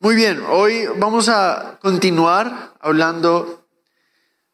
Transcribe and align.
Muy 0.00 0.14
bien, 0.14 0.40
hoy 0.48 0.86
vamos 0.96 1.28
a 1.28 1.78
continuar 1.82 2.72
hablando 2.80 3.66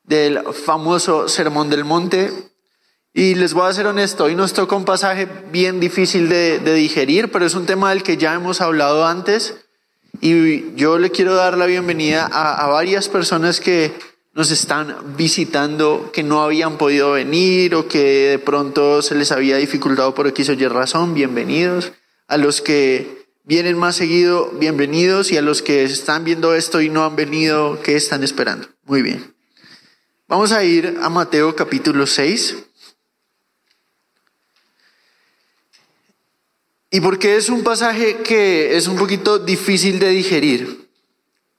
del 0.02 0.42
famoso 0.52 1.28
Sermón 1.28 1.70
del 1.70 1.84
Monte. 1.84 2.32
Y 3.14 3.36
les 3.36 3.54
voy 3.54 3.68
a 3.68 3.72
ser 3.72 3.86
honesto, 3.86 4.24
hoy 4.24 4.34
nos 4.34 4.52
toca 4.52 4.74
un 4.74 4.84
pasaje 4.84 5.28
bien 5.52 5.78
difícil 5.78 6.28
de, 6.28 6.58
digerir, 6.58 7.30
pero 7.30 7.46
es 7.46 7.54
un 7.54 7.66
tema 7.66 7.90
del 7.90 8.02
que 8.02 8.16
ya 8.16 8.34
hemos 8.34 8.60
hablado 8.60 9.06
antes. 9.06 9.54
Y 10.20 10.74
yo 10.74 10.98
le 10.98 11.12
quiero 11.12 11.34
dar 11.34 11.56
la 11.56 11.66
bienvenida 11.66 12.26
a, 12.26 12.64
a 12.64 12.68
varias 12.68 13.08
personas 13.08 13.60
que 13.60 13.92
nos 14.34 14.50
están 14.50 15.16
visitando, 15.16 16.10
que 16.12 16.24
no 16.24 16.42
habían 16.42 16.78
podido 16.78 17.12
venir 17.12 17.76
o 17.76 17.86
que 17.86 18.30
de 18.30 18.38
pronto 18.40 19.02
se 19.02 19.14
les 19.14 19.30
había 19.30 19.58
dificultado 19.58 20.16
por 20.16 20.26
X 20.26 20.48
o 20.48 20.52
Y 20.54 20.66
razón. 20.66 21.14
Bienvenidos. 21.14 21.92
A 22.26 22.38
los 22.38 22.60
que 22.60 23.21
vienen 23.44 23.76
más 23.76 23.96
seguido, 23.96 24.50
bienvenidos 24.52 25.32
y 25.32 25.36
a 25.36 25.42
los 25.42 25.62
que 25.62 25.84
están 25.84 26.24
viendo 26.24 26.54
esto 26.54 26.80
y 26.80 26.88
no 26.88 27.04
han 27.04 27.16
venido, 27.16 27.80
¿qué 27.82 27.96
están 27.96 28.22
esperando? 28.22 28.68
Muy 28.84 29.02
bien. 29.02 29.34
Vamos 30.28 30.52
a 30.52 30.64
ir 30.64 30.98
a 31.02 31.08
Mateo 31.08 31.54
capítulo 31.56 32.06
6. 32.06 32.56
¿Y 36.90 37.00
por 37.00 37.18
qué 37.18 37.36
es 37.36 37.48
un 37.48 37.64
pasaje 37.64 38.18
que 38.18 38.76
es 38.76 38.86
un 38.86 38.96
poquito 38.96 39.38
difícil 39.38 39.98
de 39.98 40.10
digerir? 40.10 40.88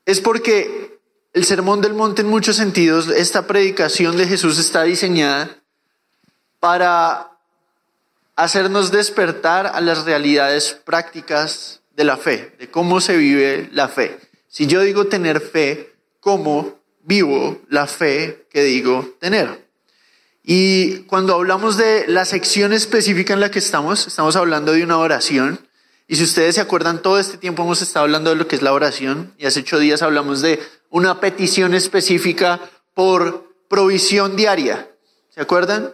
Es 0.05 0.21
porque 0.21 0.99
el 1.33 1.43
Sermón 1.43 1.81
del 1.81 1.95
Monte 1.95 2.21
en 2.21 2.29
muchos 2.29 2.55
sentidos, 2.55 3.07
esta 3.07 3.47
predicación 3.47 4.15
de 4.15 4.27
Jesús 4.27 4.59
está 4.59 4.83
diseñada 4.83 5.59
para 6.59 7.32
hacernos 8.35 8.91
despertar 8.91 9.67
a 9.67 9.81
las 9.81 10.05
realidades 10.05 10.79
prácticas 10.85 11.81
de 11.95 12.03
la 12.03 12.17
fe, 12.17 12.55
de 12.59 12.69
cómo 12.69 13.01
se 13.01 13.17
vive 13.17 13.69
la 13.71 13.87
fe. 13.87 14.17
Si 14.47 14.67
yo 14.67 14.81
digo 14.81 15.05
tener 15.05 15.41
fe, 15.41 15.93
¿cómo 16.19 16.79
vivo 17.03 17.61
la 17.69 17.87
fe 17.87 18.45
que 18.49 18.63
digo 18.63 19.15
tener? 19.19 19.63
Y 20.43 21.03
cuando 21.03 21.35
hablamos 21.35 21.77
de 21.77 22.05
la 22.07 22.25
sección 22.25 22.73
específica 22.73 23.33
en 23.33 23.39
la 23.39 23.51
que 23.51 23.59
estamos, 23.59 24.07
estamos 24.07 24.35
hablando 24.35 24.73
de 24.73 24.83
una 24.83 24.97
oración. 24.97 25.67
Y 26.07 26.17
si 26.17 26.23
ustedes 26.23 26.55
se 26.55 26.61
acuerdan, 26.61 27.01
todo 27.01 27.17
este 27.17 27.37
tiempo 27.37 27.63
hemos 27.63 27.81
estado 27.81 28.03
hablando 28.03 28.31
de 28.31 28.35
lo 28.35 28.47
que 28.47 28.57
es 28.57 28.61
la 28.61 28.73
oración. 28.73 29.33
Y 29.37 29.45
hace 29.45 29.61
ocho 29.61 29.79
días 29.79 30.01
hablamos 30.01 30.41
de 30.41 30.59
una 30.89 31.21
petición 31.21 31.73
específica 31.73 32.59
por 32.93 33.55
provisión 33.69 34.35
diaria. 34.35 34.89
¿Se 35.29 35.39
acuerdan? 35.39 35.93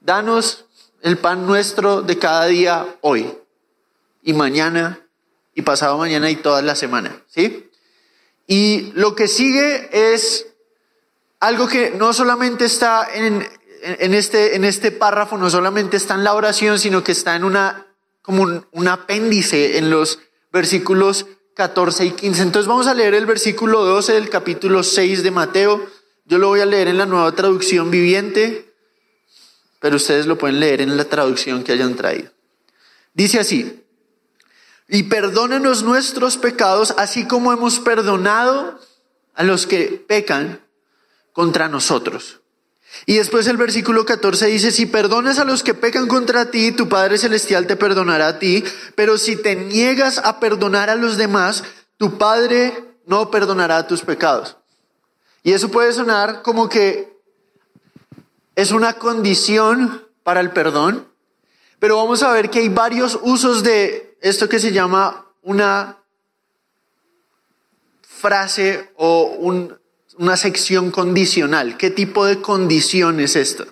Danos 0.00 0.66
el 1.02 1.18
pan 1.18 1.46
nuestro 1.46 2.00
de 2.02 2.18
cada 2.18 2.46
día 2.46 2.96
hoy 3.00 3.32
y 4.22 4.32
mañana 4.32 5.00
y 5.54 5.62
pasado 5.62 5.98
mañana 5.98 6.30
y 6.30 6.36
toda 6.36 6.62
la 6.62 6.74
semana, 6.74 7.22
¿sí? 7.26 7.68
Y 8.46 8.92
lo 8.94 9.14
que 9.14 9.28
sigue 9.28 10.14
es 10.14 10.46
algo 11.40 11.66
que 11.66 11.90
no 11.90 12.12
solamente 12.12 12.64
está 12.64 13.08
en, 13.12 13.46
en, 13.82 14.14
este, 14.14 14.56
en 14.56 14.64
este 14.64 14.92
párrafo, 14.92 15.36
no 15.36 15.50
solamente 15.50 15.96
está 15.96 16.14
en 16.14 16.24
la 16.24 16.34
oración, 16.34 16.78
sino 16.78 17.02
que 17.02 17.12
está 17.12 17.34
en 17.34 17.44
una, 17.44 17.86
como 18.22 18.42
un, 18.42 18.66
un 18.70 18.88
apéndice 18.88 19.78
en 19.78 19.90
los 19.90 20.20
versículos 20.52 21.26
14 21.54 22.06
y 22.06 22.10
15. 22.12 22.42
Entonces 22.42 22.68
vamos 22.68 22.86
a 22.86 22.94
leer 22.94 23.14
el 23.14 23.26
versículo 23.26 23.84
12 23.84 24.12
del 24.14 24.30
capítulo 24.30 24.82
6 24.82 25.22
de 25.22 25.30
Mateo. 25.30 25.84
Yo 26.24 26.38
lo 26.38 26.48
voy 26.48 26.60
a 26.60 26.66
leer 26.66 26.88
en 26.88 26.98
la 26.98 27.06
nueva 27.06 27.32
traducción 27.32 27.90
viviente 27.90 28.71
pero 29.82 29.96
ustedes 29.96 30.26
lo 30.26 30.38
pueden 30.38 30.60
leer 30.60 30.80
en 30.80 30.96
la 30.96 31.04
traducción 31.04 31.64
que 31.64 31.72
hayan 31.72 31.96
traído. 31.96 32.30
Dice 33.12 33.40
así, 33.40 33.84
y 34.88 35.02
perdónenos 35.04 35.82
nuestros 35.82 36.36
pecados, 36.36 36.94
así 36.96 37.26
como 37.26 37.52
hemos 37.52 37.80
perdonado 37.80 38.78
a 39.34 39.42
los 39.42 39.66
que 39.66 40.02
pecan 40.06 40.60
contra 41.32 41.68
nosotros. 41.68 42.40
Y 43.06 43.16
después 43.16 43.46
el 43.48 43.56
versículo 43.56 44.04
14 44.04 44.46
dice, 44.46 44.70
si 44.70 44.86
perdonas 44.86 45.38
a 45.38 45.44
los 45.44 45.62
que 45.62 45.74
pecan 45.74 46.06
contra 46.06 46.50
ti, 46.50 46.72
tu 46.72 46.88
Padre 46.88 47.18
Celestial 47.18 47.66
te 47.66 47.76
perdonará 47.76 48.28
a 48.28 48.38
ti, 48.38 48.62
pero 48.94 49.18
si 49.18 49.34
te 49.34 49.56
niegas 49.56 50.18
a 50.18 50.38
perdonar 50.38 50.90
a 50.90 50.94
los 50.94 51.16
demás, 51.16 51.64
tu 51.96 52.18
Padre 52.18 52.84
no 53.06 53.30
perdonará 53.30 53.86
tus 53.88 54.02
pecados. 54.02 54.58
Y 55.42 55.52
eso 55.52 55.70
puede 55.70 55.92
sonar 55.92 56.42
como 56.42 56.68
que 56.68 57.11
es 58.54 58.72
una 58.72 58.94
condición 58.94 60.06
para 60.22 60.40
el 60.40 60.50
perdón, 60.50 61.08
pero 61.78 61.96
vamos 61.96 62.22
a 62.22 62.32
ver 62.32 62.50
que 62.50 62.60
hay 62.60 62.68
varios 62.68 63.18
usos 63.22 63.62
de 63.62 64.16
esto 64.20 64.48
que 64.48 64.60
se 64.60 64.72
llama 64.72 65.26
una 65.42 65.98
frase 68.02 68.92
o 68.96 69.36
una 70.18 70.36
sección 70.36 70.90
condicional. 70.90 71.76
¿Qué 71.76 71.90
tipo 71.90 72.24
de 72.24 72.40
condición 72.40 73.18
es 73.18 73.34
esto? 73.34 73.66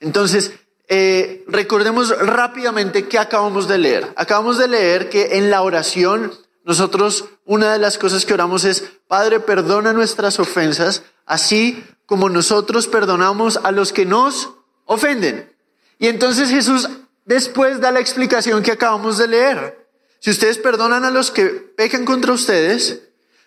Entonces, 0.00 0.52
eh, 0.88 1.44
recordemos 1.46 2.16
rápidamente 2.18 3.06
qué 3.06 3.18
acabamos 3.18 3.68
de 3.68 3.78
leer. 3.78 4.12
Acabamos 4.16 4.56
de 4.58 4.68
leer 4.68 5.10
que 5.10 5.36
en 5.36 5.50
la 5.50 5.62
oración 5.62 6.32
nosotros 6.64 7.26
una 7.44 7.72
de 7.72 7.78
las 7.78 7.98
cosas 7.98 8.24
que 8.24 8.34
oramos 8.34 8.64
es, 8.64 8.90
Padre, 9.10 9.40
perdona 9.40 9.92
nuestras 9.92 10.38
ofensas, 10.38 11.02
así 11.26 11.84
como 12.06 12.28
nosotros 12.28 12.86
perdonamos 12.86 13.58
a 13.64 13.72
los 13.72 13.92
que 13.92 14.06
nos 14.06 14.50
ofenden. 14.84 15.52
Y 15.98 16.06
entonces 16.06 16.48
Jesús 16.48 16.88
después 17.24 17.80
da 17.80 17.90
la 17.90 17.98
explicación 17.98 18.62
que 18.62 18.70
acabamos 18.70 19.18
de 19.18 19.26
leer. 19.26 19.88
Si 20.20 20.30
ustedes 20.30 20.58
perdonan 20.58 21.04
a 21.04 21.10
los 21.10 21.32
que 21.32 21.46
pecan 21.46 22.04
contra 22.04 22.32
ustedes, 22.32 23.02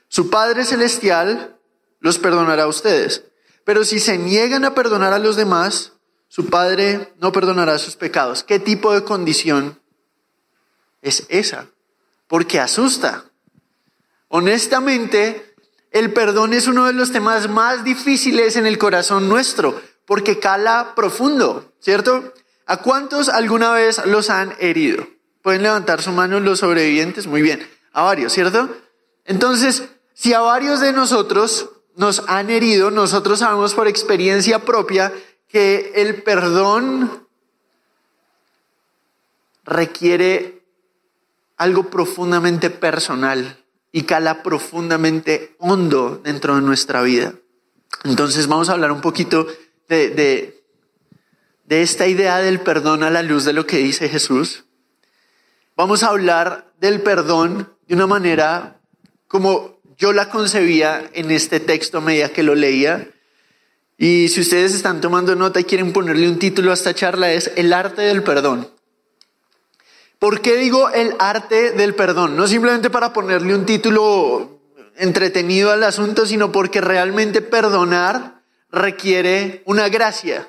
su 0.09 0.29
Padre 0.29 0.65
Celestial 0.65 1.57
los 2.01 2.19
perdonará 2.19 2.63
a 2.63 2.67
ustedes. 2.67 3.23
Pero 3.63 3.85
si 3.85 4.01
se 4.01 4.17
niegan 4.17 4.65
a 4.65 4.75
perdonar 4.75 5.13
a 5.13 5.19
los 5.19 5.37
demás, 5.37 5.93
su 6.27 6.47
Padre 6.47 7.13
no 7.21 7.31
perdonará 7.31 7.79
sus 7.79 7.95
pecados. 7.95 8.43
¿Qué 8.43 8.59
tipo 8.59 8.93
de 8.93 9.05
condición 9.05 9.79
es 11.01 11.25
esa? 11.29 11.67
Porque 12.27 12.59
asusta. 12.59 13.23
Honestamente, 14.27 15.52
el 15.93 16.11
perdón 16.11 16.53
es 16.53 16.67
uno 16.67 16.87
de 16.87 16.93
los 16.93 17.11
temas 17.11 17.47
más 17.49 17.83
difíciles 17.83 18.55
en 18.55 18.65
el 18.65 18.79
corazón 18.79 19.29
nuestro, 19.29 19.79
porque 20.05 20.39
cala 20.39 20.93
profundo, 20.95 21.71
¿cierto? 21.79 22.33
¿A 22.65 22.77
cuántos 22.77 23.29
alguna 23.29 23.71
vez 23.71 24.03
los 24.07 24.31
han 24.31 24.55
herido? 24.59 25.07
Pueden 25.43 25.61
levantar 25.61 26.01
su 26.01 26.11
mano 26.11 26.39
los 26.39 26.59
sobrevivientes, 26.59 27.27
muy 27.27 27.43
bien, 27.43 27.65
a 27.91 28.01
varios, 28.01 28.33
¿cierto? 28.33 28.75
Entonces, 29.25 29.83
si 30.15 30.33
a 30.33 30.39
varios 30.39 30.79
de 30.79 30.93
nosotros 30.93 31.69
nos 31.95 32.23
han 32.27 32.49
herido, 32.49 32.89
nosotros 32.89 33.39
sabemos 33.39 33.75
por 33.75 33.87
experiencia 33.87 34.65
propia 34.65 35.13
que 35.47 35.91
el 35.95 36.23
perdón 36.23 37.27
requiere 39.63 40.63
algo 41.55 41.91
profundamente 41.91 42.71
personal 42.71 43.62
y 43.95 44.03
cala 44.03 44.41
profundamente 44.43 45.55
hondo 45.59 46.19
dentro 46.21 46.55
de 46.55 46.61
nuestra 46.61 47.03
vida. 47.03 47.35
Entonces 48.03 48.47
vamos 48.47 48.67
a 48.67 48.73
hablar 48.73 48.91
un 48.91 49.01
poquito 49.01 49.47
de, 49.87 50.09
de, 50.09 51.81
esta 51.81 52.07
idea 52.07 52.39
del 52.39 52.59
perdón 52.59 53.03
a 53.03 53.11
la 53.11 53.21
luz 53.21 53.45
de 53.45 53.53
lo 53.53 53.65
que 53.65 53.77
dice 53.77 54.09
Jesús. 54.09 54.65
Vamos 55.75 56.03
a 56.03 56.07
hablar 56.07 56.73
del 56.79 57.01
perdón 57.01 57.69
de 57.87 57.95
una 57.95 58.07
manera 58.07 58.81
como 59.27 59.79
yo 59.97 60.11
la 60.11 60.29
concebía 60.29 61.09
en 61.13 61.31
este 61.31 61.59
texto 61.59 61.99
a 61.99 62.01
medida 62.01 62.29
que 62.29 62.43
lo 62.43 62.55
leía. 62.55 63.09
Y 63.97 64.27
si 64.29 64.41
ustedes 64.41 64.73
están 64.73 65.01
tomando 65.01 65.35
nota 65.35 65.59
y 65.59 65.65
quieren 65.65 65.93
ponerle 65.93 66.27
un 66.27 66.39
título 66.39 66.71
a 66.71 66.73
esta 66.73 66.95
charla 66.95 67.31
es 67.31 67.51
El 67.55 67.71
arte 67.73 68.01
del 68.01 68.23
perdón. 68.23 68.69
¿Por 70.23 70.39
qué 70.39 70.55
digo 70.55 70.89
el 70.89 71.17
arte 71.19 71.71
del 71.71 71.95
perdón? 71.95 72.37
No 72.37 72.47
simplemente 72.47 72.89
para 72.89 73.11
ponerle 73.11 73.53
un 73.53 73.65
título 73.65 74.57
entretenido 74.95 75.69
al 75.69 75.83
asunto, 75.83 76.25
sino 76.25 76.49
porque 76.49 76.79
realmente 76.79 77.41
perdonar 77.41 78.41
requiere 78.71 79.63
una 79.65 79.89
gracia, 79.89 80.47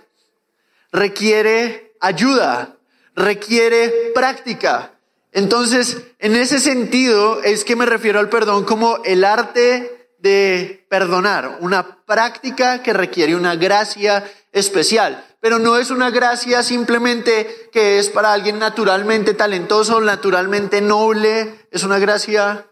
requiere 0.92 1.92
ayuda, 1.98 2.76
requiere 3.16 4.12
práctica. 4.14 4.92
Entonces, 5.32 6.02
en 6.20 6.36
ese 6.36 6.60
sentido 6.60 7.42
es 7.42 7.64
que 7.64 7.74
me 7.74 7.84
refiero 7.84 8.20
al 8.20 8.28
perdón 8.28 8.62
como 8.62 9.02
el 9.02 9.24
arte 9.24 10.03
de 10.24 10.84
perdonar, 10.88 11.58
una 11.60 12.04
práctica 12.04 12.82
que 12.82 12.92
requiere 12.92 13.36
una 13.36 13.54
gracia 13.54 14.24
especial 14.52 15.24
pero 15.44 15.58
no 15.58 15.76
es 15.76 15.90
una 15.90 16.10
gracia 16.10 16.62
simplemente 16.62 17.68
que 17.70 17.98
es 17.98 18.08
para 18.08 18.32
alguien 18.32 18.58
naturalmente 18.58 19.34
talentoso, 19.34 20.00
naturalmente 20.00 20.80
noble, 20.80 21.66
es 21.70 21.82
una 21.82 21.98
gracia 21.98 22.66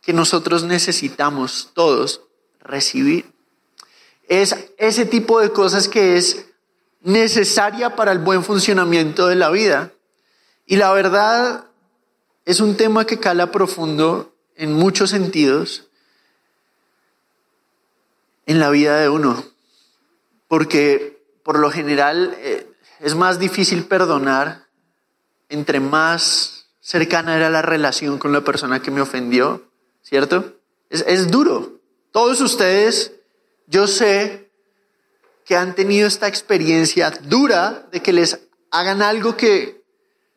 que 0.00 0.14
nosotros 0.14 0.64
necesitamos 0.64 1.72
todos 1.74 2.22
recibir. 2.58 3.34
Es 4.28 4.56
ese 4.78 5.04
tipo 5.04 5.42
de 5.42 5.50
cosas 5.50 5.88
que 5.88 6.16
es 6.16 6.46
necesaria 7.02 7.94
para 7.94 8.12
el 8.12 8.20
buen 8.20 8.42
funcionamiento 8.42 9.26
de 9.26 9.36
la 9.36 9.50
vida. 9.50 9.92
Y 10.64 10.76
la 10.76 10.90
verdad 10.94 11.66
es 12.46 12.60
un 12.60 12.78
tema 12.78 13.04
que 13.04 13.20
cala 13.20 13.52
profundo 13.52 14.32
en 14.56 14.72
muchos 14.72 15.10
sentidos 15.10 15.88
en 18.46 18.58
la 18.58 18.70
vida 18.70 18.98
de 18.98 19.08
uno, 19.08 19.44
porque 20.48 21.22
por 21.42 21.58
lo 21.58 21.70
general 21.70 22.34
eh, 22.38 22.66
es 23.00 23.14
más 23.14 23.38
difícil 23.38 23.84
perdonar 23.84 24.66
entre 25.48 25.80
más 25.80 26.66
cercana 26.80 27.36
era 27.36 27.50
la 27.50 27.62
relación 27.62 28.18
con 28.18 28.32
la 28.32 28.42
persona 28.42 28.80
que 28.80 28.90
me 28.90 29.00
ofendió, 29.00 29.68
¿cierto? 30.02 30.56
Es, 30.88 31.04
es 31.06 31.30
duro. 31.30 31.80
Todos 32.12 32.40
ustedes, 32.40 33.12
yo 33.66 33.86
sé 33.86 34.50
que 35.44 35.56
han 35.56 35.74
tenido 35.74 36.08
esta 36.08 36.28
experiencia 36.28 37.10
dura 37.10 37.86
de 37.92 38.00
que 38.02 38.12
les 38.12 38.40
hagan 38.70 39.02
algo 39.02 39.36
que 39.36 39.75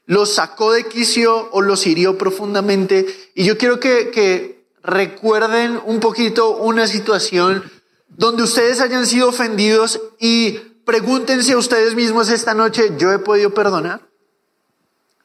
los 0.10 0.34
sacó 0.34 0.72
de 0.72 0.88
quicio 0.88 1.50
o 1.52 1.62
los 1.62 1.86
hirió 1.86 2.18
profundamente. 2.18 3.06
Y 3.36 3.46
yo 3.46 3.60
quiero 3.60 3.80
que, 3.80 4.10
que 4.10 4.66
recuerden 4.82 5.80
un 5.86 6.00
poquito 6.00 6.58
una 6.58 6.88
situación 6.88 7.64
donde 8.08 8.42
ustedes 8.42 8.82
hayan 8.82 9.06
sido 9.06 9.30
ofendidos 9.30 10.02
y 10.18 10.54
pregúntense 10.84 11.54
a 11.54 11.60
ustedes 11.60 11.94
mismos 11.94 12.30
esta 12.30 12.56
noche, 12.56 12.94
¿yo 12.98 13.12
he 13.14 13.20
podido 13.20 13.54
perdonar? 13.54 14.02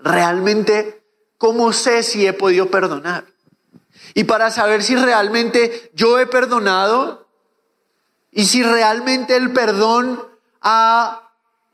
¿Realmente 0.01 1.03
cómo 1.39 1.73
sé 1.73 2.03
si 2.03 2.27
he 2.27 2.35
podido 2.35 2.67
perdonar? 2.71 3.25
Y 4.13 4.25
para 4.25 4.51
saber 4.51 4.83
si 4.83 4.97
realmente 4.97 5.93
yo 5.95 6.21
he 6.21 6.27
perdonado 6.27 7.27
y 8.31 8.45
si 8.45 8.63
realmente 8.63 9.35
el 9.35 9.51
perdón 9.55 10.23
ha 10.61 11.24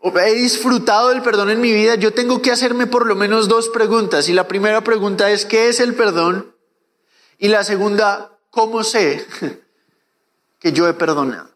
he 0.03 0.35
disfrutado 0.35 1.09
del 1.09 1.23
perdón 1.23 1.51
en 1.51 1.61
mi 1.61 1.73
vida, 1.73 1.95
yo 1.97 2.13
tengo 2.13 2.41
que 2.41 2.51
hacerme 2.51 2.87
por 2.87 3.07
lo 3.07 3.15
menos 3.15 3.49
dos 3.49 3.69
preguntas. 3.69 4.29
Y 4.29 4.33
la 4.33 4.49
primera 4.49 4.83
pregunta 4.83 5.31
es, 5.31 5.45
¿qué 5.45 5.69
es 5.69 5.81
el 5.81 5.95
perdón? 5.95 6.55
Y 7.39 7.49
la 7.49 7.65
segunda, 7.65 8.39
¿cómo 8.51 8.85
sé 8.85 9.27
que 10.59 10.73
yo 10.73 10.89
he 10.89 10.95
perdonado? 10.95 11.51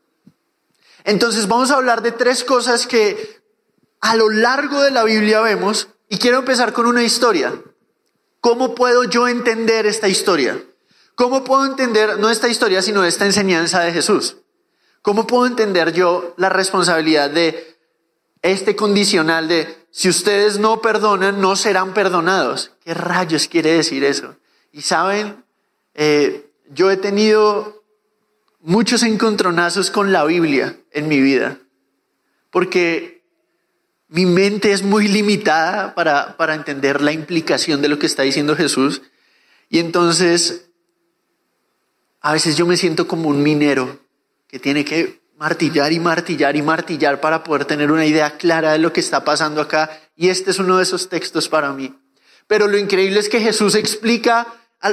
Entonces 1.05 1.49
vamos 1.49 1.70
a 1.70 1.76
hablar 1.76 2.02
de 2.02 2.12
tres 2.12 2.44
cosas 2.44 2.87
que 2.87 3.43
a 4.00 4.17
lo 4.17 4.31
largo 4.31 4.82
de 4.82 4.91
la 4.91 5.05
Biblia 5.05 5.41
vemos. 5.41 5.88
Y 6.08 6.19
quiero 6.19 6.38
empezar 6.38 6.73
con 6.73 6.87
una 6.87 7.02
historia. 7.02 7.55
¿Cómo 8.41 8.75
puedo 8.75 9.05
yo 9.05 9.26
entender 9.26 9.87
esta 9.87 10.08
historia? 10.08 10.62
¿Cómo 11.14 11.44
puedo 11.44 11.64
entender, 11.64 12.19
no 12.19 12.29
esta 12.29 12.49
historia, 12.49 12.82
sino 12.82 13.05
esta 13.05 13.25
enseñanza 13.25 13.81
de 13.81 13.93
Jesús? 13.93 14.37
¿Cómo 15.00 15.26
puedo 15.26 15.46
entender 15.46 15.93
yo 15.93 16.35
la 16.37 16.50
responsabilidad 16.50 17.31
de 17.31 17.73
este 18.44 18.76
condicional 18.76 19.49
de 19.49 19.87
si 19.91 20.08
ustedes 20.08 20.58
no 20.58 20.82
perdonan, 20.82 21.41
no 21.41 21.56
serán 21.56 21.94
perdonados? 21.94 22.73
¿Qué 22.85 22.93
rayos 22.93 23.49
quiere 23.49 23.73
decir 23.73 24.05
eso? 24.05 24.37
Y 24.70 24.82
saben, 24.82 25.44
eh, 25.94 26.50
yo 26.69 26.91
he 26.91 26.99
tenido 26.99 27.82
muchos 28.61 29.02
encontronazos 29.02 29.91
con 29.91 30.12
la 30.12 30.25
Biblia 30.25 30.76
en 30.91 31.08
mi 31.08 31.20
vida, 31.20 31.58
porque 32.50 33.25
mi 34.08 34.26
mente 34.26 34.73
es 34.73 34.82
muy 34.82 35.08
limitada 35.08 35.94
para, 35.94 36.37
para 36.37 36.55
entender 36.55 37.00
la 37.00 37.12
implicación 37.12 37.81
de 37.81 37.88
lo 37.88 37.99
que 37.99 38.06
está 38.06 38.25
diciendo 38.25 38.56
Jesús. 38.56 39.02
Y 39.70 39.79
entonces 39.79 40.70
a 42.20 42.32
veces 42.32 42.56
yo 42.56 42.67
me 42.67 42.76
siento 42.76 43.08
como 43.08 43.31
un 43.31 43.43
minero 43.43 44.00
que 44.49 44.58
tiene 44.58 44.85
que 44.85 45.23
martillar 45.44 45.93
y 45.93 46.00
martillar 46.00 46.56
y 46.56 46.62
martillar 46.62 47.20
para 47.20 47.44
poder 47.44 47.67
tener 47.67 47.93
una 47.93 48.06
idea 48.06 48.38
clara 48.38 48.73
de 48.73 48.79
lo 48.79 48.94
que 48.94 49.00
está 49.00 49.25
pasando 49.25 49.61
acá. 49.61 49.91
Y 50.17 50.31
este 50.31 50.52
es 50.52 50.58
uno 50.58 50.79
de 50.79 50.85
esos 50.85 51.11
textos 51.11 51.50
para 51.50 51.70
mí. 51.70 51.94
Pero 52.46 52.67
lo 52.67 52.79
increíble 52.79 53.20
es 53.20 53.29
que 53.29 53.41
Jesús 53.41 53.75
explica, 53.75 54.46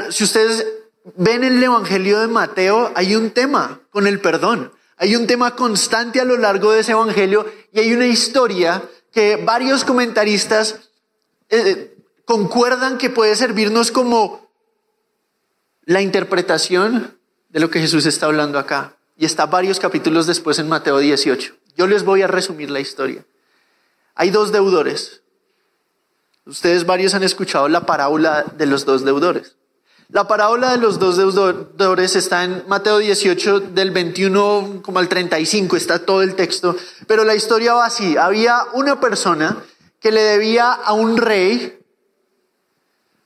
si 0.09 0.25
ustedes 0.25 0.67
ven 1.15 1.45
en 1.45 1.55
el 1.55 1.63
Evangelio 1.63 2.19
de 2.19 2.27
Mateo, 2.27 2.91
hay 2.95 3.15
un 3.15 3.31
tema 3.31 3.79
con 3.91 4.07
el 4.07 4.19
perdón. 4.19 4.73
Hay 4.97 5.15
un 5.15 5.25
tema 5.25 5.55
constante 5.55 6.19
a 6.19 6.25
lo 6.25 6.35
largo 6.35 6.73
de 6.73 6.81
ese 6.81 6.91
Evangelio 6.91 7.49
y 7.71 7.79
hay 7.79 7.93
una 7.93 8.07
historia 8.07 8.83
que 9.13 9.37
varios 9.37 9.85
comentaristas 9.85 10.89
eh, 11.49 11.95
concuerdan 12.25 12.97
que 12.97 13.09
puede 13.09 13.37
servirnos 13.37 13.89
como 13.89 14.51
la 15.85 16.01
interpretación 16.01 17.17
de 17.47 17.59
lo 17.61 17.69
que 17.69 17.79
Jesús 17.79 18.05
está 18.05 18.25
hablando 18.25 18.59
acá. 18.59 18.97
Y 19.21 19.25
está 19.25 19.45
varios 19.45 19.79
capítulos 19.79 20.25
después 20.25 20.57
en 20.57 20.67
Mateo 20.67 20.97
18. 20.97 21.53
Yo 21.77 21.85
les 21.85 22.03
voy 22.03 22.23
a 22.23 22.27
resumir 22.27 22.71
la 22.71 22.79
historia. 22.79 23.23
Hay 24.15 24.31
dos 24.31 24.51
deudores. 24.51 25.21
Ustedes 26.47 26.87
varios 26.87 27.13
han 27.13 27.21
escuchado 27.21 27.69
la 27.69 27.85
parábola 27.85 28.43
de 28.57 28.65
los 28.65 28.83
dos 28.83 29.05
deudores. 29.05 29.57
La 30.09 30.27
parábola 30.27 30.71
de 30.71 30.79
los 30.79 30.97
dos 30.97 31.17
deudores 31.17 32.15
está 32.15 32.45
en 32.45 32.63
Mateo 32.67 32.97
18 32.97 33.59
del 33.59 33.91
21 33.91 34.81
como 34.81 34.97
al 34.97 35.07
35, 35.07 35.77
está 35.77 36.03
todo 36.03 36.23
el 36.23 36.33
texto, 36.33 36.75
pero 37.05 37.23
la 37.23 37.35
historia 37.35 37.75
va 37.75 37.85
así. 37.85 38.17
Había 38.17 38.63
una 38.73 38.99
persona 38.99 39.63
que 39.99 40.11
le 40.11 40.21
debía 40.21 40.71
a 40.71 40.93
un 40.93 41.17
rey 41.17 41.79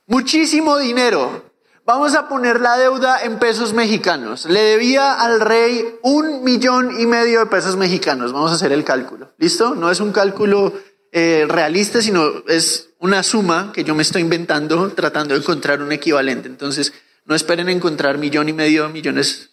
muchísimo 0.08 0.78
dinero, 0.78 1.46
Vamos 1.86 2.16
a 2.16 2.28
poner 2.28 2.62
la 2.62 2.78
deuda 2.78 3.24
en 3.24 3.38
pesos 3.38 3.74
mexicanos. 3.74 4.46
Le 4.46 4.60
debía 4.60 5.14
al 5.14 5.40
rey 5.40 5.86
un 6.02 6.44
millón 6.44 7.00
y 7.00 7.06
medio 7.06 7.42
de 7.42 7.46
pesos 7.46 7.78
mexicanos. 7.78 8.34
Vamos 8.34 8.52
a 8.52 8.56
hacer 8.56 8.72
el 8.72 8.84
cálculo. 8.84 9.34
¿Listo? 9.38 9.76
No 9.76 9.92
es 9.92 10.00
un 10.00 10.12
cálculo 10.12 10.74
eh, 11.12 11.46
realista, 11.48 12.02
sino 12.02 12.44
es 12.48 12.90
una 12.98 13.22
suma 13.22 13.72
que 13.72 13.84
yo 13.84 13.94
me 13.94 14.02
estoy 14.02 14.24
inventando 14.24 14.90
tratando 14.94 15.36
de 15.36 15.42
encontrar 15.42 15.80
un 15.84 15.92
equivalente. 15.92 16.48
Entonces, 16.48 16.92
no 17.24 17.36
esperen 17.36 17.70
encontrar 17.70 18.18
millón 18.18 18.50
y 18.50 18.54
medio, 18.54 18.90
millones, 18.90 19.52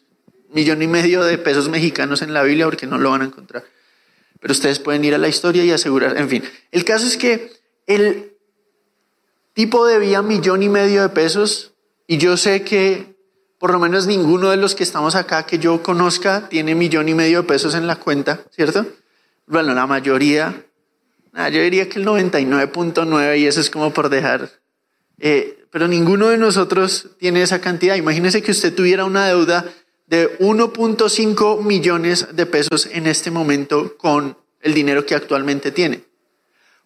millón 0.48 0.80
y 0.80 0.86
medio 0.86 1.22
de 1.24 1.36
pesos 1.36 1.68
mexicanos 1.68 2.22
en 2.22 2.32
la 2.32 2.42
Biblia 2.42 2.64
porque 2.64 2.86
no 2.86 2.96
lo 2.96 3.10
van 3.10 3.20
a 3.20 3.26
encontrar. 3.26 3.64
Pero 4.40 4.52
ustedes 4.52 4.78
pueden 4.78 5.04
ir 5.04 5.14
a 5.14 5.18
la 5.18 5.28
historia 5.28 5.66
y 5.66 5.70
asegurar. 5.70 6.16
En 6.16 6.30
fin, 6.30 6.42
el 6.70 6.86
caso 6.86 7.06
es 7.06 7.18
que 7.18 7.52
el 7.86 8.38
tipo 9.52 9.84
debía 9.84 10.22
millón 10.22 10.62
y 10.62 10.70
medio 10.70 11.02
de 11.02 11.10
pesos 11.10 11.71
y 12.06 12.18
yo 12.18 12.36
sé 12.36 12.62
que 12.62 13.12
por 13.58 13.70
lo 13.70 13.78
menos 13.78 14.08
ninguno 14.08 14.50
de 14.50 14.56
los 14.56 14.74
que 14.74 14.82
estamos 14.82 15.14
acá 15.14 15.46
que 15.46 15.58
yo 15.58 15.82
conozca 15.84 16.48
tiene 16.48 16.74
millón 16.74 17.08
y 17.08 17.14
medio 17.14 17.42
de 17.42 17.48
pesos 17.48 17.76
en 17.76 17.86
la 17.86 17.94
cuenta, 17.94 18.44
¿cierto? 18.50 18.86
Bueno, 19.46 19.72
la 19.72 19.86
mayoría, 19.86 20.66
yo 21.32 21.60
diría 21.62 21.88
que 21.88 22.00
el 22.00 22.06
99.9 22.06 23.38
y 23.38 23.46
eso 23.46 23.60
es 23.60 23.70
como 23.70 23.92
por 23.92 24.08
dejar. 24.08 24.50
Eh, 25.20 25.64
pero 25.70 25.86
ninguno 25.86 26.28
de 26.28 26.38
nosotros 26.38 27.10
tiene 27.18 27.42
esa 27.42 27.60
cantidad. 27.60 27.94
Imagínese 27.94 28.42
que 28.42 28.50
usted 28.50 28.74
tuviera 28.74 29.04
una 29.04 29.28
deuda 29.28 29.64
de 30.06 30.38
1.5 30.40 31.62
millones 31.62 32.34
de 32.34 32.46
pesos 32.46 32.88
en 32.90 33.06
este 33.06 33.30
momento 33.30 33.96
con 33.96 34.36
el 34.60 34.74
dinero 34.74 35.06
que 35.06 35.14
actualmente 35.14 35.70
tiene. 35.70 36.04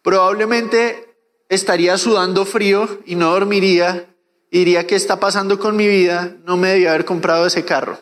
Probablemente 0.03 1.17
estaría 1.49 1.97
sudando 1.99 2.45
frío 2.45 3.01
y 3.07 3.15
no 3.15 3.31
dormiría 3.31 4.07
diría, 4.51 4.87
¿qué 4.87 4.95
está 4.95 5.21
pasando 5.21 5.59
con 5.59 5.77
mi 5.77 5.87
vida? 5.87 6.37
No 6.45 6.57
me 6.57 6.69
debía 6.69 6.91
haber 6.91 7.05
comprado 7.05 7.47
ese 7.47 7.65
carro. 7.65 7.99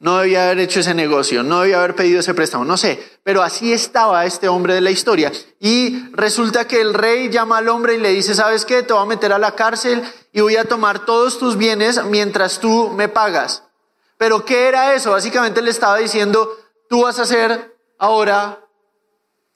No 0.00 0.18
debía 0.18 0.44
haber 0.44 0.60
hecho 0.60 0.78
ese 0.78 0.94
negocio, 0.94 1.42
no 1.42 1.60
debía 1.60 1.78
haber 1.78 1.96
pedido 1.96 2.20
ese 2.20 2.32
préstamo, 2.32 2.64
no 2.64 2.76
sé, 2.76 3.02
pero 3.24 3.42
así 3.42 3.72
estaba 3.72 4.24
este 4.26 4.46
hombre 4.46 4.74
de 4.74 4.80
la 4.80 4.92
historia. 4.92 5.32
Y 5.58 6.08
resulta 6.12 6.68
que 6.68 6.80
el 6.80 6.94
rey 6.94 7.30
llama 7.30 7.58
al 7.58 7.68
hombre 7.68 7.94
y 7.94 7.98
le 7.98 8.10
dice, 8.10 8.36
¿sabes 8.36 8.64
qué? 8.64 8.84
Te 8.84 8.92
voy 8.92 9.02
a 9.02 9.06
meter 9.06 9.32
a 9.32 9.40
la 9.40 9.56
cárcel 9.56 10.04
y 10.32 10.40
voy 10.40 10.54
a 10.54 10.66
tomar 10.66 11.04
todos 11.04 11.40
tus 11.40 11.56
bienes 11.56 12.00
mientras 12.04 12.60
tú 12.60 12.90
me 12.90 13.08
pagas. 13.08 13.64
Pero 14.18 14.44
¿qué 14.44 14.68
era 14.68 14.94
eso? 14.94 15.10
Básicamente 15.10 15.62
le 15.62 15.70
estaba 15.70 15.98
diciendo, 15.98 16.48
tú 16.88 17.02
vas 17.02 17.18
a 17.18 17.26
ser 17.26 17.76
ahora 17.98 18.60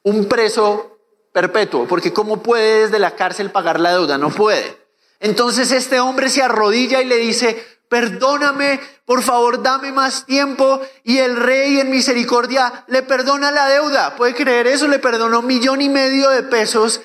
un 0.03 0.25
preso 0.27 0.99
perpetuo, 1.33 1.87
porque 1.87 2.13
¿cómo 2.13 2.43
puede 2.43 2.83
desde 2.83 2.99
la 2.99 3.13
cárcel 3.13 3.53
pagar 3.53 3.79
la 3.79 3.93
deuda? 3.93 4.19
No 4.19 4.31
puede. 4.31 4.82
Entonces 5.23 5.71
este 5.71 6.01
hombre 6.01 6.29
se 6.29 6.43
arrodilla 6.43 7.01
y 7.01 7.05
le 7.05 7.17
dice, 7.17 7.65
perdóname, 7.89 8.81
por 9.05 9.23
favor 9.23 9.63
dame 9.63 9.93
más 9.93 10.27
tiempo. 10.27 10.81
Y 11.05 11.19
el 11.19 11.37
rey 11.37 11.79
en 11.79 11.91
misericordia 11.91 12.85
le 12.89 13.05
perdona 13.05 13.53
la 13.53 13.69
deuda. 13.69 14.17
¿Puede 14.17 14.35
creer 14.35 14.67
eso? 14.67 14.89
Le 14.89 14.99
perdonó 14.99 15.39
un 15.39 15.47
millón 15.47 15.81
y 15.81 15.89
medio 15.89 16.29
de 16.31 16.43
pesos 16.43 17.03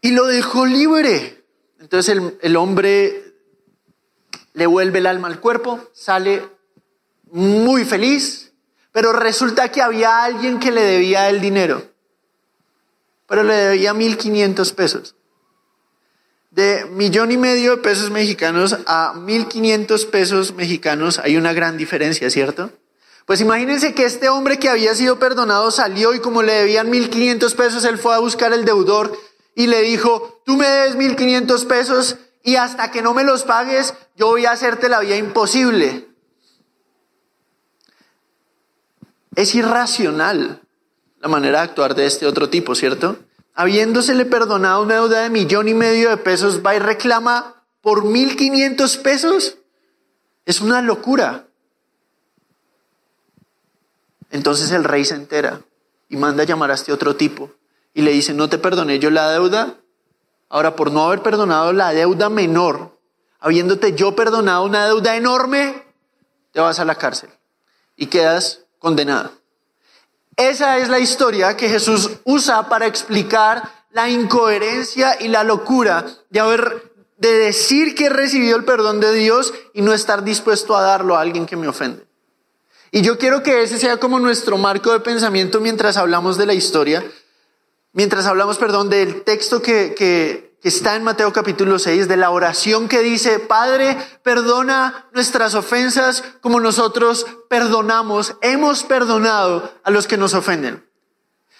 y 0.00 0.12
lo 0.12 0.26
dejó 0.26 0.64
libre. 0.64 1.44
Entonces 1.80 2.16
el, 2.16 2.38
el 2.40 2.56
hombre 2.56 3.34
le 4.54 4.66
vuelve 4.66 5.00
el 5.00 5.06
alma 5.06 5.28
al 5.28 5.40
cuerpo, 5.40 5.90
sale 5.92 6.48
muy 7.30 7.84
feliz, 7.84 8.54
pero 8.90 9.12
resulta 9.12 9.70
que 9.70 9.82
había 9.82 10.24
alguien 10.24 10.58
que 10.58 10.72
le 10.72 10.80
debía 10.80 11.28
el 11.28 11.42
dinero, 11.42 11.82
pero 13.26 13.42
le 13.42 13.52
debía 13.52 13.92
mil 13.92 14.16
quinientos 14.16 14.72
pesos. 14.72 15.14
De 16.58 16.86
millón 16.86 17.30
y 17.30 17.36
medio 17.36 17.76
de 17.76 17.82
pesos 17.82 18.10
mexicanos 18.10 18.76
a 18.88 19.12
mil 19.14 19.46
quinientos 19.46 20.06
pesos 20.06 20.54
mexicanos 20.54 21.20
hay 21.20 21.36
una 21.36 21.52
gran 21.52 21.76
diferencia, 21.76 22.28
¿cierto? 22.30 22.72
Pues 23.26 23.40
imagínense 23.40 23.94
que 23.94 24.04
este 24.04 24.28
hombre 24.28 24.58
que 24.58 24.68
había 24.68 24.92
sido 24.96 25.20
perdonado 25.20 25.70
salió 25.70 26.14
y 26.14 26.18
como 26.18 26.42
le 26.42 26.54
debían 26.54 26.90
mil 26.90 27.10
quinientos 27.10 27.54
pesos, 27.54 27.84
él 27.84 27.96
fue 27.96 28.12
a 28.12 28.18
buscar 28.18 28.52
el 28.52 28.64
deudor 28.64 29.16
y 29.54 29.68
le 29.68 29.82
dijo, 29.82 30.42
tú 30.44 30.56
me 30.56 30.66
debes 30.66 30.96
1500 30.96 31.64
pesos 31.64 32.16
y 32.42 32.56
hasta 32.56 32.90
que 32.90 33.02
no 33.02 33.14
me 33.14 33.22
los 33.22 33.44
pagues, 33.44 33.94
yo 34.16 34.26
voy 34.26 34.44
a 34.44 34.50
hacerte 34.50 34.88
la 34.88 34.98
vida 34.98 35.14
imposible. 35.14 36.08
Es 39.36 39.54
irracional 39.54 40.60
la 41.20 41.28
manera 41.28 41.58
de 41.58 41.64
actuar 41.66 41.94
de 41.94 42.06
este 42.06 42.26
otro 42.26 42.50
tipo, 42.50 42.74
¿cierto? 42.74 43.16
Habiéndosele 43.58 44.24
perdonado 44.24 44.84
una 44.84 44.94
deuda 44.94 45.22
de 45.22 45.30
millón 45.30 45.66
y 45.66 45.74
medio 45.74 46.10
de 46.10 46.16
pesos, 46.16 46.64
va 46.64 46.76
y 46.76 46.78
reclama 46.78 47.64
por 47.80 48.04
1500 48.04 48.96
pesos. 48.98 49.58
Es 50.46 50.60
una 50.60 50.80
locura. 50.80 51.48
Entonces 54.30 54.70
el 54.70 54.84
rey 54.84 55.04
se 55.04 55.16
entera 55.16 55.62
y 56.08 56.16
manda 56.16 56.44
a 56.44 56.46
llamar 56.46 56.70
a 56.70 56.74
este 56.74 56.92
otro 56.92 57.16
tipo 57.16 57.50
y 57.94 58.02
le 58.02 58.12
dice, 58.12 58.32
no 58.32 58.48
te 58.48 58.58
perdoné 58.58 59.00
yo 59.00 59.10
la 59.10 59.28
deuda, 59.28 59.74
ahora 60.48 60.76
por 60.76 60.92
no 60.92 61.02
haber 61.02 61.24
perdonado 61.24 61.72
la 61.72 61.92
deuda 61.92 62.28
menor, 62.28 62.96
habiéndote 63.40 63.92
yo 63.96 64.14
perdonado 64.14 64.66
una 64.66 64.86
deuda 64.86 65.16
enorme, 65.16 65.82
te 66.52 66.60
vas 66.60 66.78
a 66.78 66.84
la 66.84 66.94
cárcel 66.94 67.30
y 67.96 68.06
quedas 68.06 68.60
condenado. 68.78 69.37
Esa 70.38 70.78
es 70.78 70.88
la 70.88 71.00
historia 71.00 71.56
que 71.56 71.68
Jesús 71.68 72.12
usa 72.22 72.68
para 72.68 72.86
explicar 72.86 73.60
la 73.90 74.08
incoherencia 74.08 75.20
y 75.20 75.26
la 75.26 75.42
locura 75.42 76.06
de 76.30 76.38
haber 76.38 76.92
de 77.16 77.32
decir 77.32 77.96
que 77.96 78.06
he 78.06 78.08
recibido 78.08 78.56
el 78.56 78.64
perdón 78.64 79.00
de 79.00 79.12
Dios 79.12 79.52
y 79.74 79.82
no 79.82 79.92
estar 79.92 80.22
dispuesto 80.22 80.76
a 80.76 80.82
darlo 80.82 81.16
a 81.16 81.22
alguien 81.22 81.44
que 81.44 81.56
me 81.56 81.66
ofende. 81.66 82.06
Y 82.92 83.02
yo 83.02 83.18
quiero 83.18 83.42
que 83.42 83.62
ese 83.62 83.78
sea 83.78 83.96
como 83.96 84.20
nuestro 84.20 84.56
marco 84.56 84.92
de 84.92 85.00
pensamiento 85.00 85.60
mientras 85.60 85.96
hablamos 85.96 86.38
de 86.38 86.46
la 86.46 86.54
historia, 86.54 87.04
mientras 87.92 88.24
hablamos, 88.26 88.58
perdón, 88.58 88.88
del 88.88 89.24
texto 89.24 89.60
que, 89.60 89.92
que, 89.92 90.47
que 90.60 90.68
está 90.68 90.96
en 90.96 91.04
Mateo 91.04 91.32
capítulo 91.32 91.78
6, 91.78 92.08
de 92.08 92.16
la 92.16 92.30
oración 92.30 92.88
que 92.88 93.00
dice, 93.00 93.38
Padre, 93.38 93.96
perdona 94.22 95.08
nuestras 95.12 95.54
ofensas 95.54 96.24
como 96.40 96.60
nosotros 96.60 97.26
perdonamos, 97.48 98.36
hemos 98.42 98.82
perdonado 98.82 99.72
a 99.84 99.90
los 99.90 100.06
que 100.06 100.16
nos 100.16 100.34
ofenden. 100.34 100.84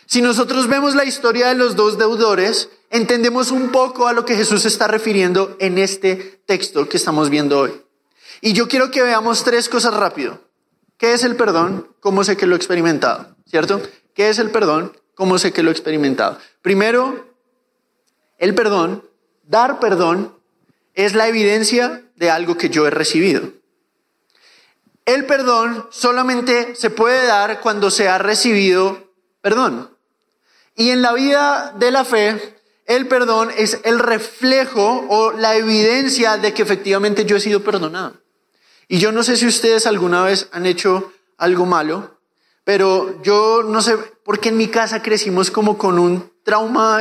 Si 0.07 0.23
nosotros 0.23 0.69
vemos 0.69 0.95
la 0.95 1.05
historia 1.05 1.49
de 1.49 1.55
los 1.55 1.77
dos 1.77 1.99
deudores, 1.99 2.71
entendemos 2.91 3.51
un 3.51 3.71
poco 3.71 4.09
a 4.09 4.13
lo 4.13 4.25
que 4.25 4.37
Jesús 4.37 4.65
está 4.65 4.89
refiriendo 4.89 5.57
en 5.61 5.79
este 5.79 6.43
texto 6.47 6.89
que 6.89 6.97
estamos 6.97 7.29
viendo 7.31 7.59
hoy. 7.59 7.83
Y 8.41 8.53
yo 8.53 8.69
quiero 8.69 8.91
que 8.91 9.03
veamos 9.03 9.45
tres 9.45 9.69
cosas 9.69 9.95
rápido. 9.95 10.41
¿Qué 10.97 11.13
es 11.13 11.25
el 11.25 11.37
perdón? 11.37 11.95
¿Cómo 12.01 12.25
sé 12.25 12.37
que 12.37 12.47
lo 12.47 12.55
he 12.55 12.57
experimentado? 12.57 13.37
¿Cierto? 13.47 13.81
¿Qué 14.15 14.31
es 14.31 14.39
el 14.39 14.51
perdón? 14.51 14.97
¿Cómo 15.15 15.39
sé 15.39 15.53
que 15.53 15.63
lo 15.63 15.71
he 15.71 15.73
experimentado? 15.73 16.39
Primero, 16.63 17.28
el 18.39 18.55
perdón, 18.55 19.05
dar 19.45 19.81
perdón, 19.81 20.35
es 20.95 21.15
la 21.15 21.29
evidencia 21.29 22.03
de 22.17 22.31
algo 22.31 22.57
que 22.57 22.71
yo 22.71 22.87
he 22.87 22.91
recibido. 22.91 23.53
El 25.05 25.27
perdón 25.27 25.87
solamente 25.91 26.75
se 26.75 26.91
puede 26.91 27.27
dar 27.27 27.61
cuando 27.61 27.91
se 27.91 28.09
ha 28.09 28.19
recibido 28.19 29.09
perdón. 29.41 29.91
Y 30.77 30.91
en 30.91 31.03
la 31.03 31.13
vida 31.13 31.75
de 31.79 31.91
la 31.91 32.05
fe, 32.05 32.57
el 32.87 33.09
perdón 33.09 33.51
es 33.57 33.81
el 33.85 33.99
reflejo 33.99 35.07
o 35.09 35.33
la 35.33 35.57
evidencia 35.57 36.37
de 36.37 36.55
que 36.55 36.63
efectivamente 36.63 37.25
yo 37.25 37.37
he 37.37 37.41
sido 37.41 37.63
perdonado. 37.63 38.15
Y 38.87 38.99
yo 38.99 39.13
no 39.13 39.23
sé 39.23 39.37
si 39.37 39.47
ustedes 39.47 39.87
alguna 39.87 40.23
vez 40.23 40.49
han 40.53 40.67
hecho 40.67 41.13
algo 41.37 41.67
malo, 41.67 42.19
pero 42.65 43.23
yo 43.23 43.63
no 43.63 43.83
sé, 43.83 43.97
porque 44.25 44.51
en 44.51 44.57
mi 44.57 44.69
casa 44.69 45.03
crecimos 45.03 45.51
como 45.51 45.79
con 45.79 45.99
un 45.99 46.33
trauma, 46.43 47.01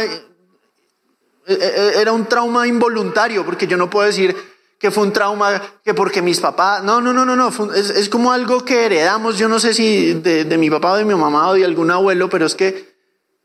era 1.47 2.11
un 2.11 2.25
trauma 2.25 2.67
involuntario, 2.67 3.45
porque 3.45 3.67
yo 3.67 3.77
no 3.77 3.89
puedo 3.89 4.05
decir 4.07 4.35
que 4.79 4.91
fue 4.91 5.03
un 5.03 5.13
trauma 5.13 5.61
que 5.83 5.93
porque 5.93 6.21
mis 6.21 6.39
papás, 6.39 6.83
no, 6.83 7.01
no, 7.01 7.13
no, 7.13 7.25
no, 7.25 7.35
no, 7.35 7.73
es, 7.73 8.09
como 8.09 8.31
algo 8.31 8.63
que 8.63 8.85
heredamos, 8.85 9.37
yo 9.37 9.47
no 9.47 9.59
sé 9.59 9.73
si 9.73 10.13
de, 10.13 10.45
de 10.45 10.57
mi 10.57 10.69
papá 10.69 10.93
o 10.93 10.97
de 10.97 11.05
mi 11.05 11.15
mamá 11.15 11.49
o 11.49 11.53
de 11.53 11.65
algún 11.65 11.89
abuelo, 11.89 12.29
pero 12.29 12.45
es 12.45 12.53
que 12.53 12.95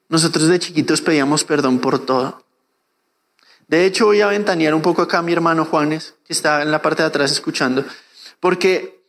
nosotros 0.09 0.49
de 0.49 0.59
chiquitos 0.59 1.01
pedíamos 1.01 1.45
perdón 1.45 1.79
por 1.79 1.99
todo. 1.99 2.43
De 3.69 3.87
hecho, 3.87 4.07
voy 4.07 4.21
a 4.21 4.27
ventanear 4.27 4.75
un 4.75 4.83
poco 4.83 5.01
acá 5.01 5.19
a 5.19 5.23
mi 5.23 5.33
hermano 5.33 5.65
Juanes, 5.65 6.15
que 6.27 6.35
está 6.35 6.61
en 6.61 6.71
la 6.71 6.83
parte 6.83 7.03
de 7.03 7.09
atrás 7.09 7.33
escuchando 7.33 7.85
porque 8.43 9.02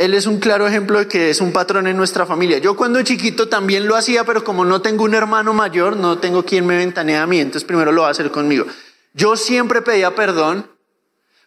él 0.00 0.14
es 0.14 0.24
un 0.24 0.40
claro 0.40 0.66
ejemplo 0.66 0.98
de 0.98 1.08
que 1.08 1.28
es 1.28 1.42
un 1.42 1.52
patrón 1.52 1.86
en 1.86 1.94
nuestra 1.94 2.24
familia. 2.24 2.56
Yo 2.56 2.74
cuando 2.74 3.02
chiquito 3.02 3.50
también 3.50 3.86
lo 3.86 3.96
hacía, 3.96 4.24
pero 4.24 4.42
como 4.42 4.64
no 4.64 4.80
tengo 4.80 5.04
un 5.04 5.14
hermano 5.14 5.52
mayor, 5.52 5.94
no 5.98 6.16
tengo 6.16 6.42
quien 6.42 6.64
me 6.64 6.78
ventanee 6.78 7.18
a 7.18 7.26
mí, 7.26 7.38
entonces 7.38 7.64
primero 7.64 7.92
lo 7.92 8.00
va 8.00 8.08
a 8.08 8.12
hacer 8.12 8.30
conmigo. 8.30 8.64
Yo 9.12 9.36
siempre 9.36 9.82
pedía 9.82 10.14
perdón 10.14 10.70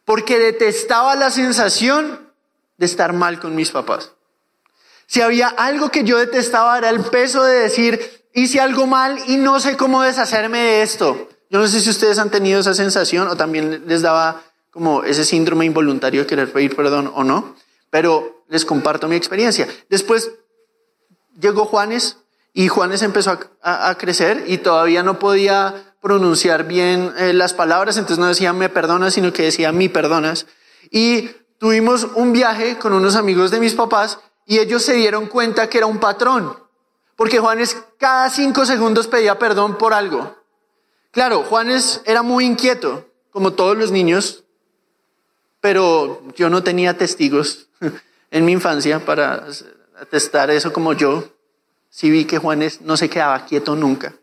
porque 0.05 0.37
detestaba 0.37 1.15
la 1.15 1.31
sensación 1.31 2.19
de 2.77 2.85
estar 2.85 3.13
mal 3.13 3.39
con 3.39 3.55
mis 3.55 3.71
papás. 3.71 4.11
Si 5.07 5.21
había 5.21 5.47
algo 5.47 5.89
que 5.89 6.03
yo 6.03 6.19
detestaba 6.19 6.77
era 6.77 6.89
el 6.89 6.99
peso 6.99 7.43
de 7.43 7.55
decir, 7.55 7.99
hice 8.35 8.61
algo 8.61 8.85
mal 8.85 9.17
y 9.25 9.37
no 9.37 9.59
sé 9.59 9.77
cómo 9.77 10.03
deshacerme 10.03 10.59
de 10.59 10.81
esto. 10.83 11.27
Yo 11.49 11.57
no 11.57 11.65
sé 11.65 11.81
si 11.81 11.89
ustedes 11.89 12.19
han 12.19 12.29
tenido 12.29 12.59
esa 12.59 12.75
sensación 12.75 13.27
o 13.29 13.35
también 13.35 13.85
les 13.87 14.03
daba 14.03 14.43
como 14.69 15.03
ese 15.03 15.25
síndrome 15.25 15.65
involuntario 15.65 16.21
de 16.21 16.27
querer 16.27 16.51
pedir 16.51 16.75
perdón 16.75 17.11
o 17.15 17.23
no, 17.23 17.55
pero 17.89 18.42
les 18.53 18.65
comparto 18.65 19.07
mi 19.07 19.15
experiencia. 19.15 19.67
Después 19.89 20.31
llegó 21.39 21.65
Juanes 21.65 22.17
y 22.53 22.67
Juanes 22.67 23.01
empezó 23.01 23.39
a, 23.63 23.95
crecer 23.95 24.43
y 24.45 24.59
todavía 24.59 25.01
no 25.01 25.17
podía 25.17 25.95
pronunciar 26.01 26.65
bien 26.65 27.11
eh, 27.17 27.33
las 27.33 27.55
palabras, 27.55 27.97
entonces 27.97 28.19
no 28.19 28.27
decía 28.27 28.53
me 28.53 28.69
perdonas, 28.69 29.15
sino 29.15 29.33
que 29.33 29.41
decía 29.41 29.71
mi 29.71 29.89
perdonas. 29.89 30.45
Y 30.91 31.29
tuvimos 31.57 32.07
un 32.13 32.31
viaje 32.31 32.77
con 32.77 32.93
unos 32.93 33.15
amigos 33.15 33.49
de 33.49 33.59
mis 33.59 33.73
papás 33.73 34.19
y 34.45 34.59
ellos 34.59 34.83
se 34.83 34.93
dieron 34.93 35.25
cuenta 35.25 35.67
que 35.67 35.79
era 35.79 35.87
un 35.87 35.99
patrón, 35.99 36.55
porque 37.15 37.39
Juanes 37.39 37.75
cada 37.97 38.29
cinco 38.29 38.67
segundos 38.67 39.07
pedía 39.07 39.39
perdón 39.39 39.79
por 39.79 39.95
algo. 39.95 40.37
Claro, 41.09 41.41
Juanes 41.41 42.01
era 42.05 42.21
muy 42.21 42.45
inquieto, 42.45 43.07
como 43.31 43.53
todos 43.53 43.75
los 43.75 43.89
niños, 43.89 44.43
pero 45.59 46.21
yo 46.35 46.51
no 46.51 46.61
tenía 46.61 46.99
testigos 46.99 47.67
en 48.33 48.45
mi 48.45 48.51
infancia 48.51 48.99
para 49.05 49.45
atestar 50.01 50.49
eso 50.49 50.73
como 50.73 50.93
yo. 50.93 51.23
Sí 51.89 52.09
vi 52.09 52.25
que 52.25 52.39
Juanes 52.39 52.81
no 52.81 52.97
se 52.97 53.09
quedaba 53.09 53.45
quieto 53.45 53.75
nunca. 53.75 54.13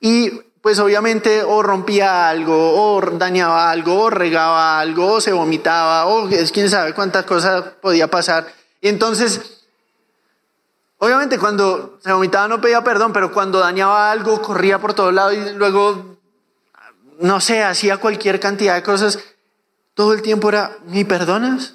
Y 0.00 0.30
pues 0.62 0.78
obviamente 0.78 1.42
o 1.42 1.62
rompía 1.62 2.30
algo, 2.30 2.56
o 2.56 3.00
dañaba 3.02 3.70
algo, 3.70 4.04
o 4.04 4.10
regaba 4.10 4.80
algo, 4.80 5.12
o 5.12 5.20
se 5.20 5.32
vomitaba, 5.32 6.06
o 6.06 6.26
es 6.30 6.50
quién 6.50 6.70
sabe 6.70 6.94
cuántas 6.94 7.26
cosas 7.26 7.62
podía 7.82 8.10
pasar. 8.10 8.46
Y 8.80 8.88
entonces, 8.88 9.62
obviamente 10.96 11.38
cuando 11.38 11.98
se 12.02 12.12
vomitaba 12.12 12.48
no 12.48 12.62
pedía 12.62 12.82
perdón, 12.82 13.12
pero 13.12 13.30
cuando 13.30 13.58
dañaba 13.58 14.10
algo 14.10 14.40
corría 14.40 14.78
por 14.78 14.94
todos 14.94 15.12
lados 15.12 15.34
y 15.34 15.52
luego, 15.52 16.16
no 17.18 17.40
sé, 17.40 17.62
hacía 17.62 17.98
cualquier 17.98 18.40
cantidad 18.40 18.74
de 18.74 18.82
cosas 18.82 19.18
todo 19.92 20.14
el 20.14 20.22
tiempo 20.22 20.48
era, 20.48 20.78
¿mi 20.86 21.04
perdonas? 21.04 21.74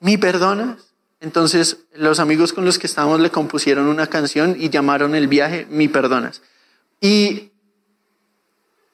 ¿Mi 0.00 0.16
perdonas? 0.16 0.94
Entonces 1.20 1.78
los 1.92 2.18
amigos 2.18 2.52
con 2.52 2.64
los 2.64 2.78
que 2.78 2.86
estábamos 2.86 3.20
le 3.20 3.30
compusieron 3.30 3.86
una 3.86 4.06
canción 4.06 4.56
y 4.58 4.70
llamaron 4.70 5.14
el 5.14 5.28
viaje 5.28 5.66
Mi 5.70 5.88
perdonas. 5.88 6.42
Y 7.00 7.52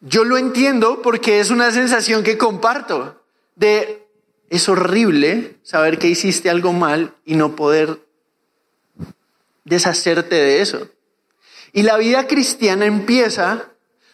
yo 0.00 0.24
lo 0.24 0.36
entiendo 0.36 1.00
porque 1.02 1.40
es 1.40 1.50
una 1.50 1.70
sensación 1.70 2.22
que 2.22 2.36
comparto 2.36 3.22
de 3.54 4.06
es 4.50 4.68
horrible 4.68 5.56
saber 5.62 5.98
que 5.98 6.08
hiciste 6.08 6.50
algo 6.50 6.72
mal 6.72 7.14
y 7.24 7.36
no 7.36 7.56
poder 7.56 8.00
deshacerte 9.64 10.34
de 10.34 10.60
eso. 10.60 10.88
Y 11.72 11.82
la 11.82 11.96
vida 11.96 12.26
cristiana 12.26 12.86
empieza 12.86 13.70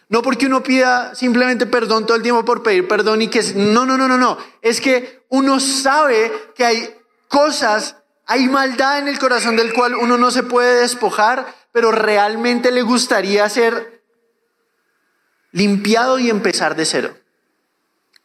no 0.09 0.21
porque 0.21 0.45
uno 0.45 0.61
pida 0.61 1.15
simplemente 1.15 1.65
perdón 1.65 2.05
todo 2.05 2.15
el 2.15 2.21
tiempo 2.21 2.45
por 2.45 2.61
pedir 2.61 2.87
perdón 2.87 3.23
y 3.23 3.29
que... 3.29 3.41
No, 3.55 3.83
no, 3.83 3.97
no, 3.97 4.07
no, 4.07 4.15
no. 4.15 4.37
Es 4.61 4.79
que 4.79 5.22
uno 5.33 5.59
sabe 5.59 6.31
que 6.53 6.63
hay 6.63 6.95
cosas, 7.27 7.95
hay 8.27 8.47
maldad 8.47 8.99
en 8.99 9.07
el 9.07 9.17
corazón 9.17 9.55
del 9.55 9.73
cual 9.73 9.95
uno 9.95 10.15
no 10.15 10.29
se 10.29 10.43
puede 10.43 10.81
despojar, 10.81 11.55
pero 11.71 11.91
realmente 11.91 12.71
le 12.71 12.83
gustaría 12.83 13.49
ser 13.49 14.03
limpiado 15.51 16.19
y 16.19 16.29
empezar 16.29 16.75
de 16.75 16.85
cero. 16.85 17.17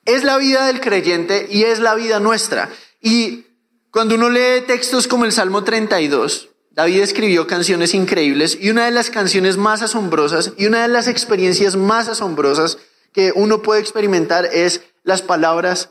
Es 0.04 0.22
la 0.22 0.36
vida 0.36 0.66
del 0.66 0.82
creyente 0.82 1.46
y 1.50 1.64
es 1.64 1.78
la 1.78 1.94
vida 1.94 2.20
nuestra. 2.20 2.68
Y 3.00 3.46
cuando 3.90 4.16
uno 4.16 4.28
lee 4.28 4.64
textos 4.66 5.08
como 5.08 5.24
el 5.24 5.32
Salmo 5.32 5.64
32, 5.64 6.50
David 6.72 7.00
escribió 7.00 7.46
canciones 7.46 7.94
increíbles 7.94 8.58
y 8.60 8.68
una 8.68 8.84
de 8.84 8.90
las 8.90 9.08
canciones 9.08 9.56
más 9.56 9.80
asombrosas 9.80 10.52
y 10.58 10.66
una 10.66 10.82
de 10.82 10.88
las 10.88 11.08
experiencias 11.08 11.74
más 11.74 12.06
asombrosas 12.08 12.76
que 13.14 13.32
uno 13.34 13.62
puede 13.62 13.80
experimentar 13.80 14.44
es 14.52 14.82
las 15.04 15.22
palabras, 15.22 15.88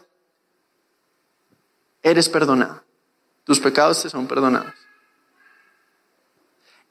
eres 2.09 2.29
perdonado, 2.29 2.83
tus 3.43 3.59
pecados 3.59 4.01
te 4.01 4.09
son 4.09 4.27
perdonados. 4.27 4.73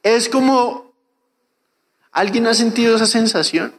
Es 0.02 0.28
como, 0.28 0.92
¿alguien 2.12 2.46
ha 2.46 2.54
sentido 2.54 2.96
esa 2.96 3.06
sensación? 3.06 3.74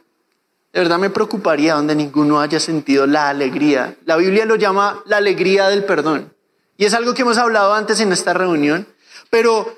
De 0.72 0.80
verdad 0.80 0.98
me 0.98 1.10
preocuparía 1.10 1.74
donde 1.74 1.94
ninguno 1.94 2.40
haya 2.40 2.60
sentido 2.60 3.06
la 3.06 3.30
alegría. 3.30 3.96
La 4.04 4.16
Biblia 4.16 4.44
lo 4.44 4.56
llama 4.56 5.02
la 5.06 5.16
alegría 5.16 5.68
del 5.68 5.84
perdón. 5.84 6.34
Y 6.76 6.84
es 6.84 6.94
algo 6.94 7.14
que 7.14 7.22
hemos 7.22 7.38
hablado 7.38 7.72
antes 7.72 8.00
en 8.00 8.12
esta 8.12 8.34
reunión. 8.34 8.86
Pero 9.30 9.74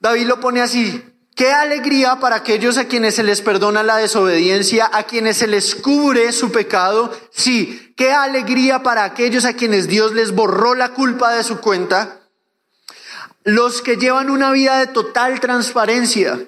David 0.00 0.26
lo 0.26 0.40
pone 0.40 0.62
así. 0.62 1.04
Qué 1.34 1.52
alegría 1.52 2.20
para 2.20 2.36
aquellos 2.36 2.78
a 2.78 2.86
quienes 2.86 3.16
se 3.16 3.22
les 3.22 3.40
perdona 3.42 3.82
la 3.82 3.96
desobediencia, 3.96 4.88
a 4.92 5.02
quienes 5.02 5.38
se 5.38 5.46
les 5.46 5.74
cubre 5.74 6.30
su 6.32 6.52
pecado. 6.52 7.12
Sí, 7.32 7.92
qué 7.96 8.12
alegría 8.12 8.82
para 8.82 9.04
aquellos 9.04 9.44
a 9.44 9.54
quienes 9.54 9.88
Dios 9.88 10.12
les 10.12 10.32
borró 10.32 10.74
la 10.74 10.90
culpa 10.90 11.34
de 11.34 11.42
su 11.42 11.60
cuenta. 11.60 12.20
Los 13.42 13.82
que 13.82 13.96
llevan 13.96 14.30
una 14.30 14.52
vida 14.52 14.78
de 14.78 14.86
total 14.86 15.40
transparencia, 15.40 16.38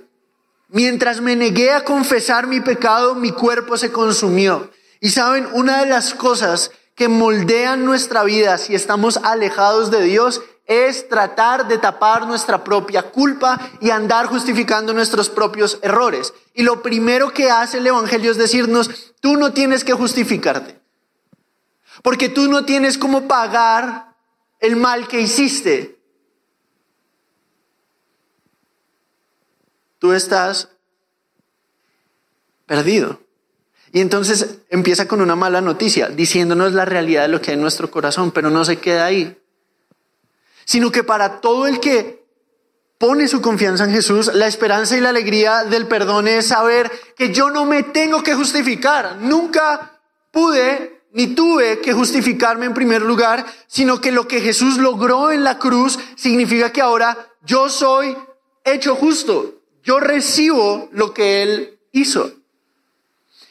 Mientras 0.68 1.20
me 1.20 1.36
negué 1.36 1.70
a 1.70 1.84
confesar 1.84 2.48
mi 2.48 2.60
pecado, 2.60 3.14
mi 3.14 3.30
cuerpo 3.30 3.76
se 3.76 3.92
consumió. 3.92 4.70
Y 5.00 5.10
saben, 5.10 5.46
una 5.52 5.80
de 5.80 5.86
las 5.86 6.14
cosas 6.14 6.72
que 6.96 7.08
moldean 7.08 7.84
nuestra 7.84 8.24
vida 8.24 8.58
si 8.58 8.74
estamos 8.74 9.18
alejados 9.18 9.90
de 9.90 10.02
Dios 10.02 10.42
es 10.66 11.08
tratar 11.08 11.68
de 11.68 11.78
tapar 11.78 12.26
nuestra 12.26 12.62
propia 12.62 13.02
culpa 13.10 13.58
y 13.80 13.90
andar 13.90 14.26
justificando 14.26 14.92
nuestros 14.92 15.30
propios 15.30 15.78
errores. 15.82 16.34
Y 16.54 16.62
lo 16.62 16.82
primero 16.82 17.32
que 17.32 17.50
hace 17.50 17.78
el 17.78 17.86
Evangelio 17.86 18.30
es 18.30 18.36
decirnos, 18.36 19.14
tú 19.20 19.36
no 19.36 19.52
tienes 19.52 19.84
que 19.84 19.92
justificarte, 19.92 20.80
porque 22.02 22.28
tú 22.28 22.48
no 22.48 22.64
tienes 22.64 22.98
cómo 22.98 23.28
pagar 23.28 24.14
el 24.60 24.76
mal 24.76 25.06
que 25.08 25.20
hiciste. 25.20 25.96
tú 29.98 30.12
estás 30.12 30.68
perdido. 32.66 33.20
Y 33.92 34.00
entonces 34.00 34.58
empieza 34.68 35.08
con 35.08 35.20
una 35.20 35.36
mala 35.36 35.60
noticia, 35.60 36.08
diciéndonos 36.08 36.72
la 36.72 36.84
realidad 36.84 37.22
de 37.22 37.28
lo 37.28 37.40
que 37.40 37.50
hay 37.50 37.54
en 37.54 37.62
nuestro 37.62 37.90
corazón, 37.90 38.30
pero 38.30 38.50
no 38.50 38.64
se 38.64 38.78
queda 38.78 39.06
ahí. 39.06 39.36
Sino 40.66 40.92
que 40.92 41.02
para 41.02 41.40
todo 41.40 41.66
el 41.66 41.80
que 41.80 42.26
pone 42.98 43.28
su 43.28 43.40
confianza 43.40 43.84
en 43.84 43.92
Jesús, 43.92 44.30
la 44.34 44.46
esperanza 44.46 44.96
y 44.96 45.00
la 45.00 45.08
alegría 45.08 45.64
del 45.64 45.86
perdón 45.86 46.28
es 46.28 46.48
saber 46.48 46.90
que 47.16 47.32
yo 47.32 47.50
no 47.50 47.64
me 47.64 47.82
tengo 47.82 48.22
que 48.22 48.34
justificar. 48.34 49.16
Nunca 49.20 49.98
pude 50.30 51.04
ni 51.12 51.28
tuve 51.28 51.80
que 51.80 51.94
justificarme 51.94 52.66
en 52.66 52.74
primer 52.74 53.00
lugar, 53.00 53.46
sino 53.66 54.02
que 54.02 54.12
lo 54.12 54.28
que 54.28 54.42
Jesús 54.42 54.76
logró 54.76 55.30
en 55.30 55.44
la 55.44 55.58
cruz 55.58 55.98
significa 56.14 56.72
que 56.72 56.82
ahora 56.82 57.16
yo 57.42 57.70
soy 57.70 58.14
hecho 58.64 58.94
justo. 58.96 59.54
Yo 59.82 59.98
recibo 59.98 60.90
lo 60.92 61.14
que 61.14 61.42
Él 61.42 61.78
hizo. 61.92 62.32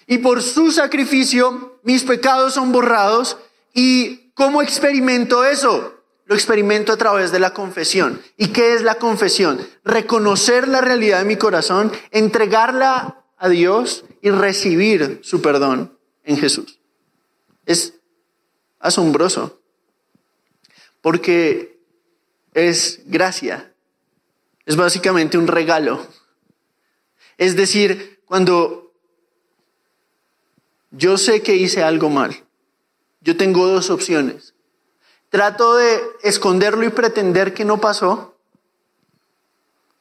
Y 0.05 0.19
por 0.19 0.43
su 0.43 0.72
sacrificio 0.72 1.79
mis 1.81 2.03
pecados 2.03 2.53
son 2.53 2.72
borrados. 2.72 3.38
¿Y 3.74 4.31
cómo 4.34 4.62
experimento 4.62 5.43
eso? 5.43 5.95
Lo 6.25 6.36
experimento 6.36 6.91
a 6.91 6.98
través 6.98 7.32
de 7.32 7.39
la 7.39 7.53
confesión. 7.53 8.22
¿Y 8.38 8.48
qué 8.48 8.74
es 8.74 8.82
la 8.82 8.96
confesión? 8.96 9.60
Reconocer 9.84 10.67
la 10.67 10.82
realidad 10.82 11.20
de 11.20 11.25
mi 11.25 11.38
corazón, 11.38 11.91
entregarla 12.12 13.24
a 13.38 13.50
Dios 13.50 14.05
y 14.22 14.32
recibir 14.32 15.20
su 15.24 15.41
perdón 15.41 15.98
en 16.24 16.38
Jesús. 16.38 16.79
Es 17.65 17.94
asombroso 18.79 19.62
porque 21.01 21.79
es 22.53 23.01
gracia. 23.05 23.72
Es 24.65 24.75
básicamente 24.75 25.38
un 25.38 25.46
regalo 25.46 26.08
es 27.38 27.55
decir, 27.55 28.22
cuando 28.25 28.94
yo 30.91 31.17
sé 31.17 31.41
que 31.41 31.55
hice 31.55 31.84
algo 31.84 32.10
mal, 32.10 32.46
yo 33.22 33.36
tengo 33.36 33.67
dos 33.67 33.89
opciones. 33.89 34.54
Trato 35.36 35.75
de 35.75 36.01
esconderlo 36.24 36.86
y 36.86 36.92
pretender 36.92 37.53
que 37.53 37.66
no 37.66 37.81
pasó, 37.81 38.38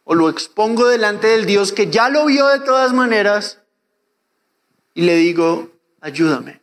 o 0.04 0.14
lo 0.14 0.28
expongo 0.28 0.87
delante 0.87 1.26
del 1.26 1.44
Dios 1.44 1.72
que 1.72 1.90
ya 1.90 2.08
lo 2.08 2.26
vio 2.26 2.46
de 2.46 2.61
todas 2.61 2.92
maneras 2.92 3.58
y 4.94 5.02
le 5.02 5.16
digo, 5.16 5.72
ayúdame, 6.00 6.61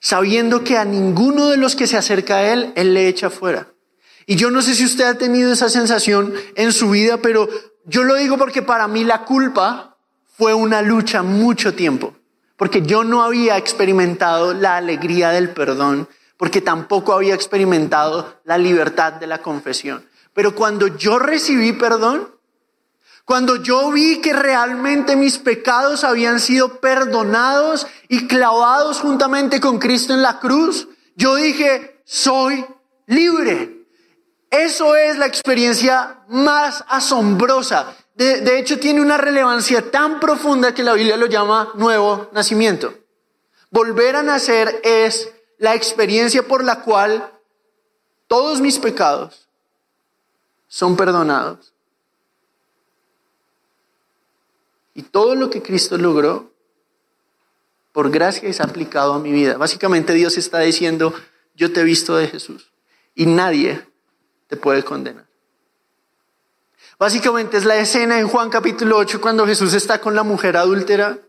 sabiendo 0.00 0.64
que 0.64 0.78
a 0.78 0.86
ninguno 0.86 1.50
de 1.50 1.58
los 1.58 1.76
que 1.76 1.86
se 1.86 1.98
acerca 1.98 2.36
a 2.36 2.50
Él, 2.54 2.72
Él 2.76 2.94
le 2.94 3.08
echa 3.08 3.28
fuera. 3.28 3.68
Y 4.24 4.36
yo 4.36 4.50
no 4.50 4.62
sé 4.62 4.74
si 4.74 4.86
usted 4.86 5.04
ha 5.04 5.18
tenido 5.18 5.52
esa 5.52 5.68
sensación 5.68 6.32
en 6.54 6.72
su 6.72 6.88
vida, 6.88 7.18
pero 7.18 7.46
yo 7.84 8.04
lo 8.04 8.14
digo 8.14 8.38
porque 8.38 8.62
para 8.62 8.88
mí 8.88 9.04
la 9.04 9.26
culpa 9.26 9.98
fue 10.38 10.54
una 10.54 10.80
lucha 10.80 11.22
mucho 11.22 11.74
tiempo, 11.74 12.14
porque 12.56 12.80
yo 12.80 13.04
no 13.04 13.22
había 13.22 13.58
experimentado 13.58 14.54
la 14.54 14.78
alegría 14.78 15.28
del 15.28 15.50
perdón, 15.50 16.08
porque 16.42 16.60
tampoco 16.60 17.12
había 17.12 17.36
experimentado 17.36 18.40
la 18.42 18.58
libertad 18.58 19.12
de 19.12 19.28
la 19.28 19.40
confesión. 19.40 20.04
Pero 20.34 20.56
cuando 20.56 20.88
yo 20.88 21.20
recibí 21.20 21.72
perdón, 21.72 22.34
cuando 23.24 23.62
yo 23.62 23.92
vi 23.92 24.20
que 24.20 24.32
realmente 24.32 25.14
mis 25.14 25.38
pecados 25.38 26.02
habían 26.02 26.40
sido 26.40 26.80
perdonados 26.80 27.86
y 28.08 28.26
clavados 28.26 28.98
juntamente 28.98 29.60
con 29.60 29.78
Cristo 29.78 30.14
en 30.14 30.22
la 30.22 30.40
cruz, 30.40 30.88
yo 31.14 31.36
dije, 31.36 32.02
soy 32.04 32.66
libre. 33.06 33.86
Eso 34.50 34.96
es 34.96 35.18
la 35.18 35.26
experiencia 35.26 36.24
más 36.26 36.84
asombrosa. 36.88 37.94
De, 38.16 38.58
hecho, 38.58 38.80
tiene 38.80 39.00
una 39.00 39.16
relevancia 39.16 39.92
tan 39.92 40.18
profunda 40.18 40.74
que 40.74 40.82
la 40.82 40.94
Biblia 40.94 41.16
lo 41.16 41.26
llama 41.26 41.70
nuevo 41.76 42.30
nacimiento. 42.32 42.92
Volver 43.70 44.16
a 44.16 44.24
nacer 44.24 44.80
es 44.82 45.28
la 45.62 45.76
experiencia 45.76 46.42
por 46.42 46.64
la 46.64 46.80
cual 46.82 47.30
todos 48.26 48.60
mis 48.60 48.80
pecados 48.80 49.48
son 50.66 50.96
perdonados. 50.96 51.72
Y 54.92 55.02
todo 55.02 55.36
lo 55.36 55.50
que 55.50 55.62
Cristo 55.62 55.96
logró, 55.96 56.50
por 57.92 58.10
gracia 58.10 58.48
es 58.48 58.60
aplicado 58.60 59.12
a 59.12 59.20
mi 59.20 59.30
vida. 59.30 59.56
Básicamente 59.56 60.14
Dios 60.14 60.36
está 60.36 60.58
diciendo, 60.58 61.14
yo 61.54 61.72
te 61.72 61.82
he 61.82 61.84
visto 61.84 62.16
de 62.16 62.26
Jesús 62.26 62.72
y 63.14 63.26
nadie 63.26 63.86
te 64.48 64.56
puede 64.56 64.82
condenar. 64.82 65.28
Básicamente 66.98 67.56
es 67.56 67.64
la 67.64 67.76
escena 67.76 68.18
en 68.18 68.26
Juan 68.26 68.50
capítulo 68.50 68.96
8 68.96 69.20
cuando 69.20 69.46
Jesús 69.46 69.74
está 69.74 70.00
con 70.00 70.16
la 70.16 70.24
mujer 70.24 70.56
adúltera 70.56 71.20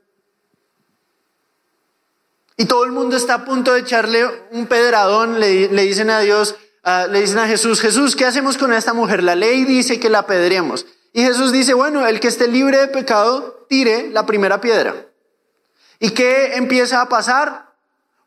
y 2.58 2.66
todo 2.66 2.86
el 2.86 2.92
mundo 2.92 3.16
está 3.16 3.36
a 3.36 3.46
punto 3.46 3.74
de 3.74 3.82
echarle 3.82 4.26
un 4.52 4.68
pedradón, 4.68 5.40
le, 5.40 5.68
dicen 5.68 6.10
a 6.10 6.20
Dios, 6.20 6.56
le 7.10 7.22
dicen 7.22 7.40
a 7.40 7.48
Jesús, 7.48 7.82
Jesús, 7.82 8.16
¿qué 8.16 8.26
hacemos 8.26 8.58
con 8.58 8.74
esta 8.74 8.94
mujer? 8.94 9.24
La 9.24 9.36
ley 9.36 9.66
dice 9.66 10.00
que 10.00 10.10
la 10.10 10.20
apedreemos. 10.20 10.86
Y 11.14 11.22
Jesús 11.22 11.52
dice, 11.52 11.74
bueno, 11.74 12.06
el 12.06 12.20
que 12.20 12.28
esté 12.28 12.48
libre 12.48 12.78
de 12.78 12.88
pecado, 12.88 13.66
tire 13.70 14.10
la 14.10 14.26
primera 14.26 14.62
piedra. 14.62 15.08
¿Y 16.00 16.12
qué 16.12 16.56
empieza 16.56 17.02
a 17.02 17.10
pasar? 17.10 17.74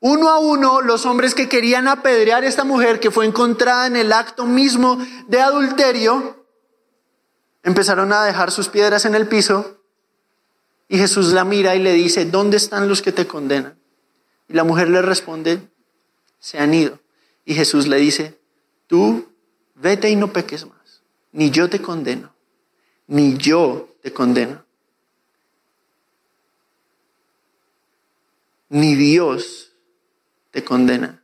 Uno 0.00 0.28
a 0.28 0.38
uno, 0.38 0.80
los 0.80 1.06
hombres 1.06 1.34
que 1.34 1.48
querían 1.48 1.88
apedrear 1.88 2.44
a 2.44 2.46
esta 2.46 2.64
mujer 2.64 3.00
que 3.00 3.10
fue 3.10 3.26
encontrada 3.26 3.86
en 3.86 3.96
el 3.96 4.12
acto 4.12 4.44
mismo 4.44 4.98
de 5.26 5.40
adulterio, 5.40 6.44
empezaron 7.62 8.12
a 8.12 8.24
dejar 8.24 8.50
sus 8.52 8.68
piedras 8.68 9.04
en 9.04 9.14
el 9.14 9.26
piso 9.26 9.80
y 10.88 10.98
Jesús 10.98 11.32
la 11.32 11.44
mira 11.44 11.74
y 11.74 11.82
le 11.82 11.92
dice, 11.92 12.24
¿dónde 12.24 12.56
están 12.56 12.88
los 12.88 13.02
que 13.02 13.12
te 13.12 13.26
condenan? 13.26 13.78
Y 14.48 14.54
la 14.54 14.64
mujer 14.64 14.88
le 14.88 15.02
responde, 15.02 15.60
se 16.38 16.58
han 16.58 16.74
ido. 16.74 16.98
Y 17.44 17.54
Jesús 17.54 17.86
le 17.86 17.96
dice, 17.96 18.38
tú 18.86 19.28
vete 19.74 20.10
y 20.10 20.16
no 20.16 20.32
peques 20.32 20.66
más, 20.66 21.02
ni 21.32 21.50
yo 21.50 21.68
te 21.68 21.80
condeno, 21.80 22.32
ni 23.06 23.36
yo 23.36 23.94
te 24.02 24.12
condeno. 24.12 24.64
Ni 28.68 28.96
Dios 28.96 29.72
te 30.50 30.64
condena. 30.64 31.22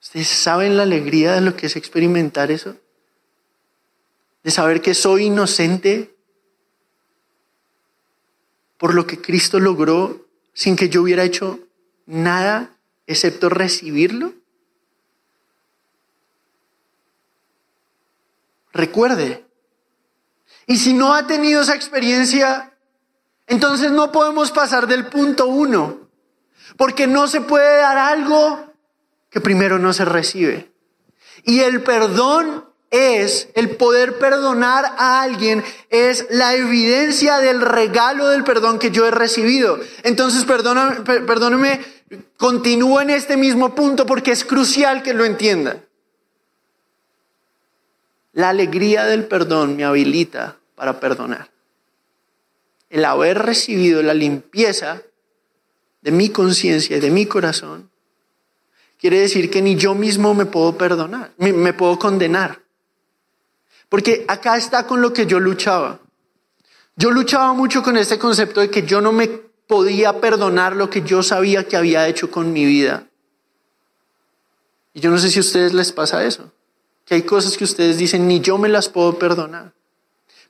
¿Ustedes 0.00 0.26
saben 0.26 0.76
la 0.76 0.82
alegría 0.82 1.34
de 1.34 1.40
lo 1.40 1.54
que 1.54 1.66
es 1.66 1.76
experimentar 1.76 2.50
eso? 2.50 2.76
De 4.42 4.50
saber 4.50 4.82
que 4.82 4.94
soy 4.94 5.26
inocente 5.26 6.16
por 8.76 8.94
lo 8.94 9.06
que 9.06 9.20
Cristo 9.20 9.60
logró 9.60 10.26
sin 10.52 10.76
que 10.76 10.88
yo 10.88 11.02
hubiera 11.02 11.24
hecho 11.24 11.60
nada 12.06 12.76
excepto 13.06 13.48
recibirlo. 13.48 14.32
Recuerde. 18.72 19.44
Y 20.66 20.76
si 20.76 20.92
no 20.92 21.14
ha 21.14 21.26
tenido 21.26 21.62
esa 21.62 21.74
experiencia, 21.74 22.72
entonces 23.46 23.90
no 23.90 24.12
podemos 24.12 24.52
pasar 24.52 24.86
del 24.86 25.06
punto 25.06 25.46
uno 25.46 26.08
porque 26.76 27.06
no 27.06 27.26
se 27.26 27.40
puede 27.40 27.78
dar 27.78 27.98
algo 27.98 28.72
que 29.28 29.40
primero 29.40 29.78
no 29.78 29.92
se 29.92 30.04
recibe. 30.04 30.72
Y 31.44 31.60
el 31.60 31.82
perdón 31.82 32.69
es, 32.90 33.48
el 33.54 33.76
poder 33.76 34.18
perdonar 34.18 34.84
a 34.98 35.22
alguien 35.22 35.62
es 35.90 36.26
la 36.30 36.54
evidencia 36.54 37.38
del 37.38 37.60
regalo 37.60 38.28
del 38.28 38.42
perdón 38.42 38.78
que 38.78 38.90
yo 38.90 39.06
he 39.06 39.12
recibido. 39.12 39.78
Entonces, 40.02 40.44
perdóname, 40.44 41.00
perdóname, 41.04 41.80
continúo 42.36 43.00
en 43.00 43.10
este 43.10 43.36
mismo 43.36 43.74
punto 43.74 44.06
porque 44.06 44.32
es 44.32 44.44
crucial 44.44 45.02
que 45.02 45.14
lo 45.14 45.24
entienda. 45.24 45.84
La 48.32 48.48
alegría 48.48 49.04
del 49.04 49.26
perdón 49.26 49.76
me 49.76 49.84
habilita 49.84 50.56
para 50.74 50.98
perdonar. 50.98 51.50
El 52.88 53.04
haber 53.04 53.38
recibido 53.38 54.02
la 54.02 54.14
limpieza 54.14 55.02
de 56.02 56.10
mi 56.10 56.30
conciencia 56.30 56.96
y 56.96 57.00
de 57.00 57.10
mi 57.10 57.26
corazón 57.26 57.88
quiere 58.98 59.20
decir 59.20 59.48
que 59.48 59.62
ni 59.62 59.76
yo 59.76 59.94
mismo 59.94 60.34
me 60.34 60.46
puedo 60.46 60.76
perdonar, 60.76 61.32
me 61.38 61.72
puedo 61.72 61.98
condenar. 61.98 62.60
Porque 63.90 64.24
acá 64.28 64.56
está 64.56 64.86
con 64.86 65.02
lo 65.02 65.12
que 65.12 65.26
yo 65.26 65.38
luchaba. 65.40 66.00
Yo 66.96 67.10
luchaba 67.10 67.52
mucho 67.52 67.82
con 67.82 67.98
este 67.98 68.18
concepto 68.18 68.60
de 68.60 68.70
que 68.70 68.84
yo 68.84 69.02
no 69.02 69.12
me 69.12 69.28
podía 69.28 70.20
perdonar 70.20 70.74
lo 70.74 70.88
que 70.88 71.02
yo 71.02 71.22
sabía 71.22 71.68
que 71.68 71.76
había 71.76 72.08
hecho 72.08 72.30
con 72.30 72.52
mi 72.52 72.64
vida. 72.64 73.08
Y 74.94 75.00
yo 75.00 75.10
no 75.10 75.18
sé 75.18 75.30
si 75.30 75.38
a 75.38 75.42
ustedes 75.42 75.74
les 75.74 75.92
pasa 75.92 76.24
eso, 76.24 76.52
que 77.04 77.14
hay 77.14 77.22
cosas 77.22 77.56
que 77.56 77.64
ustedes 77.64 77.98
dicen, 77.98 78.26
ni 78.26 78.40
yo 78.40 78.58
me 78.58 78.68
las 78.68 78.88
puedo 78.88 79.18
perdonar. 79.18 79.72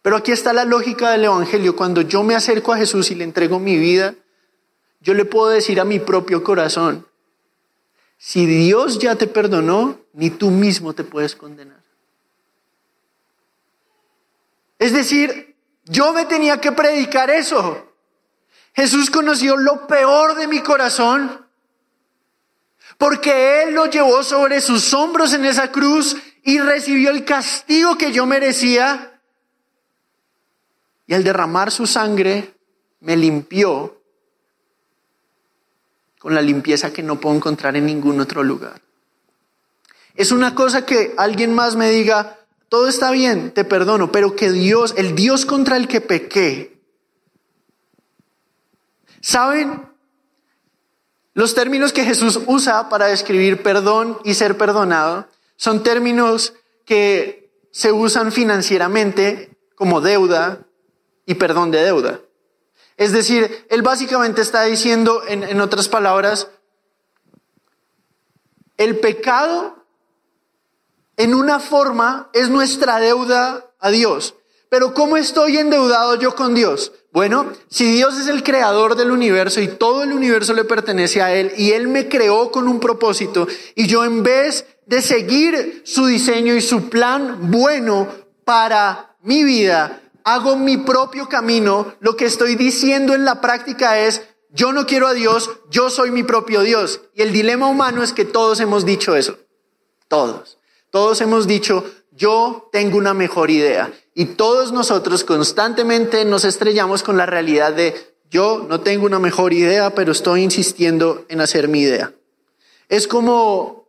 Pero 0.03 0.17
aquí 0.17 0.33
está 0.33 0.53
la 0.53 0.65
lógica 0.65 1.11
del 1.11 1.25
Evangelio. 1.25 1.77
Cuando 1.77 2.03
yo 2.03 2.23
me 2.23 2.35
acerco 2.35 2.73
a 2.73 2.79
Jesús 2.79 3.11
y 3.11 3.15
le 3.15 3.25
entrego 3.25 3.59
mi 3.59 3.77
vida, 3.77 4.15
yo 5.01 5.15
le 5.15 5.25
puedo 5.25 5.49
decir 5.49 5.81
a 5.81 5.85
mi 5.85 5.99
propio 5.99 6.43
corazón, 6.43 7.07
si 8.19 8.45
Dios 8.45 8.99
ya 8.99 9.17
te 9.17 9.27
perdonó, 9.27 9.99
ni 10.13 10.29
tú 10.31 10.51
mismo 10.51 10.93
te 10.93 11.05
puedes 11.05 11.35
condenar. 11.35 11.80
Es 14.81 14.95
decir, 14.95 15.55
yo 15.85 16.13
me 16.15 16.25
tenía 16.25 16.59
que 16.59 16.73
predicar 16.73 17.31
eso. 17.31 17.87
Jesús 18.75 19.11
conoció 19.11 19.57
lo 19.57 19.87
peor 19.87 20.35
de 20.37 20.49
mi 20.49 20.61
corazón 20.61 21.47
porque 22.97 23.63
Él 23.63 23.75
lo 23.75 23.87
llevó 23.87 24.23
sobre 24.23 24.61
sus 24.61 24.93
hombros 24.95 25.35
en 25.35 25.45
esa 25.45 25.71
cruz 25.71 26.17
y 26.43 26.59
recibió 26.61 27.11
el 27.11 27.27
castigo 27.27 27.97
que 27.99 28.11
yo 28.11 28.25
merecía. 28.25 29.21
Y 31.07 31.13
al 31.13 31.25
derramar 31.25 31.71
su 31.71 31.87
sangre 31.87 32.55
me 33.01 33.17
limpió 33.17 34.01
con 36.19 36.35
la 36.35 36.41
limpieza 36.41 36.91
que 36.91 37.03
no 37.03 37.21
puedo 37.21 37.37
encontrar 37.37 37.77
en 37.77 37.85
ningún 37.85 38.19
otro 38.19 38.43
lugar. 38.43 38.81
Es 40.15 40.33
una 40.33 40.55
cosa 40.55 40.87
que 40.87 41.15
alguien 41.19 41.55
más 41.55 41.77
me 41.77 41.91
diga, 41.91 42.40
todo 42.71 42.87
está 42.87 43.11
bien, 43.11 43.51
te 43.51 43.65
perdono, 43.65 44.13
pero 44.13 44.37
que 44.37 44.53
Dios, 44.53 44.95
el 44.97 45.17
Dios 45.17 45.45
contra 45.45 45.77
el 45.77 45.89
que 45.89 46.01
pequé, 46.01 46.81
¿saben? 49.21 49.89
Los 51.35 51.57
términos 51.57 51.93
que 51.93 52.05
Jesús 52.05 52.39
usa 52.47 52.89
para 52.89 53.07
describir 53.07 53.65
perdón 53.65 54.19
y 54.25 54.35
ser 54.35 54.57
perdonado 54.57 55.27
son 55.57 55.83
términos 55.83 56.55
que 56.85 57.51
se 57.73 57.91
usan 57.91 58.31
financieramente 58.31 59.59
como 59.75 60.01
deuda 60.01 60.61
y 61.27 61.35
perdón 61.35 61.73
de 61.73 61.83
deuda. 61.83 62.21
Es 62.97 63.11
decir, 63.11 63.67
él 63.69 63.83
básicamente 63.83 64.43
está 64.43 64.63
diciendo, 64.63 65.23
en, 65.27 65.43
en 65.43 65.61
otras 65.61 65.89
palabras, 65.89 66.49
el 68.77 69.01
pecado 69.01 69.80
en 71.21 71.35
una 71.35 71.61
forma 71.61 72.31
es 72.33 72.49
nuestra 72.49 72.99
deuda 72.99 73.75
a 73.79 73.91
Dios. 73.91 74.37
Pero 74.71 74.95
¿cómo 74.95 75.19
estoy 75.19 75.59
endeudado 75.59 76.15
yo 76.15 76.35
con 76.35 76.55
Dios? 76.55 76.93
Bueno, 77.13 77.53
si 77.69 77.93
Dios 77.93 78.19
es 78.19 78.27
el 78.29 78.43
creador 78.43 78.97
del 78.97 79.11
universo 79.11 79.61
y 79.61 79.69
todo 79.69 80.03
el 80.03 80.15
universo 80.15 80.55
le 80.55 80.65
pertenece 80.65 81.21
a 81.21 81.35
Él 81.35 81.53
y 81.59 81.73
Él 81.73 81.89
me 81.89 82.09
creó 82.09 82.51
con 82.51 82.69
un 82.69 82.81
propósito 82.81 83.47
y 83.75 83.87
yo 83.87 84.03
en 84.03 84.23
vez 84.23 84.65
de 84.87 85.03
seguir 85.03 85.83
su 85.85 86.07
diseño 86.07 86.55
y 86.55 86.63
su 86.63 86.89
plan 86.89 87.51
bueno 87.51 88.09
para 88.47 89.15
mi 89.21 89.45
vida, 89.45 90.01
hago 90.25 90.57
mi 90.57 90.79
propio 90.79 91.29
camino, 91.29 91.97
lo 92.01 92.17
que 92.17 92.25
estoy 92.25 92.55
diciendo 92.55 93.13
en 93.13 93.27
la 93.27 93.43
práctica 93.43 93.99
es, 93.99 94.23
yo 94.53 94.73
no 94.73 94.87
quiero 94.87 95.07
a 95.07 95.13
Dios, 95.13 95.51
yo 95.69 95.91
soy 95.91 96.13
mi 96.13 96.23
propio 96.23 96.63
Dios. 96.63 97.03
Y 97.15 97.21
el 97.21 97.33
dilema 97.33 97.67
humano 97.67 98.03
es 98.03 98.15
que 98.15 98.25
todos 98.25 98.59
hemos 98.61 98.87
dicho 98.87 99.15
eso. 99.15 99.37
Todos. 100.09 100.60
Todos 100.91 101.21
hemos 101.21 101.47
dicho, 101.47 101.85
yo 102.11 102.69
tengo 102.73 102.99
una 102.99 103.15
mejor 103.15 103.51
idea. 103.51 103.93
Y 104.15 104.27
todos 104.27 104.73
nosotros 104.73 105.25
constantemente 105.25 106.25
nos 106.25 106.45
estrellamos 106.45 107.03
con 107.03 107.17
la 107.17 107.27
realidad 107.27 107.73
de, 107.73 108.15
yo 108.31 108.67
no 108.69 108.81
tengo 108.81 109.07
una 109.07 109.19
mejor 109.19 109.53
idea, 109.53 109.95
pero 109.95 110.13
estoy 110.13 110.43
insistiendo 110.43 111.25
en 111.29 111.41
hacer 111.41 111.69
mi 111.69 111.81
idea. 111.81 112.13
Es 112.89 113.07
como... 113.07 113.87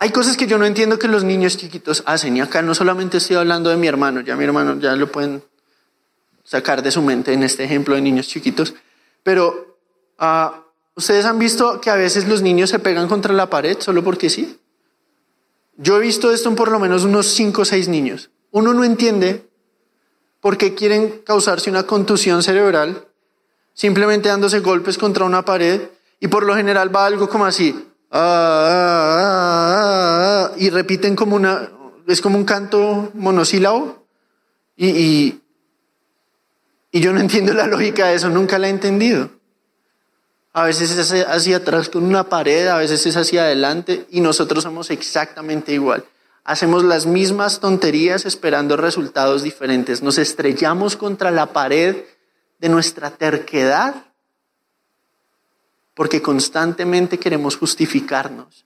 Hay 0.00 0.10
cosas 0.10 0.36
que 0.36 0.46
yo 0.46 0.58
no 0.58 0.66
entiendo 0.66 0.98
que 0.98 1.08
los 1.08 1.24
niños 1.24 1.56
chiquitos 1.56 2.02
hacen. 2.04 2.36
Y 2.36 2.40
acá 2.40 2.60
no 2.60 2.74
solamente 2.74 3.16
estoy 3.16 3.36
hablando 3.36 3.70
de 3.70 3.76
mi 3.76 3.86
hermano, 3.86 4.20
ya 4.20 4.36
mi 4.36 4.44
hermano 4.44 4.78
ya 4.78 4.94
lo 4.96 5.10
pueden 5.10 5.42
sacar 6.42 6.82
de 6.82 6.90
su 6.90 7.00
mente 7.00 7.32
en 7.32 7.42
este 7.42 7.64
ejemplo 7.64 7.94
de 7.94 8.02
niños 8.02 8.28
chiquitos. 8.28 8.74
Pero 9.22 9.78
uh, 10.20 10.63
¿Ustedes 10.96 11.24
han 11.24 11.38
visto 11.38 11.80
que 11.80 11.90
a 11.90 11.96
veces 11.96 12.28
los 12.28 12.42
niños 12.42 12.70
se 12.70 12.78
pegan 12.78 13.08
contra 13.08 13.34
la 13.34 13.50
pared 13.50 13.78
solo 13.80 14.04
porque 14.04 14.30
sí? 14.30 14.58
Yo 15.76 15.96
he 15.96 16.00
visto 16.00 16.30
esto 16.30 16.48
en 16.48 16.54
por 16.54 16.70
lo 16.70 16.78
menos 16.78 17.04
unos 17.04 17.26
5 17.26 17.62
o 17.62 17.64
6 17.64 17.88
niños. 17.88 18.30
Uno 18.52 18.72
no 18.72 18.84
entiende 18.84 19.48
por 20.40 20.56
qué 20.56 20.74
quieren 20.74 21.22
causarse 21.24 21.70
una 21.70 21.84
contusión 21.84 22.42
cerebral 22.42 23.08
simplemente 23.72 24.28
dándose 24.28 24.60
golpes 24.60 24.96
contra 24.96 25.24
una 25.24 25.44
pared 25.44 25.88
y 26.20 26.28
por 26.28 26.44
lo 26.44 26.54
general 26.54 26.94
va 26.94 27.06
algo 27.06 27.28
como 27.28 27.44
así. 27.44 27.74
Ah, 28.10 28.68
ah, 28.70 30.50
ah, 30.50 30.52
y 30.56 30.70
repiten 30.70 31.16
como 31.16 31.34
una, 31.34 31.68
es 32.06 32.20
como 32.20 32.38
un 32.38 32.44
canto 32.44 33.10
monosílabo 33.14 34.06
y, 34.76 34.86
y, 34.86 35.42
y 36.92 37.00
yo 37.00 37.12
no 37.12 37.18
entiendo 37.18 37.52
la 37.52 37.66
lógica 37.66 38.06
de 38.06 38.14
eso, 38.14 38.30
nunca 38.30 38.60
la 38.60 38.68
he 38.68 38.70
entendido. 38.70 39.30
A 40.56 40.62
veces 40.62 40.92
es 40.92 41.26
hacia 41.26 41.56
atrás 41.56 41.88
con 41.88 42.04
una 42.04 42.28
pared, 42.28 42.68
a 42.68 42.76
veces 42.76 43.04
es 43.06 43.16
hacia 43.16 43.42
adelante 43.42 44.06
y 44.10 44.20
nosotros 44.20 44.62
somos 44.62 44.88
exactamente 44.90 45.72
igual. 45.72 46.04
Hacemos 46.44 46.84
las 46.84 47.06
mismas 47.06 47.58
tonterías 47.58 48.24
esperando 48.24 48.76
resultados 48.76 49.42
diferentes. 49.42 50.00
Nos 50.00 50.16
estrellamos 50.16 50.96
contra 50.96 51.32
la 51.32 51.52
pared 51.52 52.04
de 52.60 52.68
nuestra 52.68 53.10
terquedad 53.10 53.96
porque 55.94 56.22
constantemente 56.22 57.18
queremos 57.18 57.56
justificarnos. 57.56 58.64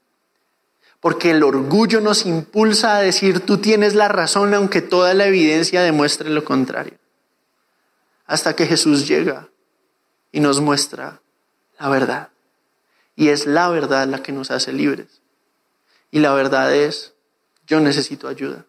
Porque 1.01 1.31
el 1.31 1.43
orgullo 1.43 2.03
nos 2.03 2.27
impulsa 2.27 2.97
a 2.99 3.01
decir 3.01 3.41
tú 3.47 3.59
tienes 3.59 3.95
la 3.95 4.09
razón 4.09 4.53
aunque 4.53 4.83
toda 4.83 5.15
la 5.15 5.25
evidencia 5.25 5.81
demuestre 5.81 6.29
lo 6.29 6.45
contrario. 6.45 6.99
Hasta 8.27 8.55
que 8.55 8.67
Jesús 8.67 9.09
llega 9.09 9.49
y 10.33 10.41
nos 10.41 10.61
muestra 10.61 11.23
la 11.79 11.89
verdad. 11.89 12.29
Y 13.17 13.29
es 13.29 13.47
la 13.47 13.69
verdad 13.69 14.07
la 14.07 14.23
que 14.23 14.33
nos 14.33 14.51
hace 14.51 14.73
libres. 14.73 15.21
Y 16.11 16.21
la 16.21 16.33
verdad 16.35 16.75
es, 16.75 17.15
yo 17.67 17.81
necesito 17.81 18.29
ayuda. 18.29 18.65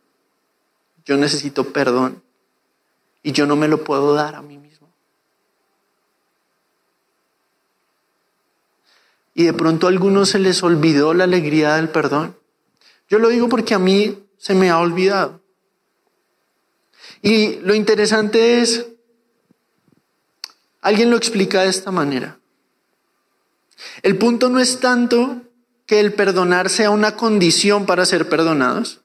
Yo 1.06 1.18
necesito 1.18 1.72
perdón. 1.72 2.24
Y 3.24 3.32
yo 3.32 3.46
no 3.46 3.56
me 3.56 3.68
lo 3.68 3.84
puedo 3.84 4.14
dar 4.14 4.36
a 4.36 4.42
mí 4.42 4.58
mismo. 4.58 4.88
Y 9.34 9.46
de 9.46 9.54
pronto 9.54 9.88
a 9.88 9.90
algunos 9.90 10.30
se 10.30 10.40
les 10.40 10.64
olvidó 10.64 11.14
la 11.14 11.24
alegría 11.26 11.76
del 11.76 11.90
perdón. 11.90 12.36
Yo 13.08 13.20
lo 13.20 13.30
digo 13.30 13.50
porque 13.50 13.74
a 13.74 13.80
mí 13.80 14.24
se 14.38 14.54
me 14.54 14.70
ha 14.70 14.80
olvidado. 14.80 15.42
Y 17.22 17.56
lo 17.60 17.74
interesante 17.74 18.62
es, 18.62 18.88
alguien 20.82 21.10
lo 21.10 21.18
explica 21.18 21.62
de 21.62 21.70
esta 21.70 21.92
manera. 21.92 22.39
El 24.02 24.18
punto 24.18 24.50
no 24.50 24.60
es 24.60 24.80
tanto 24.80 25.42
que 25.86 26.00
el 26.00 26.14
perdonar 26.14 26.70
sea 26.70 26.92
una 26.92 27.16
condición 27.16 27.86
para 27.86 28.06
ser 28.06 28.30
perdonados, 28.30 29.02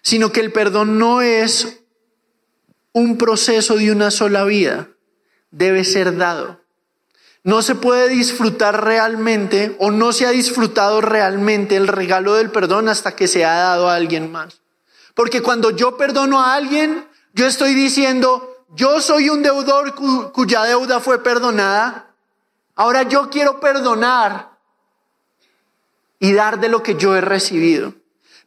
sino 0.00 0.32
que 0.32 0.40
el 0.40 0.52
perdón 0.52 0.98
no 0.98 1.20
es 1.20 1.80
un 2.92 3.18
proceso 3.18 3.76
de 3.76 3.92
una 3.92 4.10
sola 4.10 4.44
vida, 4.44 4.88
debe 5.50 5.84
ser 5.84 6.16
dado. 6.16 6.60
No 7.44 7.60
se 7.62 7.74
puede 7.74 8.08
disfrutar 8.08 8.84
realmente 8.84 9.76
o 9.78 9.90
no 9.90 10.12
se 10.12 10.26
ha 10.26 10.30
disfrutado 10.30 11.00
realmente 11.00 11.76
el 11.76 11.88
regalo 11.88 12.34
del 12.34 12.50
perdón 12.50 12.88
hasta 12.88 13.16
que 13.16 13.26
se 13.26 13.44
ha 13.44 13.54
dado 13.54 13.90
a 13.90 13.96
alguien 13.96 14.30
más. 14.30 14.60
Porque 15.14 15.42
cuando 15.42 15.70
yo 15.70 15.96
perdono 15.96 16.40
a 16.40 16.54
alguien, 16.54 17.06
yo 17.34 17.46
estoy 17.46 17.74
diciendo, 17.74 18.64
yo 18.74 19.00
soy 19.00 19.28
un 19.28 19.42
deudor 19.42 19.94
cuya 20.32 20.62
deuda 20.62 21.00
fue 21.00 21.22
perdonada 21.22 22.11
Ahora 22.74 23.02
yo 23.02 23.28
quiero 23.28 23.60
perdonar 23.60 24.52
y 26.18 26.32
dar 26.32 26.60
de 26.60 26.68
lo 26.68 26.82
que 26.82 26.94
yo 26.94 27.16
he 27.16 27.20
recibido. 27.20 27.94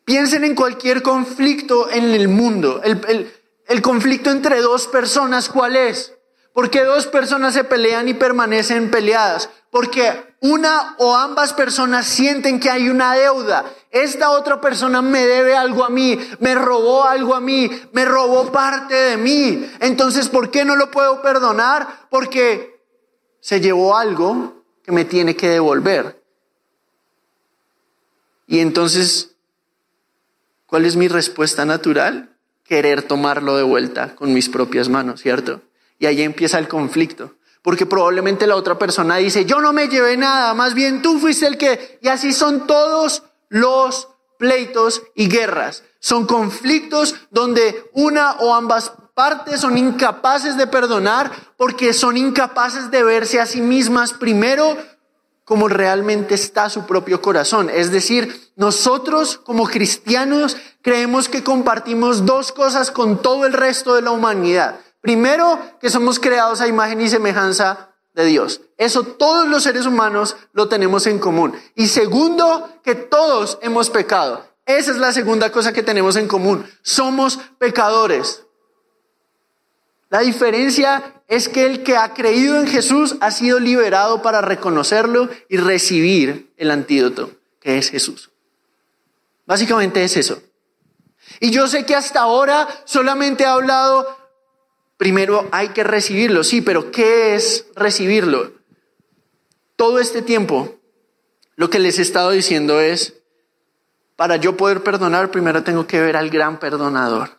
Piensen 0.05 0.43
en 0.43 0.55
cualquier 0.55 1.01
conflicto 1.01 1.89
en 1.89 2.05
el 2.13 2.27
mundo. 2.27 2.81
El, 2.83 3.81
conflicto 3.81 4.29
entre 4.29 4.61
dos 4.61 4.88
personas, 4.88 5.49
¿cuál 5.49 5.75
es? 5.75 6.13
Porque 6.53 6.83
dos 6.83 7.07
personas 7.07 7.53
se 7.53 7.63
pelean 7.63 8.07
y 8.07 8.13
permanecen 8.13 8.91
peleadas. 8.91 9.49
Porque 9.71 10.35
una 10.39 10.95
o 10.99 11.17
ambas 11.17 11.53
personas 11.53 12.05
sienten 12.05 12.59
que 12.59 12.69
hay 12.69 12.88
una 12.88 13.15
deuda. 13.15 13.65
Esta 13.91 14.29
otra 14.29 14.61
persona 14.61 15.01
me 15.01 15.25
debe 15.25 15.57
algo 15.57 15.83
a 15.83 15.89
mí, 15.89 16.17
me 16.39 16.55
robó 16.55 17.03
algo 17.03 17.35
a 17.35 17.41
mí, 17.41 17.69
me 17.91 18.05
robó 18.05 18.51
parte 18.51 18.93
de 18.93 19.17
mí. 19.17 19.69
Entonces, 19.79 20.29
¿por 20.29 20.49
qué 20.49 20.63
no 20.63 20.75
lo 20.75 20.91
puedo 20.91 21.21
perdonar? 21.21 22.07
Porque 22.09 22.74
se 23.45 23.62
llevó 23.62 23.95
algo 23.95 24.63
que 24.81 24.91
me 24.91 25.05
tiene 25.05 25.36
que 25.36 25.47
devolver. 25.47 26.19
Y 28.47 28.58
entonces, 28.58 29.36
¿cuál 30.65 30.84
es 30.84 30.95
mi 30.95 31.08
respuesta 31.08 31.63
natural? 31.63 32.36
Querer 32.63 33.03
tomarlo 33.03 33.55
de 33.55 33.62
vuelta 33.62 34.15
con 34.15 34.34
mis 34.34 34.49
propias 34.49 34.89
manos, 34.89 35.21
¿cierto? 35.21 35.62
Y 35.99 36.08
ahí 36.08 36.23
empieza 36.23 36.58
el 36.58 36.67
conflicto. 36.67 37.36
Porque 37.62 37.86
probablemente 37.86 38.47
la 38.47 38.55
otra 38.55 38.79
persona 38.79 39.17
dice, 39.17 39.45
yo 39.45 39.62
no 39.62 39.73
me 39.73 39.89
llevé 39.89 40.17
nada, 40.17 40.55
más 40.55 40.73
bien 40.73 41.03
tú 41.03 41.19
fuiste 41.19 41.45
el 41.45 41.60
que... 41.60 41.99
Y 42.01 42.08
así 42.08 42.34
son 42.34 42.65
todos 42.65 43.21
los 43.49 44.08
pleitos 44.39 45.03
y 45.13 45.29
guerras. 45.29 45.84
Son 45.99 46.25
conflictos 46.25 47.13
donde 47.29 47.91
una 47.93 48.38
o 48.39 48.55
ambas 48.55 48.93
partes 49.15 49.62
son 49.62 49.78
incapaces 49.78 50.58
de 50.58 50.67
perdonar 50.67 51.32
porque 51.58 51.93
son 51.93 52.17
incapaces 52.17 52.91
de 52.91 53.04
verse 53.04 53.39
a 53.39 53.47
sí 53.47 53.62
mismas 53.62 54.13
primero 54.13 54.78
como 55.45 55.67
realmente 55.67 56.36
está 56.36 56.69
su 56.69 56.86
propio 56.86 57.21
corazón. 57.21 57.69
Es 57.69 57.91
decir, 57.91 58.51
nosotros 58.56 59.38
como 59.38 59.67
cristianos 59.67 60.58
creemos 60.82 61.30
que 61.30 61.43
compartimos 61.43 62.25
dos 62.25 62.51
cosas 62.51 62.91
con 62.91 63.21
todo 63.21 63.45
el 63.45 63.54
resto 63.54 63.95
de 63.95 64.01
la 64.01 64.12
humanidad. 64.12 64.80
Primero, 65.01 65.60
que 65.80 65.91
somos 65.91 66.19
creados 66.19 66.62
a 66.62 66.67
imagen 66.67 66.99
y 66.99 67.10
semejanza 67.10 67.91
de 68.13 68.25
Dios. 68.25 68.62
Eso 68.78 69.04
todos 69.04 69.47
los 69.47 69.62
seres 69.63 69.86
humanos 69.86 70.36
lo 70.51 70.67
tenemos 70.67 71.06
en 71.06 71.19
común. 71.19 71.54
Y 71.75 71.88
segundo, 71.88 72.69
que 72.84 72.95
todos 72.95 73.60
hemos 73.62 73.91
pecado. 73.91 74.43
Esa 74.65 74.89
es 74.89 74.97
la 74.97 75.13
segunda 75.13 75.51
cosa 75.51 75.73
que 75.73 75.84
tenemos 75.84 76.15
en 76.15 76.28
común. 76.28 76.65
Somos 76.82 77.39
pecadores. 77.60 78.44
La 80.09 80.19
diferencia 80.19 81.21
es 81.27 81.49
que 81.49 81.65
el 81.65 81.83
que 81.83 81.97
ha 81.97 82.13
creído 82.13 82.59
en 82.59 82.67
Jesús 82.67 83.15
ha 83.19 83.31
sido 83.31 83.59
liberado 83.59 84.21
para 84.21 84.41
reconocerlo 84.41 85.29
y 85.49 85.57
recibir 85.57 86.53
el 86.57 86.71
antídoto, 86.71 87.31
que 87.59 87.77
es 87.77 87.89
Jesús. 87.89 88.31
Básicamente 89.45 90.03
es 90.03 90.15
eso. 90.17 90.41
Y 91.39 91.51
yo 91.51 91.67
sé 91.67 91.85
que 91.85 91.95
hasta 91.95 92.21
ahora 92.21 92.67
solamente 92.85 93.43
he 93.43 93.47
hablado 93.47 94.07
Primero 94.97 95.47
hay 95.51 95.69
que 95.69 95.83
recibirlo, 95.83 96.43
sí, 96.43 96.61
pero 96.61 96.91
¿qué 96.91 97.35
es 97.35 97.67
recibirlo? 97.75 98.53
Todo 99.75 99.99
este 99.99 100.21
tiempo 100.21 100.75
lo 101.57 101.69
que 101.69 101.79
les 101.79 101.99
he 101.99 102.01
estado 102.01 102.31
diciendo 102.31 102.79
es, 102.79 103.15
para 104.15 104.37
yo 104.37 104.55
poder 104.55 104.83
perdonar, 104.83 105.31
primero 105.31 105.63
tengo 105.63 105.85
que 105.85 105.99
ver 105.99 106.15
al 106.15 106.29
gran 106.29 106.59
perdonador. 106.59 107.37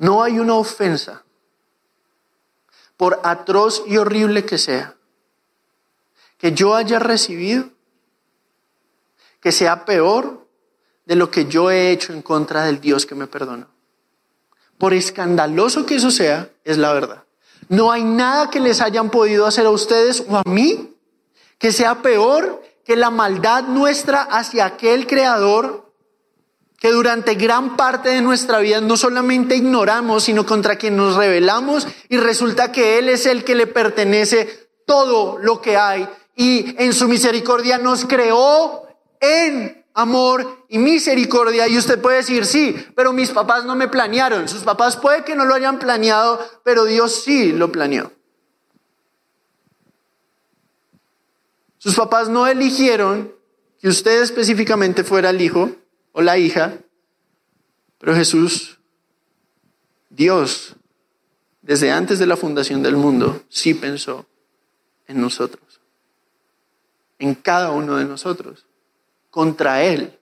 No 0.00 0.22
hay 0.22 0.38
una 0.38 0.54
ofensa, 0.54 1.24
por 2.96 3.20
atroz 3.22 3.82
y 3.86 3.98
horrible 3.98 4.46
que 4.46 4.56
sea, 4.56 4.96
que 6.38 6.52
yo 6.52 6.74
haya 6.74 6.98
recibido, 6.98 7.68
que 9.40 9.52
sea 9.52 9.84
peor 9.84 10.46
de 11.04 11.16
lo 11.16 11.30
que 11.30 11.44
yo 11.44 11.70
he 11.70 11.90
hecho 11.90 12.14
en 12.14 12.22
contra 12.22 12.64
del 12.64 12.80
Dios 12.80 13.04
que 13.04 13.14
me 13.14 13.26
perdonó. 13.26 13.66
Por 14.78 14.94
escandaloso 14.94 15.84
que 15.84 15.96
eso 15.96 16.10
sea, 16.10 16.50
es 16.64 16.78
la 16.78 16.94
verdad. 16.94 17.24
No 17.68 17.92
hay 17.92 18.02
nada 18.02 18.48
que 18.48 18.58
les 18.58 18.80
hayan 18.80 19.10
podido 19.10 19.44
hacer 19.44 19.66
a 19.66 19.70
ustedes 19.70 20.24
o 20.26 20.36
a 20.36 20.42
mí 20.46 20.96
que 21.58 21.72
sea 21.72 22.00
peor 22.00 22.62
que 22.86 22.96
la 22.96 23.10
maldad 23.10 23.64
nuestra 23.64 24.22
hacia 24.22 24.64
aquel 24.64 25.06
creador 25.06 25.89
que 26.80 26.90
durante 26.90 27.34
gran 27.34 27.76
parte 27.76 28.08
de 28.08 28.22
nuestra 28.22 28.58
vida 28.58 28.80
no 28.80 28.96
solamente 28.96 29.54
ignoramos, 29.54 30.24
sino 30.24 30.46
contra 30.46 30.76
quien 30.76 30.96
nos 30.96 31.14
rebelamos 31.14 31.86
y 32.08 32.16
resulta 32.16 32.72
que 32.72 32.98
Él 32.98 33.10
es 33.10 33.26
el 33.26 33.44
que 33.44 33.54
le 33.54 33.66
pertenece 33.66 34.70
todo 34.86 35.38
lo 35.38 35.60
que 35.60 35.76
hay 35.76 36.08
y 36.34 36.74
en 36.82 36.94
su 36.94 37.06
misericordia 37.06 37.76
nos 37.76 38.06
creó 38.06 38.88
en 39.20 39.84
amor 39.92 40.64
y 40.70 40.78
misericordia. 40.78 41.68
Y 41.68 41.76
usted 41.76 42.00
puede 42.00 42.16
decir, 42.16 42.46
sí, 42.46 42.74
pero 42.96 43.12
mis 43.12 43.30
papás 43.30 43.66
no 43.66 43.76
me 43.76 43.88
planearon. 43.88 44.48
Sus 44.48 44.62
papás 44.62 44.96
puede 44.96 45.22
que 45.22 45.36
no 45.36 45.44
lo 45.44 45.54
hayan 45.54 45.78
planeado, 45.78 46.40
pero 46.64 46.86
Dios 46.86 47.24
sí 47.24 47.52
lo 47.52 47.70
planeó. 47.70 48.10
Sus 51.76 51.94
papás 51.94 52.30
no 52.30 52.46
eligieron 52.46 53.34
que 53.78 53.88
usted 53.88 54.22
específicamente 54.22 55.04
fuera 55.04 55.28
el 55.28 55.42
hijo 55.42 55.70
o 56.12 56.22
la 56.22 56.38
hija, 56.38 56.78
pero 57.98 58.14
Jesús, 58.14 58.78
Dios, 60.08 60.76
desde 61.62 61.90
antes 61.90 62.18
de 62.18 62.26
la 62.26 62.36
fundación 62.36 62.82
del 62.82 62.96
mundo, 62.96 63.42
sí 63.48 63.74
pensó 63.74 64.26
en 65.06 65.20
nosotros, 65.20 65.80
en 67.18 67.34
cada 67.34 67.70
uno 67.70 67.96
de 67.96 68.04
nosotros 68.04 68.66
contra 69.30 69.82
Él 69.82 70.18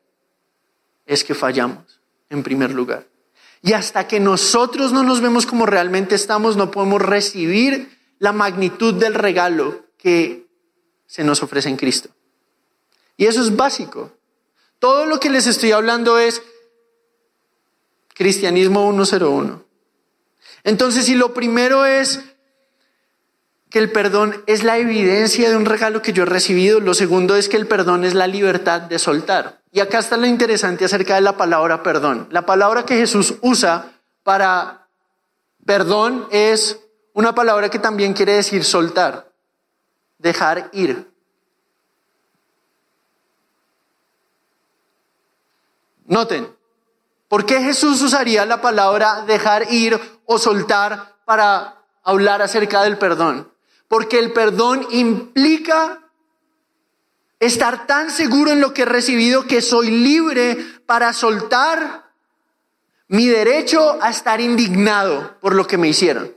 es 1.06 1.24
que 1.24 1.34
fallamos, 1.34 2.00
en 2.28 2.42
primer 2.42 2.72
lugar. 2.72 3.06
Y 3.62 3.72
hasta 3.72 4.06
que 4.06 4.20
nosotros 4.20 4.92
no 4.92 5.02
nos 5.02 5.20
vemos 5.20 5.46
como 5.46 5.66
realmente 5.66 6.14
estamos, 6.14 6.56
no 6.56 6.70
podemos 6.70 7.02
recibir 7.02 7.98
la 8.18 8.32
magnitud 8.32 8.94
del 8.94 9.14
regalo 9.14 9.86
que 9.96 10.46
se 11.06 11.24
nos 11.24 11.42
ofrece 11.42 11.68
en 11.68 11.76
Cristo. 11.76 12.10
Y 13.16 13.26
eso 13.26 13.42
es 13.42 13.56
básico. 13.56 14.12
Todo 14.78 15.06
lo 15.06 15.20
que 15.20 15.30
les 15.30 15.46
estoy 15.46 15.72
hablando 15.72 16.18
es 16.18 16.42
cristianismo 18.14 18.92
101. 18.92 19.64
Entonces, 20.64 21.06
si 21.06 21.14
lo 21.14 21.34
primero 21.34 21.84
es 21.86 22.20
que 23.70 23.78
el 23.78 23.92
perdón 23.92 24.42
es 24.46 24.64
la 24.64 24.78
evidencia 24.78 25.50
de 25.50 25.56
un 25.56 25.66
regalo 25.66 26.00
que 26.02 26.12
yo 26.12 26.22
he 26.22 26.26
recibido. 26.26 26.80
Lo 26.80 26.94
segundo 26.94 27.36
es 27.36 27.48
que 27.48 27.56
el 27.56 27.66
perdón 27.66 28.04
es 28.04 28.14
la 28.14 28.26
libertad 28.26 28.82
de 28.82 28.98
soltar. 28.98 29.60
Y 29.72 29.80
acá 29.80 29.98
está 29.98 30.16
lo 30.16 30.26
interesante 30.26 30.84
acerca 30.84 31.16
de 31.16 31.20
la 31.20 31.36
palabra 31.36 31.82
perdón. 31.82 32.28
La 32.30 32.46
palabra 32.46 32.84
que 32.84 32.96
Jesús 32.96 33.34
usa 33.42 33.92
para 34.22 34.88
perdón 35.66 36.26
es 36.30 36.78
una 37.12 37.34
palabra 37.34 37.68
que 37.68 37.78
también 37.78 38.14
quiere 38.14 38.34
decir 38.34 38.64
soltar, 38.64 39.30
dejar 40.18 40.70
ir. 40.72 41.07
Noten, 46.08 46.48
¿por 47.28 47.44
qué 47.44 47.60
Jesús 47.60 48.00
usaría 48.00 48.46
la 48.46 48.62
palabra 48.62 49.24
dejar 49.26 49.70
ir 49.70 50.00
o 50.24 50.38
soltar 50.38 51.16
para 51.26 51.84
hablar 52.02 52.40
acerca 52.40 52.82
del 52.82 52.96
perdón? 52.96 53.52
Porque 53.88 54.18
el 54.18 54.32
perdón 54.32 54.86
implica 54.90 56.00
estar 57.38 57.86
tan 57.86 58.10
seguro 58.10 58.52
en 58.52 58.60
lo 58.62 58.72
que 58.72 58.82
he 58.82 58.86
recibido 58.86 59.46
que 59.46 59.60
soy 59.60 59.90
libre 59.90 60.56
para 60.86 61.12
soltar 61.12 62.10
mi 63.08 63.26
derecho 63.26 63.98
a 64.02 64.08
estar 64.08 64.40
indignado 64.40 65.36
por 65.40 65.54
lo 65.54 65.66
que 65.66 65.76
me 65.76 65.88
hicieron. 65.88 66.34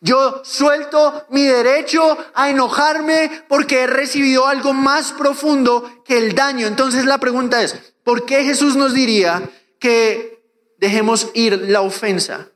Yo 0.00 0.42
suelto 0.44 1.26
mi 1.30 1.44
derecho 1.44 2.16
a 2.34 2.50
enojarme 2.50 3.44
porque 3.48 3.82
he 3.82 3.86
recibido 3.86 4.46
algo 4.46 4.72
más 4.72 5.12
profundo 5.12 6.02
que 6.04 6.18
el 6.18 6.34
daño. 6.34 6.68
Entonces 6.68 7.04
la 7.04 7.18
pregunta 7.18 7.62
es, 7.62 7.76
¿por 8.08 8.24
qué 8.24 8.42
Jesús 8.42 8.74
nos 8.74 8.94
diría 8.94 9.50
que 9.78 10.42
dejemos 10.78 11.30
ir 11.34 11.68
la 11.68 11.82
ofensa? 11.82 12.48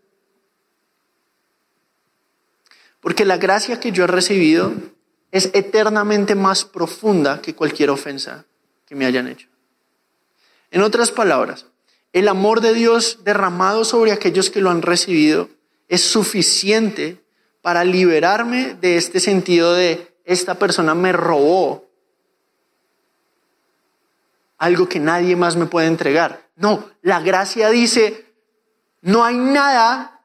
Porque 3.01 3.27
la 3.27 3.37
gracia 3.37 3.79
que 3.79 3.93
yo 3.93 4.05
he 4.05 4.07
recibido 4.07 4.73
es 5.31 5.51
eternamente 5.53 6.35
más 6.35 6.65
profunda 6.65 7.43
que 7.43 7.55
cualquier 7.55 7.91
ofensa 7.91 8.47
que 8.87 8.95
me 8.95 9.05
hayan 9.05 9.29
hecho. 9.29 9.47
En 10.71 10.81
otras 10.81 11.11
palabras, 11.11 11.67
el 12.15 12.29
amor 12.29 12.63
de 12.63 12.73
Dios 12.73 13.19
derramado 13.23 13.85
sobre 13.85 14.13
aquellos 14.13 14.49
que 14.49 14.63
lo 14.63 14.71
han 14.71 14.81
recibido 14.81 15.51
es 15.87 16.01
suficiente 16.01 17.21
para 17.61 17.85
liberarme 17.85 18.73
de 18.81 18.97
este 18.97 19.21
sentido 19.21 19.75
de 19.75 20.15
esta 20.25 20.55
persona 20.55 20.95
me 20.95 21.13
robó 21.13 21.92
algo 24.63 24.89
que 24.89 25.01
nadie 25.01 25.35
más 25.35 25.57
me 25.57 25.67
puede 25.67 25.89
entregar. 25.89 26.49
No, 26.55 26.89
la 27.03 27.19
gracia 27.19 27.69
dice, 27.71 28.33
no 29.01 29.25
hay 29.25 29.37
nada 29.37 30.21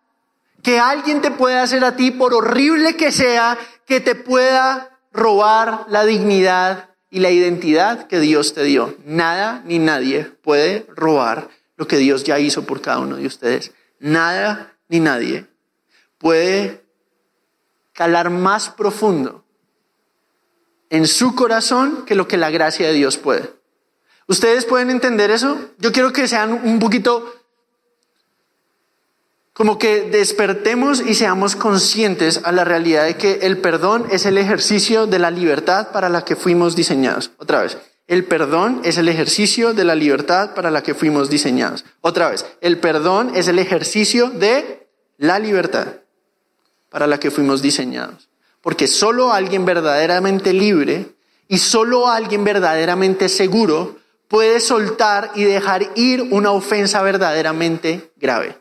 que 0.62 0.78
alguien 0.78 1.24
te 1.24 1.32
pueda 1.32 1.64
hacer 1.64 1.84
a 1.84 1.96
ti, 1.96 2.12
por 2.12 2.36
horrible 2.36 2.96
que 2.96 3.12
sea, 3.12 3.58
que 3.88 4.00
te 4.00 4.14
pueda 4.14 5.00
robar 5.12 5.86
la 5.90 6.06
dignidad 6.06 6.92
y 7.10 7.20
la 7.20 7.32
identidad 7.32 8.06
que 8.06 8.20
Dios 8.20 8.54
te 8.54 8.62
dio. 8.62 8.96
Nada 9.06 9.64
ni 9.66 9.80
nadie 9.80 10.26
puede 10.26 10.86
robar 10.96 11.50
lo 11.76 11.88
que 11.88 11.98
Dios 11.98 12.24
ya 12.24 12.38
hizo 12.38 12.64
por 12.64 12.80
cada 12.80 13.00
uno 13.00 13.16
de 13.16 13.26
ustedes. 13.26 13.72
Nada 14.00 14.78
ni 14.88 15.00
nadie 15.00 15.48
puede 16.20 16.86
calar 17.94 18.30
más 18.30 18.70
profundo 18.70 19.44
en 20.92 21.08
su 21.08 21.34
corazón 21.34 22.06
que 22.06 22.14
lo 22.14 22.28
que 22.28 22.38
la 22.38 22.52
gracia 22.52 22.86
de 22.86 22.94
Dios 22.94 23.18
puede. 23.18 23.57
¿Ustedes 24.28 24.66
pueden 24.66 24.90
entender 24.90 25.32
eso? 25.32 25.58
Yo 25.80 25.92
quiero 25.92 26.12
que 26.12 26.28
sean 26.28 26.52
un 26.52 26.80
poquito 26.80 27.34
como 29.54 29.80
que 29.80 30.02
despertemos 30.02 31.02
y 31.02 31.16
seamos 31.16 31.56
conscientes 31.56 32.42
a 32.44 32.52
la 32.52 32.64
realidad 32.64 33.06
de 33.06 33.18
que 33.18 33.40
el 33.42 33.58
perdón 33.58 34.06
es 34.12 34.28
el 34.28 34.38
ejercicio 34.38 35.08
de 35.08 35.18
la 35.18 35.32
libertad 35.32 35.92
para 35.92 36.10
la 36.10 36.24
que 36.24 36.36
fuimos 36.36 36.76
diseñados. 36.76 37.32
Otra 37.40 37.62
vez, 37.62 37.80
el 38.06 38.26
perdón 38.26 38.82
es 38.84 39.00
el 39.00 39.10
ejercicio 39.10 39.74
de 39.74 39.84
la 39.84 39.96
libertad 39.96 40.54
para 40.54 40.70
la 40.70 40.84
que 40.84 40.94
fuimos 40.94 41.32
diseñados. 41.32 41.86
Otra 42.02 42.30
vez, 42.30 42.46
el 42.62 42.78
perdón 42.78 43.32
es 43.34 43.48
el 43.48 43.58
ejercicio 43.58 44.30
de 44.30 44.88
la 45.18 45.40
libertad 45.40 45.88
para 46.90 47.08
la 47.08 47.20
que 47.20 47.32
fuimos 47.32 47.64
diseñados. 47.64 48.30
Porque 48.62 48.86
solo 48.86 49.34
alguien 49.34 49.66
verdaderamente 49.66 50.54
libre 50.54 51.16
y 51.48 51.58
solo 51.58 52.10
alguien 52.10 52.44
verdaderamente 52.44 53.28
seguro 53.28 53.98
puede 54.28 54.60
soltar 54.60 55.32
y 55.36 55.44
dejar 55.44 55.92
ir 55.96 56.22
una 56.22 56.52
ofensa 56.52 57.02
verdaderamente 57.02 58.12
grave. 58.18 58.60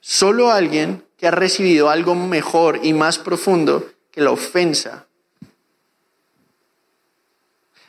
Solo 0.00 0.50
alguien 0.50 1.04
que 1.16 1.28
ha 1.28 1.30
recibido 1.30 1.88
algo 1.88 2.14
mejor 2.14 2.80
y 2.82 2.92
más 2.92 3.18
profundo 3.18 3.90
que 4.10 4.20
la 4.20 4.32
ofensa. 4.32 5.06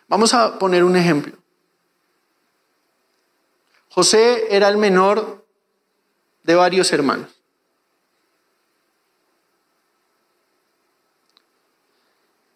Vamos 0.07 0.33
a 0.33 0.59
poner 0.59 0.83
un 0.83 0.95
ejemplo. 0.95 1.35
José 3.89 4.55
era 4.55 4.69
el 4.69 4.77
menor 4.77 5.45
de 6.43 6.55
varios 6.55 6.91
hermanos. 6.93 7.42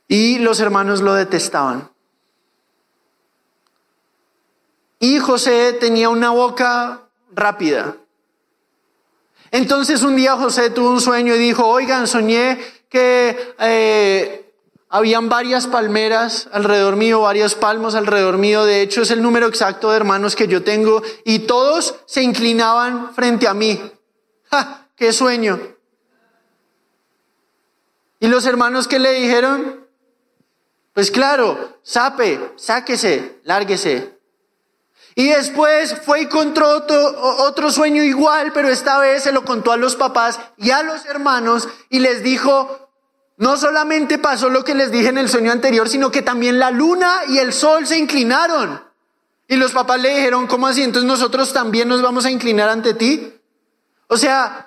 Y 0.08 0.40
los 0.40 0.60
hermanos 0.60 1.02
lo 1.02 1.14
detestaban. 1.14 1.90
Y 5.00 5.20
José 5.20 5.74
tenía 5.74 6.10
una 6.10 6.32
boca 6.32 7.02
rápida. 7.32 7.96
Entonces 9.52 10.04
un 10.04 10.16
día 10.16 10.36
José 10.36 10.70
tuvo 10.70 10.90
un 10.90 11.02
sueño 11.02 11.36
y 11.36 11.40
dijo, 11.40 11.66
oigan, 11.66 12.08
soñé 12.08 12.60
que 12.90 13.54
eh, 13.60 14.54
habían 14.90 15.30
varias 15.30 15.68
palmeras 15.68 16.50
alrededor 16.52 16.96
mío, 16.96 17.22
varios 17.22 17.56
palmos 17.56 17.96
alrededor 17.96 18.38
mío. 18.38 18.66
De 18.66 18.82
hecho, 18.82 19.02
es 19.02 19.12
el 19.12 19.22
número 19.22 19.48
exacto 19.48 19.92
de 19.92 19.98
hermanos 19.98 20.36
que 20.36 20.48
yo 20.48 20.64
tengo 20.64 21.02
y 21.24 21.40
todos 21.40 21.96
se 22.06 22.24
inclinaban 22.24 23.14
frente 23.14 23.48
a 23.48 23.54
mí. 23.54 23.80
¡Ja! 24.52 24.88
¡Qué 24.96 25.14
sueño! 25.14 25.60
¿Y 28.20 28.28
los 28.28 28.46
hermanos 28.46 28.88
que 28.88 29.00
le 29.00 29.14
dijeron? 29.14 29.87
Pues 30.98 31.12
claro, 31.12 31.78
sape, 31.84 32.54
sáquese, 32.56 33.40
lárguese, 33.44 34.18
y 35.14 35.28
después 35.28 35.96
fue 36.04 36.22
y 36.22 36.26
contó 36.26 36.88
otro, 37.38 37.70
sueño 37.70 38.02
igual, 38.02 38.52
pero 38.52 38.68
esta 38.70 38.98
vez 38.98 39.22
se 39.22 39.32
lo 39.32 39.46
contó 39.46 39.72
a 39.72 39.78
los 39.78 39.96
papás 39.96 40.40
y 40.58 40.72
a 40.72 40.82
los 40.82 41.06
hermanos 41.06 41.70
y 41.90 42.00
les 42.00 42.24
dijo, 42.24 42.90
no 43.38 43.58
solamente 43.58 44.18
pasó 44.18 44.50
lo 44.50 44.64
que 44.64 44.74
les 44.74 44.90
dije 44.90 45.10
en 45.10 45.20
el 45.20 45.30
sueño 45.30 45.52
anterior, 45.52 45.88
sino 45.88 46.10
que 46.10 46.24
también 46.24 46.58
la 46.58 46.72
luna 46.72 47.20
y 47.28 47.38
el 47.38 47.54
sol 47.54 47.86
se 47.86 48.00
inclinaron. 48.00 48.84
Y 49.48 49.56
los 49.56 49.74
papás 49.74 50.02
le 50.02 50.16
dijeron, 50.16 50.48
¿cómo 50.48 50.66
así? 50.66 50.82
Entonces 50.82 51.08
nosotros 51.08 51.54
también 51.54 51.88
nos 51.88 52.02
vamos 52.02 52.26
a 52.26 52.32
inclinar 52.32 52.70
ante 52.70 52.96
ti. 52.96 53.36
O 54.08 54.18
sea, 54.18 54.67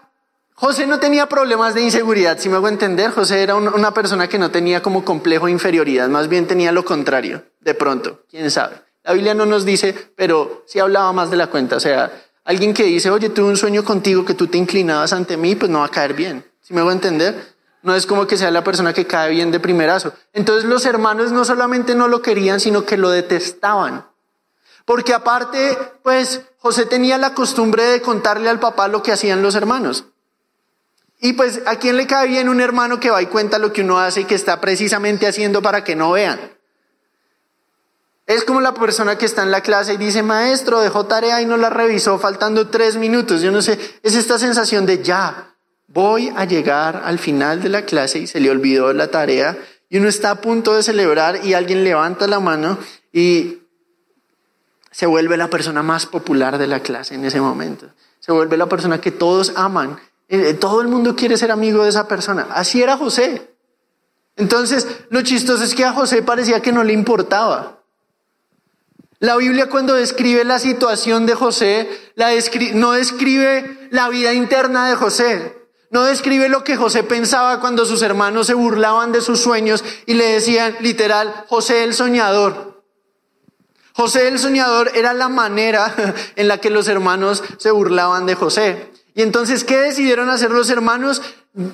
José 0.61 0.87
no 0.87 1.01
tenía 1.01 1.27
problemas 1.27 1.73
de 1.73 1.81
inseguridad, 1.81 2.39
si 2.39 2.51
me 2.51 2.57
hago 2.57 2.69
entender. 2.69 3.13
José 3.13 3.43
era 3.43 3.55
una 3.55 3.95
persona 3.95 4.29
que 4.29 4.39
no 4.39 4.51
tenía 4.51 4.83
como 4.83 5.07
complejo 5.07 5.47
de 5.47 5.53
inferioridad, 5.53 6.11
más 6.11 6.29
bien 6.29 6.47
tenía 6.47 6.71
lo 6.71 6.85
contrario, 6.85 7.45
de 7.61 7.73
pronto, 7.73 8.21
quién 8.29 8.51
sabe. 8.51 8.77
La 9.03 9.15
Biblia 9.15 9.33
no 9.33 9.47
nos 9.47 9.65
dice, 9.65 9.95
pero 10.15 10.63
sí 10.67 10.79
hablaba 10.79 11.15
más 11.15 11.31
de 11.31 11.39
la 11.39 11.47
cuenta. 11.47 11.77
O 11.77 11.81
sea, 11.81 12.13
alguien 12.45 12.75
que 12.75 12.85
dice, 12.85 13.09
oye, 13.09 13.31
tuve 13.31 13.49
un 13.49 13.57
sueño 13.57 13.87
contigo 13.87 14.27
que 14.27 14.35
tú 14.35 14.49
te 14.49 14.59
inclinabas 14.59 15.15
ante 15.15 15.39
mí, 15.39 15.55
pues 15.55 15.71
no 15.71 15.79
va 15.79 15.87
a 15.87 15.91
caer 15.91 16.13
bien. 16.13 16.45
¿Sí 16.61 16.75
me 16.75 16.83
a 16.83 16.93
entender? 16.93 17.55
No 17.83 17.95
es 17.95 18.05
como 18.05 18.27
que 18.27 18.37
sea 18.37 18.51
la 18.51 18.63
persona 18.63 18.93
que 18.93 19.07
cae 19.07 19.31
bien 19.31 19.51
de 19.51 19.61
primerazo. 19.61 20.13
Entonces 20.35 20.65
los 20.65 20.85
hermanos 20.85 21.33
no 21.33 21.47
solamente 21.47 21.95
no 21.95 22.07
lo 22.07 22.21
querían, 22.21 22.61
sino 22.61 22.85
que 22.85 22.99
lo 22.99 23.09
detestaban. 23.09 24.05
Porque 24.85 25.15
aparte, 25.15 25.79
pues 26.03 26.43
José 26.59 26.85
tenía 26.85 27.17
la 27.17 27.33
costumbre 27.33 27.85
de 27.85 28.03
contarle 28.03 28.51
al 28.51 28.61
papá 28.61 28.89
lo 28.89 29.03
que 29.03 29.13
hacían 29.13 29.41
los 29.41 29.55
hermanos. 29.55 30.05
Y 31.21 31.35
pues, 31.35 31.61
¿a 31.67 31.77
quién 31.77 31.97
le 31.97 32.07
cae 32.07 32.29
bien 32.29 32.49
un 32.49 32.61
hermano 32.61 32.99
que 32.99 33.11
va 33.11 33.21
y 33.21 33.27
cuenta 33.27 33.59
lo 33.59 33.73
que 33.73 33.83
uno 33.83 33.99
hace 33.99 34.23
y 34.23 34.25
que 34.25 34.35
está 34.35 34.61
precisamente 34.61 35.27
haciendo 35.27 35.61
para 35.61 35.85
que 35.85 35.95
no 35.95 36.13
vean? 36.13 36.41
Es 38.27 38.45
como 38.45 38.61
la 38.61 38.75
persona 38.75 39.19
que 39.19 39.27
está 39.27 39.43
en 39.43 39.51
la 39.51 39.61
clase 39.61 39.95
y 39.95 39.97
dice, 39.97 40.23
maestro, 40.23 40.81
dejó 40.81 41.07
tarea 41.07 41.43
y 41.43 41.47
no 41.47 41.57
la 41.57 41.69
revisó 41.69 42.19
faltando 42.19 42.69
tres 42.69 42.97
minutos. 42.97 43.43
Yo 43.43 43.51
no 43.51 43.61
sé, 43.61 43.79
es 44.03 44.15
esta 44.15 44.39
sensación 44.39 44.87
de 44.87 45.03
ya, 45.03 45.55
voy 45.89 46.33
a 46.35 46.45
llegar 46.45 47.03
al 47.05 47.19
final 47.19 47.61
de 47.61 47.69
la 47.69 47.83
clase 47.83 48.21
y 48.21 48.27
se 48.27 48.41
le 48.41 48.51
olvidó 48.51 48.93
la 48.93 49.09
tarea 49.09 49.59
y 49.89 49.99
uno 49.99 50.09
está 50.09 50.31
a 50.31 50.41
punto 50.41 50.77
de 50.77 50.85
celebrar 50.85 51.45
y 51.45 51.55
alguien 51.55 51.83
levanta 51.83 52.29
la 52.29 52.39
mano 52.39 52.79
y 53.13 53.59
se 54.93 55.07
vuelve 55.07 55.37
la 55.37 55.51
persona 55.51 55.83
más 55.83 56.07
popular 56.07 56.59
de 56.59 56.69
la 56.69 56.81
clase 56.81 57.17
en 57.17 57.25
ese 57.25 57.41
momento. 57.41 57.89
Se 58.21 58.33
vuelve 58.33 58.57
la 58.57 58.69
persona 58.69 59.01
que 59.01 59.11
todos 59.11 59.53
aman. 59.57 59.99
Eh, 60.33 60.55
todo 60.55 60.81
el 60.81 60.87
mundo 60.87 61.17
quiere 61.17 61.37
ser 61.37 61.51
amigo 61.51 61.83
de 61.83 61.91
esa 61.91 62.07
persona. 62.07 62.47
Así 62.53 62.81
era 62.81 62.97
José. 62.97 63.51
Entonces, 64.37 64.87
lo 65.11 65.23
chistoso 65.23 65.65
es 65.65 65.75
que 65.75 65.85
a 65.85 65.93
José 65.93 66.23
parecía 66.23 66.63
que 66.63 66.71
no 66.71 66.85
le 66.85 66.93
importaba. 66.93 67.81
La 69.19 69.37
Biblia 69.37 69.69
cuando 69.69 69.95
describe 69.95 70.45
la 70.45 70.61
situación 70.61 71.27
de 71.27 71.35
José, 71.35 71.91
no 72.75 72.93
describe 72.93 73.89
la 73.91 74.09
vida 74.09 74.33
interna 74.33 74.89
de 74.89 74.95
José, 74.95 75.59
no 75.91 76.05
describe 76.05 76.49
lo 76.49 76.65
que 76.65 76.77
José 76.77 77.03
pensaba 77.03 77.61
cuando 77.61 77.85
sus 77.85 78.01
hermanos 78.01 78.47
se 78.47 78.55
burlaban 78.55 79.13
de 79.13 79.21
sus 79.21 79.41
sueños 79.41 79.85
y 80.07 80.15
le 80.15 80.27
decían 80.27 80.77
literal, 80.81 81.45
José 81.49 81.85
el 81.85 81.93
soñador. 81.93 82.83
José 83.93 84.29
el 84.29 84.39
soñador 84.39 84.93
era 84.95 85.13
la 85.13 85.29
manera 85.29 85.93
en 86.37 86.49
la 86.49 86.59
que 86.59 86.71
los 86.71 86.89
hermanos 86.89 87.43
se 87.59 87.73
burlaban 87.73 88.25
de 88.25 88.37
José. 88.37 88.91
Y 89.21 89.23
entonces, 89.23 89.65
¿qué 89.65 89.77
decidieron 89.77 90.31
hacer 90.31 90.51
los 90.51 90.71
hermanos? 90.71 91.21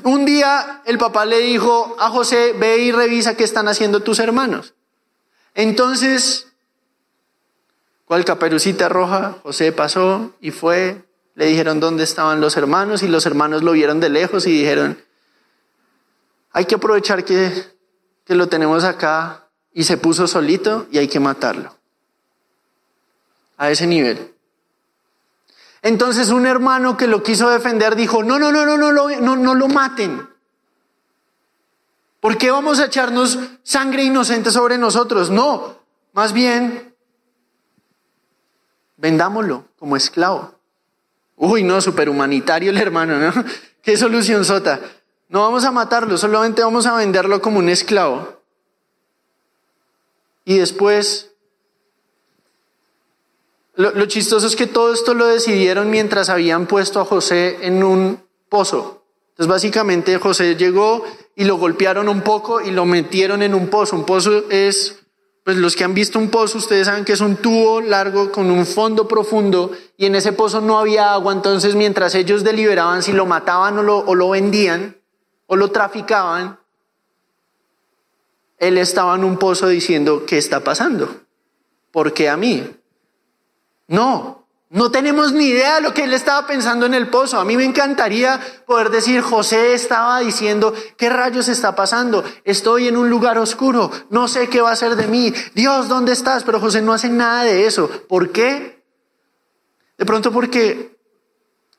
Un 0.03 0.25
día 0.25 0.83
el 0.85 0.99
papá 0.99 1.25
le 1.27 1.39
dijo 1.39 1.95
a 2.01 2.11
José, 2.11 2.53
ve 2.59 2.79
y 2.79 2.91
revisa 2.91 3.37
qué 3.37 3.45
están 3.45 3.69
haciendo 3.69 4.01
tus 4.01 4.19
hermanos. 4.19 4.75
Entonces 5.55 6.49
¿Cuál 8.05 8.25
caperucita 8.25 8.89
roja? 8.89 9.37
José 9.45 9.71
pasó 9.71 10.35
y 10.41 10.51
fue. 10.51 11.05
Le 11.37 11.47
dijeron 11.47 11.79
dónde 11.79 12.03
estaban 12.03 12.41
los 12.41 12.57
hermanos 12.57 13.05
y 13.05 13.07
los 13.07 13.27
hermanos 13.27 13.63
lo 13.63 13.71
vieron 13.71 14.01
de 14.01 14.09
lejos 14.09 14.45
y 14.49 14.51
dijeron, 14.51 15.01
hay 16.51 16.65
que 16.65 16.75
aprovechar 16.75 17.25
que, 17.25 17.53
que 18.25 18.35
lo 18.35 18.49
tenemos 18.49 18.83
acá 18.83 19.47
y 19.73 19.85
se 19.85 19.99
puso 19.99 20.27
solito 20.27 20.89
y 20.91 20.99
hay 20.99 21.07
que 21.07 21.21
matarlo. 21.21 21.77
A 23.57 23.71
ese 23.71 23.87
nivel. 23.87 24.36
Entonces 25.87 26.31
un 26.31 26.47
hermano 26.47 26.97
que 26.97 27.07
lo 27.07 27.23
quiso 27.23 27.49
defender 27.49 27.95
dijo, 27.95 28.25
no, 28.25 28.41
no, 28.41 28.51
no, 28.51 28.67
no, 28.67 28.77
no, 28.77 28.91
no, 28.91 29.09
no, 29.21 29.37
no 29.37 29.55
lo 29.55 29.69
maten. 29.69 30.29
¿Por 32.19 32.37
qué 32.37 32.51
vamos 32.51 32.81
a 32.81 32.87
echarnos 32.87 33.39
sangre 33.63 34.03
inocente 34.03 34.51
sobre 34.51 34.79
nosotros? 34.79 35.31
No, 35.31 35.79
más 36.13 36.33
bien 36.33 36.93
vendámoslo 38.97 39.67
como 39.79 39.97
esclavo. 39.97 40.57
Uy, 41.37 41.63
no, 41.63 41.81
superhumanitario 41.81 42.73
el 42.73 42.79
hermano, 42.79 43.21
¿no? 43.21 43.45
Qué 43.81 43.97
solución 43.97 44.45
sota. 44.45 44.81
No 45.29 45.43
vamos 45.43 45.65
a 45.65 45.71
matarlo, 45.71 46.19
solamente 46.19 46.65
vamos 46.65 46.87
a 46.87 46.97
venderlo 46.97 47.41
como 47.41 47.61
un 47.61 47.69
esclavo. 47.69 48.41
Y 50.45 50.59
después, 50.59 51.31
lo, 53.77 54.07
chistoso 54.07 54.47
es 54.47 54.57
que 54.57 54.67
todo 54.67 54.93
esto 54.93 55.13
lo 55.15 55.27
decidieron 55.27 55.91
mientras 55.91 56.31
habían 56.31 56.67
puesto 56.67 57.01
a 57.01 57.05
José 57.05 57.59
en 57.61 57.85
un 57.85 58.23
pozo. 58.49 59.05
Entonces 59.31 59.49
básicamente 59.49 60.17
José 60.19 60.57
llegó 60.57 61.05
y 61.35 61.45
lo 61.45 61.59
golpearon 61.59 62.09
un 62.09 62.23
poco 62.23 62.63
y 62.63 62.71
lo 62.71 62.87
metieron 62.87 63.43
en 63.43 63.55
un 63.55 63.69
pozo. 63.69 63.97
Un 63.97 64.07
pozo 64.07 64.49
es 64.49 65.01
pues 65.45 65.59
los 65.59 65.77
que 65.77 65.85
han 65.85 65.95
visto 65.95 66.19
un 66.19 66.29
pozo, 66.29 66.59
ustedes 66.59 66.87
saben 66.89 67.05
que 67.05 67.13
es 67.13 67.21
un 67.21 67.37
tubo 67.37 67.81
largo 67.81 68.33
con 68.33 68.51
un 68.51 68.67
fondo 68.67 69.07
profundo 69.07 69.71
y 69.97 70.07
en 70.07 70.17
ese 70.17 70.33
pozo 70.33 70.61
no 70.61 70.77
había 70.77 71.13
agua, 71.13 71.33
entonces 71.33 71.77
mientras 71.77 72.17
ellos 72.17 72.43
deliberaban 72.43 73.01
si 73.05 73.13
lo 73.13 73.27
mataban 73.27 73.79
o 73.79 73.83
lo, 73.85 73.99
o 73.99 74.17
lo 74.17 74.31
vendían 74.31 74.97
o 75.47 75.55
lo 75.55 75.71
traficaban, 75.71 76.59
él 78.59 78.79
estaba 78.79 79.15
en 79.15 79.23
un 79.23 79.37
pozo 79.37 79.69
diciendo, 79.69 80.25
¿qué 80.27 80.39
está 80.39 80.65
pasando? 80.65 81.21
¿Por 81.93 82.13
qué 82.13 82.29
a 82.29 82.37
mí? 82.37 82.65
No, 83.89 84.47
no 84.69 84.91
tenemos 84.91 85.33
ni 85.33 85.47
idea 85.47 85.77
de 85.77 85.81
lo 85.81 85.95
que 85.95 86.05
él 86.05 86.13
estaba 86.13 86.47
pensando 86.47 86.87
en 86.87 86.95
el 86.95 87.09
pozo. 87.09 87.39
A 87.39 87.45
mí 87.45 87.57
me 87.57 87.65
encantaría 87.65 88.41
poder 88.67 88.91
decir, 88.91 89.21
José 89.21 89.75
estaba 89.75 90.19
diciendo, 90.21 90.75
¿qué 90.97 91.09
rayos 91.09 91.49
está 91.49 91.77
pasando? 91.77 92.25
Estoy 92.45 92.89
en 92.89 92.97
un 92.97 93.09
lugar 93.09 93.39
oscuro, 93.39 93.91
no 94.11 94.27
sé 94.27 94.49
qué 94.49 94.61
va 94.61 94.73
a 94.73 94.77
ser 94.77 94.97
de 94.97 95.07
mí. 95.07 95.33
Dios, 95.55 95.89
¿dónde 95.89 96.13
estás? 96.13 96.43
Pero 96.43 96.59
José 96.59 96.83
no 96.83 96.93
hace 96.93 97.09
nada 97.09 97.45
de 97.45 97.67
eso. 97.67 97.89
¿Por 98.09 98.33
qué? 98.33 98.83
De 99.97 100.05
pronto 100.05 100.33
porque 100.33 100.99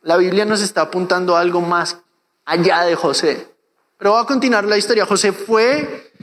la 0.01 0.15
Biblia 0.15 0.45
nos 0.45 0.61
está 0.61 0.81
apuntando 0.81 1.35
algo 1.35 1.59
más 1.59 1.97
allá 2.45 2.83
de 2.83 2.95
José. 2.95 3.53
Pero 3.97 4.13
voy 4.13 4.23
a 4.23 4.25
continuar 4.25 4.63
la 4.63 4.77
historia. 4.77 5.05
José 5.05 5.33
fue 5.33 6.13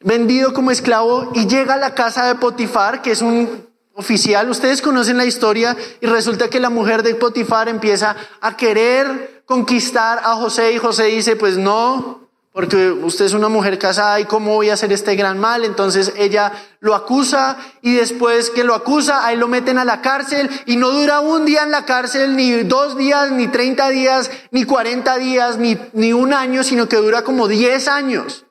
vendido 0.00 0.54
como 0.54 0.70
esclavo 0.70 1.32
y 1.34 1.46
llega 1.46 1.74
a 1.74 1.78
la 1.78 1.94
casa 1.94 2.26
de 2.26 2.36
Potifar, 2.36 3.02
que 3.02 3.10
es 3.10 3.20
un 3.20 3.67
oficial. 3.98 4.48
Ustedes 4.48 4.80
conocen 4.80 5.16
la 5.16 5.26
historia 5.26 5.76
y 6.00 6.06
resulta 6.06 6.48
que 6.48 6.60
la 6.60 6.70
mujer 6.70 7.02
de 7.02 7.16
Potifar 7.16 7.68
empieza 7.68 8.14
a 8.40 8.56
querer 8.56 9.42
conquistar 9.44 10.20
a 10.22 10.36
José 10.36 10.72
y 10.72 10.78
José 10.78 11.06
dice, 11.06 11.34
pues 11.34 11.56
no, 11.56 12.20
porque 12.52 12.92
usted 12.92 13.24
es 13.24 13.32
una 13.32 13.48
mujer 13.48 13.76
casada 13.76 14.20
y 14.20 14.24
cómo 14.24 14.54
voy 14.54 14.70
a 14.70 14.74
hacer 14.74 14.92
este 14.92 15.16
gran 15.16 15.40
mal. 15.40 15.64
Entonces 15.64 16.12
ella 16.16 16.52
lo 16.78 16.94
acusa 16.94 17.56
y 17.82 17.94
después 17.94 18.50
que 18.50 18.62
lo 18.62 18.76
acusa, 18.76 19.26
ahí 19.26 19.36
lo 19.36 19.48
meten 19.48 19.78
a 19.78 19.84
la 19.84 20.00
cárcel 20.00 20.48
y 20.64 20.76
no 20.76 20.90
dura 20.90 21.18
un 21.18 21.44
día 21.44 21.64
en 21.64 21.72
la 21.72 21.84
cárcel, 21.84 22.36
ni 22.36 22.52
dos 22.62 22.96
días, 22.96 23.32
ni 23.32 23.48
treinta 23.48 23.88
días, 23.88 24.30
ni 24.52 24.62
cuarenta 24.62 25.18
días, 25.18 25.58
ni, 25.58 25.76
ni 25.92 26.12
un 26.12 26.32
año, 26.32 26.62
sino 26.62 26.88
que 26.88 26.98
dura 26.98 27.22
como 27.22 27.48
diez 27.48 27.88
años. 27.88 28.44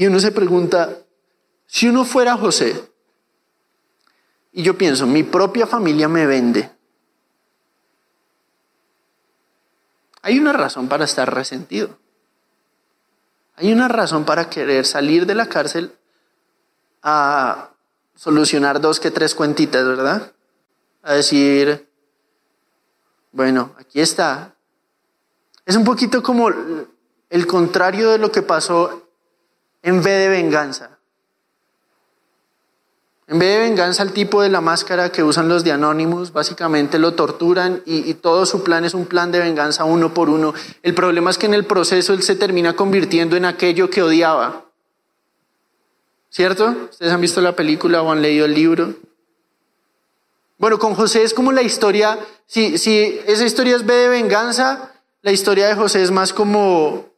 Y 0.00 0.06
uno 0.06 0.18
se 0.18 0.32
pregunta, 0.32 0.96
si 1.66 1.86
uno 1.86 2.06
fuera 2.06 2.34
José, 2.34 2.90
y 4.50 4.62
yo 4.62 4.78
pienso, 4.78 5.06
mi 5.06 5.24
propia 5.24 5.66
familia 5.66 6.08
me 6.08 6.24
vende, 6.24 6.70
hay 10.22 10.38
una 10.38 10.54
razón 10.54 10.88
para 10.88 11.04
estar 11.04 11.30
resentido. 11.34 11.98
Hay 13.56 13.70
una 13.74 13.88
razón 13.88 14.24
para 14.24 14.48
querer 14.48 14.86
salir 14.86 15.26
de 15.26 15.34
la 15.34 15.50
cárcel 15.50 15.94
a 17.02 17.68
solucionar 18.14 18.80
dos 18.80 19.00
que 19.00 19.10
tres 19.10 19.34
cuentitas, 19.34 19.86
¿verdad? 19.86 20.32
A 21.02 21.12
decir, 21.12 21.90
bueno, 23.32 23.74
aquí 23.76 24.00
está. 24.00 24.54
Es 25.66 25.76
un 25.76 25.84
poquito 25.84 26.22
como 26.22 26.48
el 26.48 27.46
contrario 27.46 28.12
de 28.12 28.18
lo 28.18 28.32
que 28.32 28.40
pasó 28.40 29.09
en 29.82 30.02
vez 30.02 30.18
de 30.18 30.28
venganza. 30.28 31.00
En 33.30 33.38
vez 33.38 33.56
de 33.56 33.68
venganza, 33.68 34.02
el 34.02 34.12
tipo 34.12 34.42
de 34.42 34.48
la 34.48 34.60
máscara 34.60 35.12
que 35.12 35.22
usan 35.22 35.48
los 35.48 35.62
de 35.62 35.70
Anonymous, 35.70 36.32
básicamente 36.32 36.98
lo 36.98 37.14
torturan 37.14 37.80
y, 37.86 38.12
todo 38.14 38.44
su 38.44 38.64
plan 38.64 38.84
es 38.84 38.92
un 38.92 39.06
plan 39.06 39.30
de 39.30 39.38
venganza 39.38 39.84
uno 39.84 40.12
por 40.12 40.28
uno. 40.28 40.52
El 40.82 40.94
problema 40.94 41.30
es 41.30 41.38
que 41.38 41.46
en 41.46 41.54
el 41.54 41.64
proceso 41.64 42.12
él 42.12 42.24
se 42.24 42.34
termina 42.34 42.74
convirtiendo 42.74 43.36
en 43.36 43.44
aquello 43.44 43.88
que 43.88 44.02
odiaba. 44.02 44.64
¿Cierto? 46.28 46.74
¿Ustedes 46.90 47.12
han 47.12 47.20
visto 47.20 47.40
la 47.40 47.54
película 47.54 48.02
o 48.02 48.10
han 48.10 48.20
leído 48.20 48.46
el 48.46 48.54
libro? 48.54 48.94
Bueno, 50.58 50.80
con 50.80 50.96
José 50.96 51.22
es 51.22 51.32
como 51.32 51.52
la 51.52 51.62
historia, 51.62 52.18
si, 52.46 52.78
si 52.78 53.20
esa 53.26 53.44
historia 53.44 53.76
es 53.76 53.86
B 53.86 53.94
de 53.94 54.08
venganza, 54.08 54.92
la 55.22 55.30
historia 55.30 55.68
de 55.68 55.76
José 55.76 56.02
es 56.02 56.10
más 56.10 56.32
como 56.32 57.09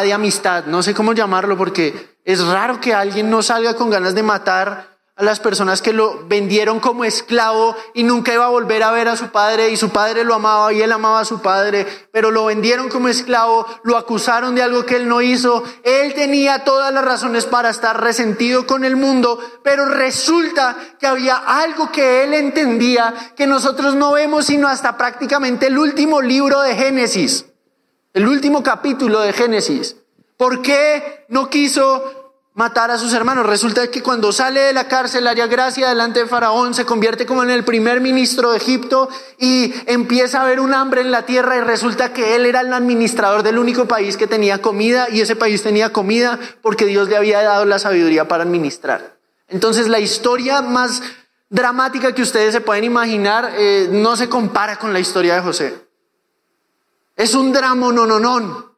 De 0.00 0.12
amistad, 0.12 0.64
no 0.64 0.82
sé 0.82 0.94
cómo 0.94 1.12
llamarlo 1.12 1.56
porque 1.56 2.16
es 2.24 2.44
raro 2.46 2.80
que 2.80 2.94
alguien 2.94 3.30
no 3.30 3.42
salga 3.42 3.74
con 3.74 3.90
ganas 3.90 4.14
de 4.14 4.22
matar 4.22 4.92
a 5.14 5.22
las 5.22 5.38
personas 5.38 5.82
que 5.82 5.92
lo 5.92 6.26
vendieron 6.26 6.80
como 6.80 7.04
esclavo 7.04 7.76
y 7.92 8.02
nunca 8.02 8.32
iba 8.32 8.46
a 8.46 8.48
volver 8.48 8.82
a 8.82 8.90
ver 8.90 9.08
a 9.08 9.16
su 9.16 9.28
padre 9.28 9.68
y 9.68 9.76
su 9.76 9.90
padre 9.90 10.24
lo 10.24 10.34
amaba 10.34 10.72
y 10.72 10.80
él 10.80 10.90
amaba 10.90 11.20
a 11.20 11.24
su 11.26 11.42
padre, 11.42 11.86
pero 12.10 12.30
lo 12.30 12.46
vendieron 12.46 12.88
como 12.88 13.08
esclavo, 13.08 13.66
lo 13.82 13.98
acusaron 13.98 14.54
de 14.54 14.62
algo 14.62 14.86
que 14.86 14.96
él 14.96 15.08
no 15.08 15.20
hizo, 15.20 15.62
él 15.84 16.14
tenía 16.14 16.64
todas 16.64 16.92
las 16.94 17.04
razones 17.04 17.44
para 17.44 17.68
estar 17.68 18.00
resentido 18.00 18.66
con 18.66 18.86
el 18.86 18.96
mundo, 18.96 19.38
pero 19.62 19.84
resulta 19.84 20.76
que 20.98 21.06
había 21.06 21.36
algo 21.36 21.92
que 21.92 22.24
él 22.24 22.32
entendía 22.32 23.14
que 23.36 23.46
nosotros 23.46 23.94
no 23.94 24.12
vemos 24.12 24.46
sino 24.46 24.66
hasta 24.66 24.96
prácticamente 24.96 25.66
el 25.66 25.76
último 25.76 26.22
libro 26.22 26.62
de 26.62 26.74
Génesis, 26.74 27.51
el 28.14 28.28
último 28.28 28.62
capítulo 28.62 29.20
de 29.20 29.32
Génesis. 29.32 29.96
¿Por 30.36 30.62
qué 30.62 31.24
no 31.28 31.48
quiso 31.48 32.22
matar 32.54 32.90
a 32.90 32.98
sus 32.98 33.12
hermanos. 33.14 33.46
Resulta 33.46 33.88
que 33.88 34.02
cuando 34.02 34.32
sale 34.32 34.60
de 34.60 34.72
la 34.72 34.88
cárcel, 34.88 35.26
haría 35.26 35.46
gracia 35.46 35.88
delante 35.88 36.20
de 36.20 36.26
Faraón, 36.26 36.74
se 36.74 36.84
convierte 36.84 37.26
como 37.26 37.42
en 37.42 37.50
el 37.50 37.64
primer 37.64 38.00
ministro 38.00 38.52
de 38.52 38.58
Egipto 38.58 39.08
y 39.38 39.72
empieza 39.86 40.38
a 40.38 40.42
haber 40.42 40.60
un 40.60 40.74
hambre 40.74 41.00
en 41.00 41.10
la 41.10 41.22
tierra 41.22 41.56
y 41.56 41.60
resulta 41.60 42.12
que 42.12 42.36
él 42.36 42.46
era 42.46 42.60
el 42.60 42.72
administrador 42.72 43.42
del 43.42 43.58
único 43.58 43.86
país 43.86 44.16
que 44.16 44.26
tenía 44.26 44.60
comida 44.60 45.08
y 45.10 45.20
ese 45.20 45.36
país 45.36 45.62
tenía 45.62 45.92
comida 45.92 46.38
porque 46.60 46.86
Dios 46.86 47.08
le 47.08 47.16
había 47.16 47.42
dado 47.42 47.64
la 47.64 47.78
sabiduría 47.78 48.28
para 48.28 48.44
administrar. 48.44 49.16
Entonces 49.48 49.88
la 49.88 50.00
historia 50.00 50.62
más 50.62 51.02
dramática 51.48 52.14
que 52.14 52.22
ustedes 52.22 52.52
se 52.52 52.60
pueden 52.60 52.84
imaginar 52.84 53.52
eh, 53.56 53.88
no 53.90 54.16
se 54.16 54.28
compara 54.28 54.78
con 54.78 54.92
la 54.92 55.00
historia 55.00 55.34
de 55.34 55.40
José. 55.40 55.91
Es 57.16 57.34
un 57.34 57.52
drama 57.52 57.92
no, 57.92 58.06
no, 58.06 58.18
no. 58.18 58.72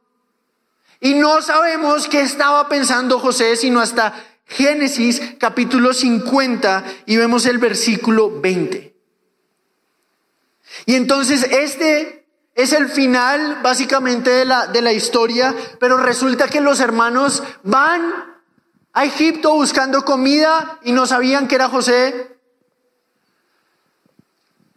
Y 1.01 1.15
no 1.15 1.43
sabemos 1.43 2.09
qué 2.09 2.21
estaba 2.21 2.69
pensando 2.69 3.19
José 3.19 3.57
sino 3.57 3.81
hasta 3.81 4.15
Génesis 4.47 5.21
capítulo 5.39 5.93
50 5.93 6.85
y 7.07 7.17
vemos 7.17 7.47
el 7.47 7.59
versículo 7.59 8.41
20. 8.41 8.95
Y 10.87 10.95
entonces 10.95 11.45
este 11.51 12.27
es 12.55 12.73
el 12.73 12.89
final 12.89 13.61
básicamente 13.63 14.31
de 14.31 14.45
la, 14.45 14.67
de 14.67 14.83
la 14.83 14.93
historia, 14.93 15.55
pero 15.81 15.97
resulta 15.97 16.49
que 16.49 16.61
los 16.61 16.81
hermanos 16.81 17.43
van 17.63 18.35
a 18.93 19.05
Egipto 19.05 19.55
buscando 19.55 20.05
comida 20.05 20.79
y 20.83 20.93
no 20.93 21.07
sabían 21.07 21.49
que 21.49 21.57
era 21.57 21.69
José 21.69 22.34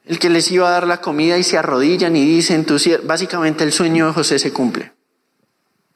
el 0.07 0.19
que 0.19 0.29
les 0.29 0.51
iba 0.51 0.67
a 0.67 0.71
dar 0.71 0.87
la 0.87 1.01
comida 1.01 1.37
y 1.37 1.43
se 1.43 1.57
arrodillan 1.57 2.15
y 2.15 2.25
dicen, 2.25 2.65
básicamente 3.03 3.63
el 3.63 3.71
sueño 3.71 4.07
de 4.07 4.13
José 4.13 4.39
se 4.39 4.51
cumple. 4.51 4.93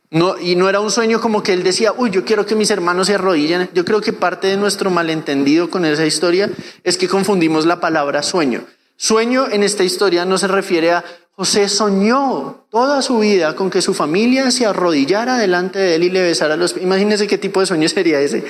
No, 0.09 0.37
y 0.37 0.57
no 0.57 0.67
era 0.67 0.81
un 0.81 0.91
sueño 0.91 1.21
como 1.21 1.41
que 1.41 1.53
él 1.53 1.63
decía, 1.63 1.93
uy, 1.95 2.09
yo 2.09 2.25
quiero 2.25 2.45
que 2.45 2.53
mis 2.53 2.69
hermanos 2.69 3.07
se 3.07 3.15
arrodillen. 3.15 3.69
Yo 3.73 3.85
creo 3.85 4.01
que 4.01 4.11
parte 4.11 4.47
de 4.47 4.57
nuestro 4.57 4.89
malentendido 4.89 5.69
con 5.69 5.85
esa 5.85 6.05
historia 6.05 6.49
es 6.83 6.97
que 6.97 7.07
confundimos 7.07 7.65
la 7.65 7.79
palabra 7.79 8.21
sueño. 8.21 8.65
Sueño 8.97 9.47
en 9.49 9.63
esta 9.63 9.83
historia 9.85 10.25
no 10.25 10.37
se 10.37 10.47
refiere 10.47 10.91
a 10.91 11.05
José 11.31 11.69
soñó 11.69 12.67
toda 12.69 13.01
su 13.01 13.19
vida 13.19 13.55
con 13.55 13.71
que 13.71 13.81
su 13.81 13.93
familia 13.93 14.51
se 14.51 14.65
arrodillara 14.65 15.37
delante 15.37 15.79
de 15.79 15.95
él 15.95 16.03
y 16.03 16.09
le 16.09 16.21
besara 16.21 16.57
los 16.57 16.73
pies. 16.73 16.85
Imagínense 16.85 17.25
qué 17.25 17.37
tipo 17.37 17.61
de 17.61 17.65
sueño 17.65 17.87
sería 17.87 18.19
ese. 18.19 18.43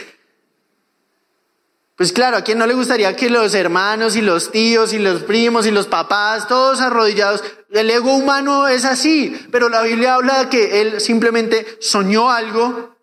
Pues 2.02 2.14
claro, 2.14 2.38
¿a 2.38 2.42
quién 2.42 2.58
no 2.58 2.66
le 2.66 2.74
gustaría 2.74 3.16
que 3.16 3.30
los 3.30 3.54
hermanos 3.54 4.16
y 4.16 4.24
los 4.24 4.50
tíos 4.50 4.92
y 4.92 4.98
los 4.98 5.22
primos 5.22 5.68
y 5.68 5.72
los 5.72 5.86
papás, 5.86 6.48
todos 6.48 6.82
arrodillados? 6.82 7.44
El 7.70 7.92
ego 7.92 8.16
humano 8.16 8.68
es 8.68 8.86
así, 8.86 9.40
pero 9.52 9.70
la 9.70 9.84
Biblia 9.84 10.16
habla 10.16 10.40
de 10.40 10.50
que 10.50 10.82
él 10.82 11.00
simplemente 11.00 11.78
soñó 11.80 12.32
algo 12.32 12.96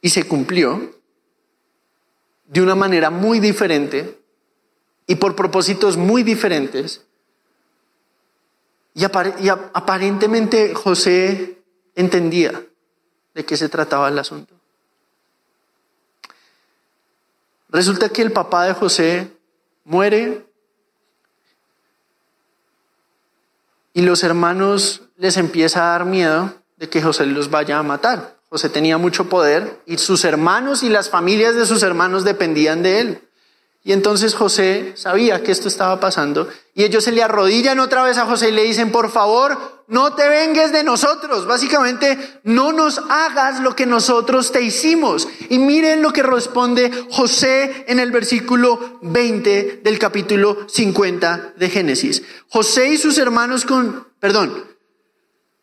y 0.00 0.08
se 0.08 0.26
cumplió 0.26 0.96
de 2.46 2.60
una 2.60 2.74
manera 2.74 3.10
muy 3.10 3.38
diferente 3.38 4.18
y 5.06 5.14
por 5.14 5.36
propósitos 5.36 5.96
muy 5.96 6.24
diferentes. 6.24 7.04
Y, 8.94 9.04
aparentemente 9.04 10.74
José 10.74 11.62
entendía 11.94 12.66
de 13.32 13.44
qué 13.44 13.56
se 13.56 13.68
trataba 13.68 14.08
el 14.08 14.18
asunto. 14.18 14.57
Resulta 17.70 18.08
que 18.08 18.22
el 18.22 18.32
papá 18.32 18.64
de 18.64 18.72
José 18.72 19.30
muere 19.84 20.46
y 23.92 24.02
los 24.02 24.22
hermanos 24.22 25.02
les 25.16 25.36
empieza 25.36 25.80
a 25.80 25.98
dar 25.98 26.04
miedo 26.06 26.54
de 26.76 26.88
que 26.88 27.02
José 27.02 27.26
los 27.26 27.50
vaya 27.50 27.78
a 27.78 27.82
matar. 27.82 28.38
José 28.48 28.70
tenía 28.70 28.96
mucho 28.96 29.28
poder 29.28 29.80
y 29.84 29.98
sus 29.98 30.24
hermanos 30.24 30.82
y 30.82 30.88
las 30.88 31.10
familias 31.10 31.54
de 31.54 31.66
sus 31.66 31.82
hermanos 31.82 32.24
dependían 32.24 32.82
de 32.82 33.00
él. 33.00 33.27
Y 33.88 33.94
entonces 33.94 34.34
José 34.34 34.92
sabía 34.96 35.42
que 35.42 35.50
esto 35.50 35.66
estaba 35.66 35.98
pasando 35.98 36.46
y 36.74 36.84
ellos 36.84 37.04
se 37.04 37.10
le 37.10 37.22
arrodillan 37.22 37.80
otra 37.80 38.02
vez 38.02 38.18
a 38.18 38.26
José 38.26 38.50
y 38.50 38.52
le 38.52 38.64
dicen, 38.64 38.92
por 38.92 39.10
favor, 39.10 39.82
no 39.86 40.14
te 40.14 40.28
vengues 40.28 40.72
de 40.72 40.84
nosotros. 40.84 41.46
Básicamente, 41.46 42.18
no 42.44 42.74
nos 42.74 43.00
hagas 43.08 43.60
lo 43.60 43.74
que 43.74 43.86
nosotros 43.86 44.52
te 44.52 44.60
hicimos. 44.60 45.26
Y 45.48 45.58
miren 45.58 46.02
lo 46.02 46.12
que 46.12 46.22
responde 46.22 46.90
José 47.10 47.86
en 47.88 47.98
el 47.98 48.10
versículo 48.10 48.98
20 49.00 49.80
del 49.82 49.98
capítulo 49.98 50.66
50 50.68 51.54
de 51.56 51.70
Génesis. 51.70 52.22
José 52.50 52.90
y 52.90 52.98
sus 52.98 53.16
hermanos 53.16 53.64
con, 53.64 54.06
perdón, 54.20 54.66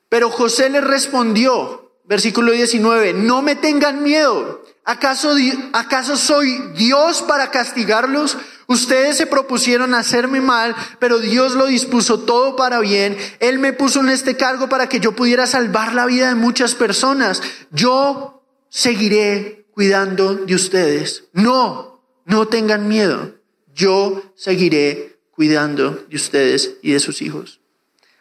pero 0.10 0.32
José 0.32 0.72
le 0.72 0.82
respondió, 0.82 1.92
versículo 2.06 2.54
19, 2.54 3.14
no 3.14 3.44
me 3.44 3.56
tengan 3.56 4.02
miedo. 4.02 4.64
¿Acaso, 4.86 5.36
¿Acaso 5.74 6.16
soy 6.16 6.60
Dios 6.76 7.24
para 7.24 7.50
castigarlos? 7.50 8.38
Ustedes 8.68 9.18
se 9.18 9.26
propusieron 9.26 9.96
hacerme 9.96 10.42
mal, 10.42 10.76
pero 11.00 11.18
Dios 11.20 11.56
lo 11.56 11.66
dispuso 11.66 12.20
todo 12.20 12.56
para 12.56 12.80
bien. 12.80 13.18
Él 13.40 13.58
me 13.58 13.74
puso 13.74 14.02
en 14.02 14.10
este 14.10 14.38
cargo 14.38 14.70
para 14.70 14.88
que 14.88 15.00
yo 15.00 15.14
pudiera 15.14 15.48
salvar 15.48 15.96
la 15.96 16.06
vida 16.06 16.30
de 16.30 16.36
muchas 16.36 16.76
personas. 16.76 17.42
Yo 17.72 18.44
seguiré 18.70 19.66
cuidando 19.72 20.36
de 20.36 20.54
ustedes. 20.54 21.26
No, 21.34 22.02
no 22.26 22.48
tengan 22.48 22.88
miedo. 22.88 23.36
Yo 23.74 24.22
seguiré 24.36 25.20
cuidando 25.32 26.06
de 26.10 26.16
ustedes 26.16 26.78
y 26.84 26.92
de 26.92 27.00
sus 27.00 27.24
hijos. 27.24 27.60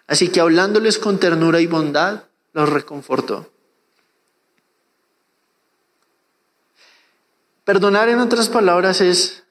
Así 0.06 0.28
que 0.28 0.40
hablándoles 0.40 0.98
con 0.98 1.18
ternura 1.18 1.60
y 1.60 1.66
bondad, 1.66 2.24
los 2.52 2.68
reconfortó. 2.68 3.53
Perdonar 7.64 8.08
en 8.08 8.20
otras 8.20 8.48
palabras 8.48 9.00
es 9.00 9.42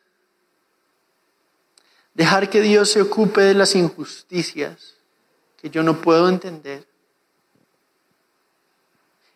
dejar 2.13 2.49
que 2.49 2.61
Dios 2.61 2.91
se 2.91 3.01
ocupe 3.01 3.41
de 3.41 3.55
las 3.55 3.75
injusticias 3.75 4.95
que 5.59 5.69
yo 5.69 5.81
no 5.81 5.99
puedo 5.99 6.29
entender 6.29 6.85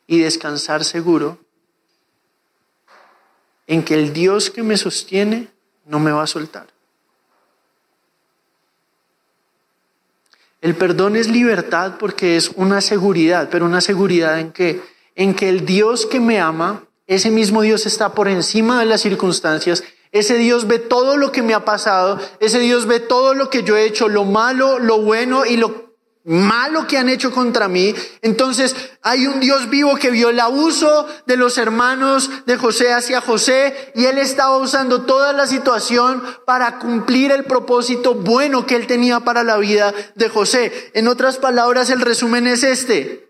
y 0.06 0.20
descansar 0.20 0.84
seguro 0.84 1.40
en 3.66 3.84
que 3.84 3.96
el 3.96 4.14
Dios 4.14 4.50
que 4.50 4.64
me 4.64 4.78
sostiene 4.78 5.50
no 5.86 6.00
me 6.00 6.12
va 6.12 6.24
a 6.24 6.28
soltar. 6.28 6.68
El 10.62 10.76
perdón 10.76 11.16
es 11.16 11.28
libertad 11.30 11.98
porque 11.98 12.38
es 12.38 12.50
una 12.50 12.82
seguridad, 12.82 13.50
pero 13.50 13.66
una 13.66 13.82
seguridad 13.82 14.40
en 14.40 14.52
que 14.52 14.82
en 15.16 15.34
que 15.34 15.50
el 15.50 15.66
Dios 15.66 16.06
que 16.06 16.20
me 16.20 16.40
ama 16.40 16.84
ese 17.08 17.32
mismo 17.32 17.62
Dios 17.62 17.86
está 17.86 18.14
por 18.14 18.28
encima 18.28 18.80
de 18.80 18.86
las 18.86 19.02
circunstancias. 19.02 19.84
Ese 20.12 20.38
Dios 20.38 20.68
ve 20.68 20.80
todo 20.80 21.18
lo 21.18 21.32
que 21.32 21.42
me 21.42 21.54
ha 21.54 21.66
pasado. 21.66 22.20
Ese 22.40 22.60
Dios 22.60 22.86
ve 22.86 23.00
todo 23.00 23.34
lo 23.34 23.50
que 23.50 23.64
yo 23.64 23.78
he 23.78 23.86
hecho, 23.86 24.10
lo 24.10 24.26
malo, 24.26 24.78
lo 24.80 25.02
bueno 25.02 25.46
y 25.46 25.58
lo 25.58 25.88
malo 26.26 26.86
que 26.86 26.98
han 26.98 27.08
hecho 27.08 27.32
contra 27.32 27.70
mí. 27.70 27.96
Entonces 28.22 28.76
hay 29.02 29.26
un 29.26 29.40
Dios 29.40 29.70
vivo 29.70 29.96
que 29.96 30.12
vio 30.12 30.30
el 30.30 30.40
abuso 30.42 31.08
de 31.26 31.38
los 31.38 31.58
hermanos 31.58 32.30
de 32.46 32.58
José 32.58 32.92
hacia 32.92 33.22
José 33.22 33.94
y 33.96 34.06
él 34.06 34.18
estaba 34.18 34.58
usando 34.58 35.04
toda 35.04 35.32
la 35.32 35.48
situación 35.48 36.22
para 36.46 36.80
cumplir 36.80 37.32
el 37.32 37.46
propósito 37.46 38.14
bueno 38.14 38.66
que 38.66 38.76
él 38.76 38.88
tenía 38.88 39.22
para 39.22 39.44
la 39.44 39.56
vida 39.58 39.94
de 40.16 40.28
José. 40.28 40.92
En 40.94 41.08
otras 41.08 41.38
palabras, 41.38 41.90
el 41.90 42.02
resumen 42.02 42.48
es 42.48 42.64
este. 42.64 43.30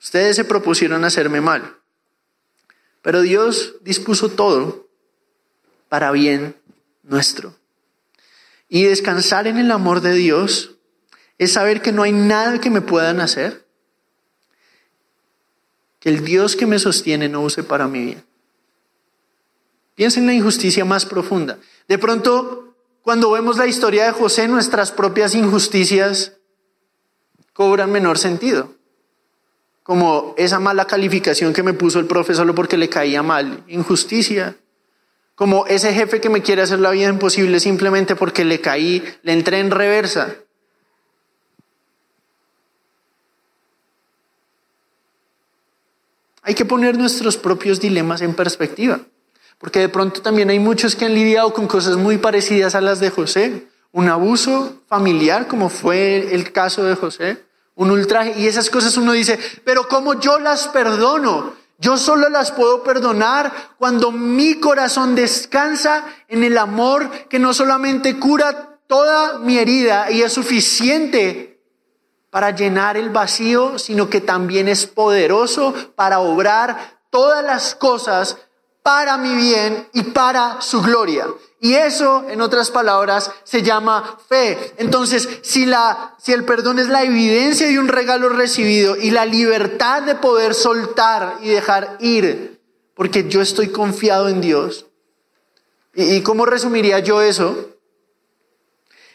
Ustedes 0.00 0.36
se 0.36 0.44
propusieron 0.44 1.04
hacerme 1.04 1.42
mal. 1.42 1.77
Pero 3.08 3.22
Dios 3.22 3.76
dispuso 3.80 4.28
todo 4.28 4.86
para 5.88 6.10
bien 6.12 6.54
nuestro. 7.02 7.56
Y 8.68 8.84
descansar 8.84 9.46
en 9.46 9.56
el 9.56 9.70
amor 9.70 10.02
de 10.02 10.12
Dios 10.12 10.72
es 11.38 11.54
saber 11.54 11.80
que 11.80 11.90
no 11.90 12.02
hay 12.02 12.12
nada 12.12 12.60
que 12.60 12.68
me 12.68 12.82
puedan 12.82 13.22
hacer, 13.22 13.66
que 15.98 16.10
el 16.10 16.22
Dios 16.22 16.54
que 16.54 16.66
me 16.66 16.78
sostiene 16.78 17.30
no 17.30 17.40
use 17.40 17.62
para 17.62 17.88
mi 17.88 18.04
bien. 18.04 18.24
Piensa 19.94 20.20
en 20.20 20.26
la 20.26 20.34
injusticia 20.34 20.84
más 20.84 21.06
profunda. 21.06 21.58
De 21.88 21.96
pronto, 21.96 22.76
cuando 23.00 23.30
vemos 23.30 23.56
la 23.56 23.66
historia 23.66 24.04
de 24.04 24.12
José, 24.12 24.48
nuestras 24.48 24.92
propias 24.92 25.34
injusticias 25.34 26.34
cobran 27.54 27.90
menor 27.90 28.18
sentido 28.18 28.77
como 29.88 30.34
esa 30.36 30.60
mala 30.60 30.84
calificación 30.84 31.54
que 31.54 31.62
me 31.62 31.72
puso 31.72 31.98
el 31.98 32.04
profe 32.04 32.34
solo 32.34 32.54
porque 32.54 32.76
le 32.76 32.90
caía 32.90 33.22
mal, 33.22 33.64
injusticia, 33.68 34.54
como 35.34 35.64
ese 35.66 35.94
jefe 35.94 36.20
que 36.20 36.28
me 36.28 36.42
quiere 36.42 36.60
hacer 36.60 36.78
la 36.78 36.90
vida 36.90 37.08
imposible 37.08 37.58
simplemente 37.58 38.14
porque 38.14 38.44
le 38.44 38.60
caí, 38.60 39.02
le 39.22 39.32
entré 39.32 39.60
en 39.60 39.70
reversa. 39.70 40.36
Hay 46.42 46.54
que 46.54 46.66
poner 46.66 46.98
nuestros 46.98 47.38
propios 47.38 47.80
dilemas 47.80 48.20
en 48.20 48.34
perspectiva, 48.34 49.00
porque 49.56 49.78
de 49.78 49.88
pronto 49.88 50.20
también 50.20 50.50
hay 50.50 50.58
muchos 50.58 50.96
que 50.96 51.06
han 51.06 51.14
lidiado 51.14 51.54
con 51.54 51.66
cosas 51.66 51.96
muy 51.96 52.18
parecidas 52.18 52.74
a 52.74 52.82
las 52.82 53.00
de 53.00 53.08
José, 53.08 53.68
un 53.92 54.10
abuso 54.10 54.82
familiar 54.86 55.46
como 55.48 55.70
fue 55.70 56.34
el 56.34 56.52
caso 56.52 56.84
de 56.84 56.94
José, 56.94 57.47
un 57.78 57.90
ultraje. 57.92 58.34
Y 58.36 58.46
esas 58.46 58.68
cosas 58.68 58.96
uno 58.96 59.12
dice, 59.12 59.38
pero 59.64 59.88
¿cómo 59.88 60.14
yo 60.14 60.38
las 60.38 60.68
perdono? 60.68 61.54
Yo 61.78 61.96
solo 61.96 62.28
las 62.28 62.50
puedo 62.50 62.82
perdonar 62.82 63.52
cuando 63.78 64.10
mi 64.10 64.58
corazón 64.58 65.14
descansa 65.14 66.04
en 66.26 66.42
el 66.42 66.58
amor 66.58 67.08
que 67.28 67.38
no 67.38 67.54
solamente 67.54 68.18
cura 68.18 68.80
toda 68.88 69.38
mi 69.38 69.58
herida 69.58 70.10
y 70.10 70.22
es 70.22 70.32
suficiente 70.32 71.60
para 72.30 72.50
llenar 72.50 72.96
el 72.96 73.10
vacío, 73.10 73.78
sino 73.78 74.10
que 74.10 74.20
también 74.20 74.68
es 74.68 74.86
poderoso 74.86 75.72
para 75.94 76.18
obrar 76.18 76.98
todas 77.10 77.44
las 77.44 77.76
cosas 77.76 78.38
para 78.82 79.16
mi 79.18 79.36
bien 79.36 79.88
y 79.92 80.02
para 80.02 80.60
su 80.60 80.82
gloria. 80.82 81.26
Y 81.60 81.74
eso, 81.74 82.24
en 82.28 82.40
otras 82.40 82.70
palabras, 82.70 83.32
se 83.42 83.62
llama 83.62 84.18
fe. 84.28 84.74
Entonces, 84.76 85.28
si, 85.42 85.66
la, 85.66 86.14
si 86.18 86.32
el 86.32 86.44
perdón 86.44 86.78
es 86.78 86.88
la 86.88 87.02
evidencia 87.02 87.66
de 87.66 87.80
un 87.80 87.88
regalo 87.88 88.28
recibido 88.28 88.96
y 88.96 89.10
la 89.10 89.24
libertad 89.24 90.02
de 90.02 90.14
poder 90.14 90.54
soltar 90.54 91.38
y 91.42 91.48
dejar 91.48 91.96
ir, 91.98 92.60
porque 92.94 93.28
yo 93.28 93.40
estoy 93.40 93.68
confiado 93.68 94.28
en 94.28 94.40
Dios. 94.40 94.86
¿Y, 95.94 96.16
y 96.16 96.22
cómo 96.22 96.46
resumiría 96.46 97.00
yo 97.00 97.22
eso? 97.22 97.76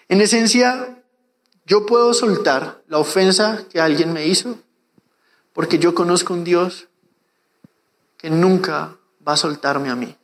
En 0.10 0.20
esencia, 0.20 1.02
yo 1.66 1.86
puedo 1.86 2.14
soltar 2.14 2.84
la 2.88 2.98
ofensa 2.98 3.64
que 3.72 3.80
alguien 3.80 4.12
me 4.12 4.28
hizo, 4.28 4.58
porque 5.54 5.80
yo 5.80 5.96
conozco 5.96 6.34
un 6.34 6.44
Dios 6.44 6.90
que 8.18 8.30
nunca 8.30 8.98
va 9.26 9.34
a 9.34 9.38
soltarme 9.38 9.90
a 9.90 9.96
mí. 9.96 10.18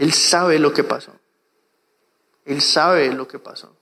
Él 0.00 0.14
sabe 0.14 0.58
lo 0.58 0.72
que 0.72 0.82
pasó. 0.82 1.12
Él 2.46 2.62
sabe 2.62 3.12
lo 3.12 3.28
que 3.28 3.38
pasó. 3.38 3.76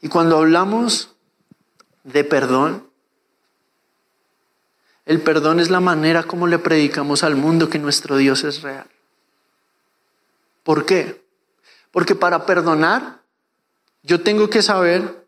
Y 0.00 0.08
cuando 0.08 0.38
hablamos 0.38 1.16
de 2.04 2.22
perdón, 2.22 2.88
el 5.06 5.20
perdón 5.20 5.58
es 5.58 5.70
la 5.70 5.80
manera 5.80 6.22
como 6.22 6.46
le 6.46 6.60
predicamos 6.60 7.24
al 7.24 7.34
mundo 7.34 7.68
que 7.68 7.80
nuestro 7.80 8.16
Dios 8.16 8.44
es 8.44 8.62
real. 8.62 8.86
¿Por 10.62 10.86
qué? 10.86 11.20
Porque 11.90 12.14
para 12.14 12.46
perdonar 12.46 13.22
yo 14.04 14.20
tengo 14.22 14.48
que 14.48 14.62
saber 14.62 15.26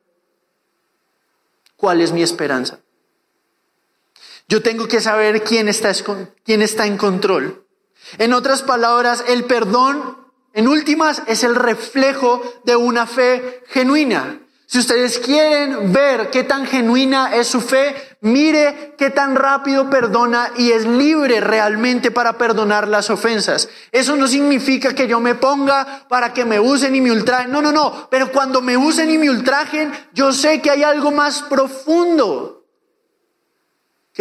cuál 1.74 2.00
es 2.00 2.12
mi 2.12 2.22
esperanza. 2.22 2.78
Yo 4.50 4.60
tengo 4.62 4.88
que 4.88 5.00
saber 5.00 5.44
quién 5.44 5.68
está, 5.68 6.84
en 6.84 6.96
control. 6.96 7.64
En 8.18 8.32
otras 8.32 8.62
palabras, 8.62 9.22
el 9.28 9.44
perdón, 9.44 10.16
en 10.54 10.66
últimas, 10.66 11.22
es 11.28 11.44
el 11.44 11.54
reflejo 11.54 12.42
de 12.64 12.74
una 12.74 13.06
fe 13.06 13.62
genuina. 13.68 14.40
Si 14.66 14.80
ustedes 14.80 15.20
quieren 15.20 15.92
ver 15.92 16.30
qué 16.30 16.42
tan 16.42 16.66
genuina 16.66 17.36
es 17.36 17.46
su 17.46 17.60
fe, 17.60 17.94
mire 18.22 18.96
qué 18.98 19.10
tan 19.10 19.36
rápido 19.36 19.88
perdona 19.88 20.50
y 20.56 20.72
es 20.72 20.84
libre 20.84 21.40
realmente 21.40 22.10
para 22.10 22.36
perdonar 22.36 22.88
las 22.88 23.08
ofensas. 23.08 23.68
Eso 23.92 24.16
no 24.16 24.26
significa 24.26 24.96
que 24.96 25.06
yo 25.06 25.20
me 25.20 25.36
ponga 25.36 26.06
para 26.08 26.32
que 26.32 26.44
me 26.44 26.58
usen 26.58 26.96
y 26.96 27.00
me 27.00 27.12
ultrajen. 27.12 27.52
No, 27.52 27.62
no, 27.62 27.70
no. 27.70 28.08
Pero 28.10 28.32
cuando 28.32 28.60
me 28.60 28.76
usen 28.76 29.10
y 29.10 29.18
me 29.18 29.30
ultrajen, 29.30 29.92
yo 30.12 30.32
sé 30.32 30.60
que 30.60 30.72
hay 30.72 30.82
algo 30.82 31.12
más 31.12 31.42
profundo 31.42 32.59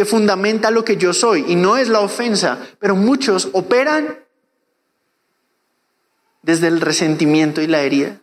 que 0.00 0.06
fundamenta 0.06 0.70
lo 0.70 0.82
que 0.82 0.96
yo 0.96 1.12
soy 1.12 1.44
y 1.46 1.56
no 1.56 1.76
es 1.76 1.90
la 1.90 2.00
ofensa, 2.00 2.58
pero 2.78 2.96
muchos 2.96 3.50
operan 3.52 4.18
desde 6.40 6.68
el 6.68 6.80
resentimiento 6.80 7.60
y 7.60 7.66
la 7.66 7.82
herida. 7.82 8.18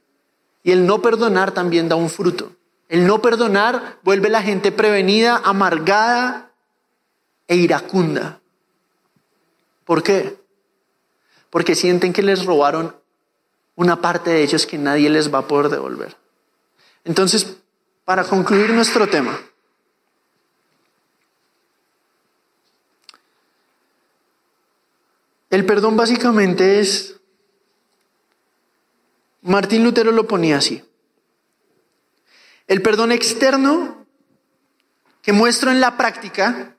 Y 0.64 0.72
el 0.72 0.88
no 0.88 1.04
perdonar 1.04 1.52
también 1.52 1.88
da 1.88 1.96
un 1.96 2.10
fruto. 2.10 2.52
El 2.90 3.06
no 3.06 3.22
perdonar 3.22 4.00
vuelve 4.02 4.30
a 4.30 4.32
la 4.32 4.42
gente 4.42 4.72
prevenida, 4.72 5.40
amargada 5.46 6.52
e 7.48 7.58
iracunda. 7.58 8.42
¿Por 9.86 10.02
qué? 10.02 10.36
Porque 11.52 11.76
sienten 11.76 12.12
que 12.12 12.24
les 12.24 12.44
robaron 12.44 12.96
una 13.76 14.02
parte 14.02 14.32
de 14.32 14.42
ellos 14.42 14.66
que 14.66 14.80
nadie 14.80 15.12
les 15.12 15.32
va 15.32 15.38
a 15.38 15.48
poder 15.48 15.70
devolver. 15.70 16.18
Entonces, 17.04 17.58
para 18.04 18.24
concluir 18.24 18.72
nuestro 18.72 19.08
tema, 19.08 19.40
el 25.58 25.66
perdón 25.66 25.98
básicamente 25.98 26.80
es, 26.80 27.16
Martín 29.42 29.84
Lutero 29.84 30.12
lo 30.12 30.28
ponía 30.28 30.58
así, 30.58 30.84
el 32.68 32.84
perdón 32.84 33.12
externo 33.12 34.06
que 35.24 35.34
muestro 35.34 35.72
en 35.72 35.82
la 35.82 35.98
práctica 35.98 36.78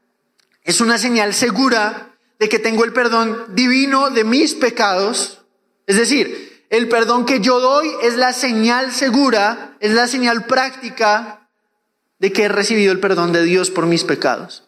es 0.62 0.80
una 0.80 0.96
señal 0.96 1.34
segura 1.34 2.14
de 2.38 2.48
que 2.48 2.60
tengo 2.60 2.84
el 2.84 2.92
perdón 2.92 3.46
divino 3.48 4.10
de 4.10 4.22
mis 4.22 4.54
pecados. 4.54 5.44
Es 5.88 5.96
decir, 5.96 6.64
el 6.70 6.88
perdón 6.88 7.26
que 7.26 7.40
yo 7.40 7.58
doy 7.58 7.90
es 8.04 8.14
la 8.14 8.32
señal 8.32 8.92
segura, 8.92 9.76
es 9.80 9.90
la 9.90 10.06
señal 10.06 10.46
práctica 10.46 11.50
de 12.20 12.32
que 12.32 12.44
he 12.44 12.48
recibido 12.48 12.92
el 12.92 13.00
perdón 13.00 13.32
de 13.32 13.42
Dios 13.42 13.72
por 13.72 13.86
mis 13.86 14.04
pecados. 14.04 14.67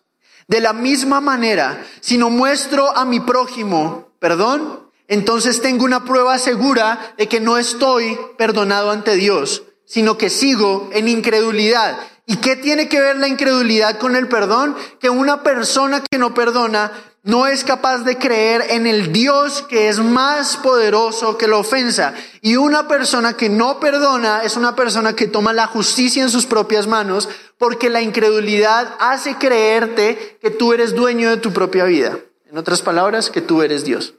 De 0.50 0.60
la 0.60 0.72
misma 0.72 1.20
manera, 1.20 1.86
si 2.00 2.18
no 2.18 2.28
muestro 2.28 2.90
a 2.96 3.04
mi 3.04 3.20
prójimo 3.20 4.08
perdón, 4.18 4.80
entonces 5.06 5.62
tengo 5.62 5.84
una 5.84 6.04
prueba 6.04 6.38
segura 6.38 7.14
de 7.16 7.28
que 7.28 7.38
no 7.38 7.56
estoy 7.56 8.18
perdonado 8.36 8.90
ante 8.90 9.14
Dios, 9.14 9.62
sino 9.84 10.18
que 10.18 10.28
sigo 10.28 10.90
en 10.92 11.06
incredulidad. 11.06 11.98
¿Y 12.26 12.38
qué 12.38 12.56
tiene 12.56 12.88
que 12.88 13.00
ver 13.00 13.18
la 13.18 13.28
incredulidad 13.28 14.00
con 14.00 14.16
el 14.16 14.26
perdón? 14.26 14.74
Que 14.98 15.08
una 15.08 15.44
persona 15.44 16.02
que 16.10 16.18
no 16.18 16.34
perdona 16.34 16.90
no 17.22 17.46
es 17.46 17.64
capaz 17.64 17.98
de 17.98 18.16
creer 18.16 18.64
en 18.70 18.86
el 18.86 19.12
Dios 19.12 19.62
que 19.62 19.88
es 19.88 19.98
más 19.98 20.56
poderoso 20.56 21.36
que 21.36 21.48
la 21.48 21.58
ofensa. 21.58 22.14
Y 22.40 22.56
una 22.56 22.88
persona 22.88 23.36
que 23.36 23.50
no 23.50 23.78
perdona 23.78 24.42
es 24.42 24.56
una 24.56 24.74
persona 24.74 25.14
que 25.14 25.26
toma 25.26 25.52
la 25.52 25.66
justicia 25.66 26.22
en 26.22 26.30
sus 26.30 26.46
propias 26.46 26.86
manos 26.86 27.28
porque 27.58 27.90
la 27.90 28.00
incredulidad 28.00 28.94
hace 29.00 29.36
creerte 29.36 30.38
que 30.40 30.50
tú 30.50 30.72
eres 30.72 30.94
dueño 30.94 31.28
de 31.28 31.36
tu 31.36 31.52
propia 31.52 31.84
vida. 31.84 32.18
En 32.50 32.56
otras 32.56 32.80
palabras, 32.80 33.30
que 33.30 33.42
tú 33.42 33.62
eres 33.62 33.84
Dios. 33.84 34.14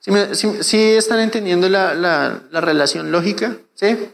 ¿Sí, 0.00 0.94
están 0.94 1.18
entendiendo 1.18 1.68
la, 1.68 1.94
la 1.94 2.60
relación 2.60 3.10
lógica? 3.10 3.56
¿Sí? 3.74 4.10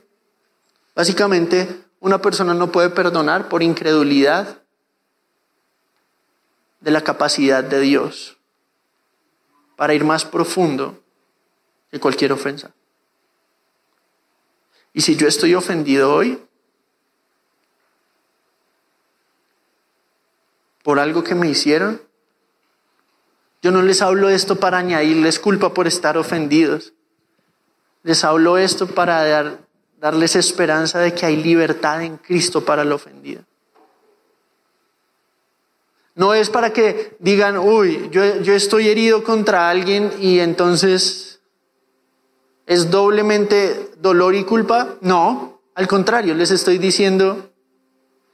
Básicamente, 0.95 1.69
una 2.01 2.23
persona 2.23 2.55
no 2.55 2.73
puede 2.73 2.89
perdonar 2.89 3.49
por 3.49 3.63
incredulidad 3.63 4.62
de 6.83 6.91
la 6.91 7.01
capacidad 7.01 7.65
de 7.65 7.81
Dios 7.81 8.37
para 9.77 9.95
ir 9.95 10.05
más 10.05 10.25
profundo 10.25 11.03
que 11.91 12.01
cualquier 12.01 12.33
ofensa. 12.33 12.73
Y 14.93 15.01
si 15.01 15.17
yo 15.17 15.27
estoy 15.27 15.55
ofendido 15.55 16.15
hoy 16.15 16.43
por 20.83 20.99
algo 20.99 21.23
que 21.23 21.35
me 21.35 21.49
hicieron, 21.49 22.03
yo 23.63 23.71
no 23.71 23.83
les 23.83 24.03
hablo 24.03 24.29
esto 24.29 24.57
para 24.57 24.79
añadirles 24.79 25.39
culpa 25.39 25.73
por 25.73 25.87
estar 25.87 26.19
ofendidos. 26.19 26.93
Les 28.03 28.25
hablo 28.25 28.59
esto 28.59 28.89
para 28.89 29.25
dar, 29.25 29.61
darles 29.99 30.35
esperanza 30.35 30.99
de 30.99 31.15
que 31.15 31.27
hay 31.27 31.37
libertad 31.37 32.03
en 32.03 32.17
Cristo 32.17 32.65
para 32.65 32.83
el 32.83 32.91
ofendido. 32.91 33.45
No 36.15 36.35
es 36.35 36.51
para 36.51 36.73
que 36.73 37.17
digan, 37.21 37.57
uy, 37.57 38.09
yo, 38.11 38.41
yo 38.43 38.55
estoy 38.55 38.89
herido 38.89 39.25
contra 39.25 39.71
alguien 39.71 40.13
y 40.21 40.41
entonces 40.41 41.41
es 42.67 42.91
doblemente 42.91 43.91
dolor 43.99 44.35
y 44.35 44.45
culpa. 44.45 44.97
No, 45.01 45.61
al 45.75 45.89
contrario, 45.89 46.35
les 46.35 46.51
estoy 46.51 46.79
diciendo, 46.79 47.51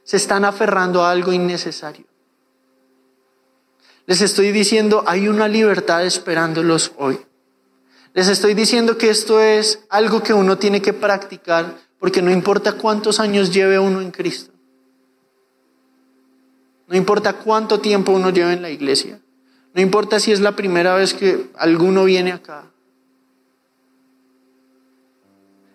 se 0.02 0.16
están 0.16 0.44
aferrando 0.44 1.04
a 1.04 1.10
algo 1.10 1.32
innecesario. 1.32 2.06
Les 4.06 4.22
estoy 4.22 4.52
diciendo, 4.52 5.04
hay 5.06 5.28
una 5.28 5.46
libertad 5.46 6.04
esperándolos 6.04 6.92
hoy. 6.96 7.20
Les 8.14 8.28
estoy 8.28 8.54
diciendo 8.54 8.96
que 8.96 9.10
esto 9.10 9.40
es 9.40 9.84
algo 9.90 10.22
que 10.22 10.32
uno 10.32 10.56
tiene 10.58 10.82
que 10.82 10.94
practicar 10.94 11.76
porque 11.98 12.22
no 12.22 12.30
importa 12.30 12.72
cuántos 12.72 13.20
años 13.20 13.52
lleve 13.52 13.78
uno 13.78 14.00
en 14.00 14.10
Cristo. 14.10 14.52
No 16.88 16.96
importa 16.96 17.34
cuánto 17.34 17.80
tiempo 17.80 18.12
uno 18.12 18.30
lleve 18.30 18.54
en 18.54 18.62
la 18.62 18.70
iglesia. 18.70 19.20
No 19.74 19.82
importa 19.82 20.18
si 20.18 20.32
es 20.32 20.40
la 20.40 20.56
primera 20.56 20.94
vez 20.94 21.14
que 21.14 21.50
alguno 21.56 22.04
viene 22.04 22.32
acá. 22.32 22.64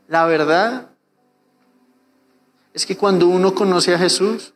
La 0.08 0.26
verdad 0.26 0.90
es 2.74 2.86
que 2.86 2.98
cuando 2.98 3.28
uno 3.28 3.54
conoce 3.54 3.94
a 3.94 4.00
Jesús, 4.00 4.54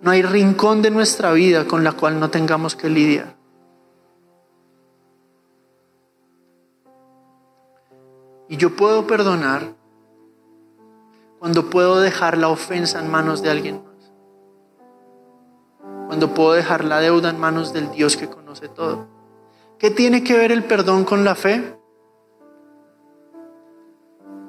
no 0.00 0.10
hay 0.10 0.22
rincón 0.22 0.80
de 0.80 0.90
nuestra 0.90 1.32
vida 1.32 1.66
con 1.66 1.84
la 1.84 1.92
cual 1.92 2.18
no 2.18 2.30
tengamos 2.30 2.74
que 2.74 2.88
lidiar. 2.88 3.36
Y 8.48 8.56
yo 8.56 8.74
puedo 8.74 9.06
perdonar 9.06 9.74
cuando 11.38 11.68
puedo 11.68 12.00
dejar 12.00 12.38
la 12.38 12.48
ofensa 12.48 12.98
en 12.98 13.10
manos 13.10 13.42
de 13.42 13.50
alguien. 13.50 13.87
Cuando 16.08 16.34
puedo 16.34 16.54
dejar 16.54 16.84
la 16.84 16.98
deuda 16.98 17.30
en 17.30 17.38
manos 17.38 17.72
del 17.72 17.92
Dios 17.92 18.16
que 18.16 18.28
conoce 18.28 18.68
todo. 18.68 19.06
¿Qué 19.78 19.92
tiene 19.92 20.24
que 20.24 20.36
ver 20.36 20.50
el 20.50 20.64
perdón 20.64 21.04
con 21.04 21.22
la 21.22 21.36
fe? 21.36 21.78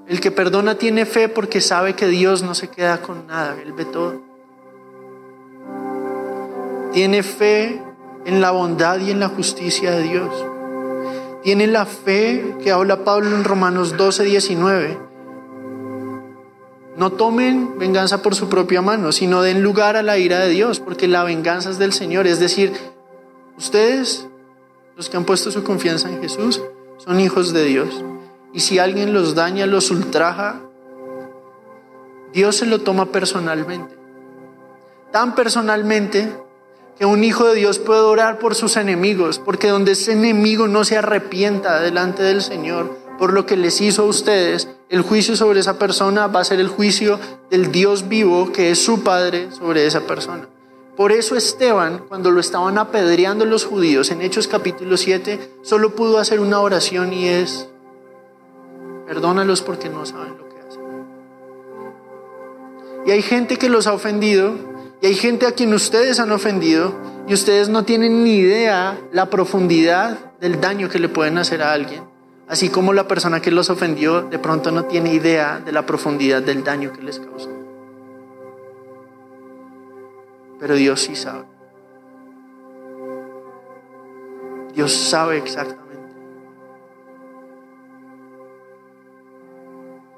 El 0.07 0.19
que 0.19 0.31
perdona 0.31 0.73
tiene 0.75 1.05
fe 1.05 1.29
porque 1.29 1.61
sabe 1.61 1.93
que 1.93 2.07
Dios 2.07 2.41
no 2.41 2.55
se 2.55 2.69
queda 2.69 3.03
con 3.03 3.27
nada, 3.27 3.55
Él 3.61 3.73
ve 3.73 3.85
todo. 3.85 4.23
Tiene 6.91 7.21
fe 7.21 7.79
en 8.25 8.41
la 8.41 8.49
bondad 8.49 8.99
y 8.99 9.11
en 9.11 9.19
la 9.19 9.29
justicia 9.29 9.91
de 9.91 10.01
Dios 10.01 10.33
tiene 11.41 11.67
la 11.67 11.85
fe 11.85 12.57
que 12.61 12.71
habla 12.71 13.03
Pablo 13.03 13.35
en 13.35 13.43
Romanos 13.43 13.95
12, 13.95 14.25
19. 14.25 15.08
No 16.99 17.13
tomen 17.13 17.79
venganza 17.79 18.21
por 18.21 18.35
su 18.35 18.49
propia 18.49 18.81
mano, 18.81 19.13
sino 19.13 19.41
den 19.41 19.63
lugar 19.63 19.95
a 19.95 20.03
la 20.03 20.17
ira 20.17 20.39
de 20.39 20.49
Dios, 20.49 20.81
porque 20.81 21.07
la 21.07 21.23
venganza 21.23 21.69
es 21.69 21.79
del 21.79 21.93
Señor. 21.93 22.27
Es 22.27 22.41
decir, 22.41 22.73
ustedes, 23.57 24.27
los 24.97 25.07
que 25.07 25.15
han 25.15 25.23
puesto 25.23 25.49
su 25.49 25.63
confianza 25.63 26.09
en 26.09 26.21
Jesús, 26.21 26.61
son 26.97 27.21
hijos 27.21 27.53
de 27.53 27.63
Dios. 27.63 28.03
Y 28.51 28.59
si 28.59 28.79
alguien 28.79 29.13
los 29.13 29.33
daña, 29.33 29.65
los 29.65 29.91
ultraja, 29.91 30.59
Dios 32.33 32.57
se 32.57 32.65
lo 32.65 32.79
toma 32.79 33.05
personalmente. 33.05 33.95
Tan 35.13 35.35
personalmente 35.35 36.29
que 36.97 37.05
un 37.05 37.23
hijo 37.23 37.45
de 37.45 37.55
Dios 37.55 37.79
puede 37.79 38.01
orar 38.01 38.39
por 38.39 38.55
sus 38.55 38.75
enemigos, 38.75 39.39
porque 39.39 39.69
donde 39.69 39.93
ese 39.93 40.11
enemigo 40.11 40.67
no 40.67 40.83
se 40.83 40.97
arrepienta 40.97 41.79
delante 41.79 42.23
del 42.23 42.41
Señor 42.41 42.93
por 43.17 43.31
lo 43.31 43.45
que 43.45 43.55
les 43.55 43.79
hizo 43.79 44.03
a 44.03 44.05
ustedes, 44.05 44.67
el 44.89 45.03
juicio 45.03 45.35
sobre 45.35 45.59
esa 45.59 45.77
persona 45.77 46.25
va 46.27 46.39
a 46.39 46.43
ser 46.43 46.59
el 46.59 46.67
juicio 46.67 47.19
del 47.51 47.71
Dios 47.71 48.09
vivo 48.09 48.51
que 48.51 48.71
es 48.71 48.83
su 48.83 49.03
Padre 49.03 49.51
sobre 49.51 49.85
esa 49.85 50.01
persona. 50.01 50.47
Por 50.97 51.11
eso 51.11 51.35
Esteban, 51.35 52.05
cuando 52.09 52.31
lo 52.31 52.39
estaban 52.39 52.77
apedreando 52.77 53.45
los 53.45 53.65
judíos 53.65 54.09
en 54.09 54.21
Hechos 54.21 54.47
capítulo 54.47 54.97
7, 54.97 55.59
solo 55.61 55.95
pudo 55.95 56.17
hacer 56.17 56.39
una 56.39 56.59
oración 56.59 57.13
y 57.13 57.27
es, 57.27 57.69
perdónalos 59.05 59.61
porque 59.61 59.89
no 59.89 60.05
saben 60.07 60.37
lo 60.37 60.49
que 60.49 60.59
hacen. 60.59 60.81
Y 63.05 63.11
hay 63.11 63.21
gente 63.21 63.57
que 63.57 63.69
los 63.69 63.85
ha 63.85 63.93
ofendido 63.93 64.55
y 65.01 65.05
hay 65.05 65.15
gente 65.15 65.45
a 65.45 65.51
quien 65.51 65.73
ustedes 65.73 66.19
han 66.19 66.31
ofendido 66.31 66.93
y 67.27 67.33
ustedes 67.33 67.69
no 67.69 67.85
tienen 67.85 68.23
ni 68.23 68.37
idea 68.37 68.99
la 69.13 69.29
profundidad 69.29 70.17
del 70.41 70.59
daño 70.59 70.89
que 70.89 70.99
le 70.99 71.09
pueden 71.09 71.37
hacer 71.37 71.61
a 71.61 71.73
alguien. 71.73 72.03
Así 72.49 72.69
como 72.69 72.93
la 72.93 73.07
persona 73.07 73.41
que 73.41 73.51
los 73.51 73.69
ofendió 73.69 74.23
de 74.23 74.39
pronto 74.39 74.71
no 74.71 74.85
tiene 74.85 75.13
idea 75.13 75.59
de 75.63 75.71
la 75.71 75.85
profundidad 75.85 76.41
del 76.41 76.63
daño 76.63 76.91
que 76.91 77.03
les 77.03 77.19
causó. 77.19 77.51
Pero 80.59 80.73
Dios 80.73 80.99
sí 80.99 81.15
sabe. 81.15 81.45
Dios 84.73 84.91
sabe 84.91 85.37
exactamente. 85.37 85.89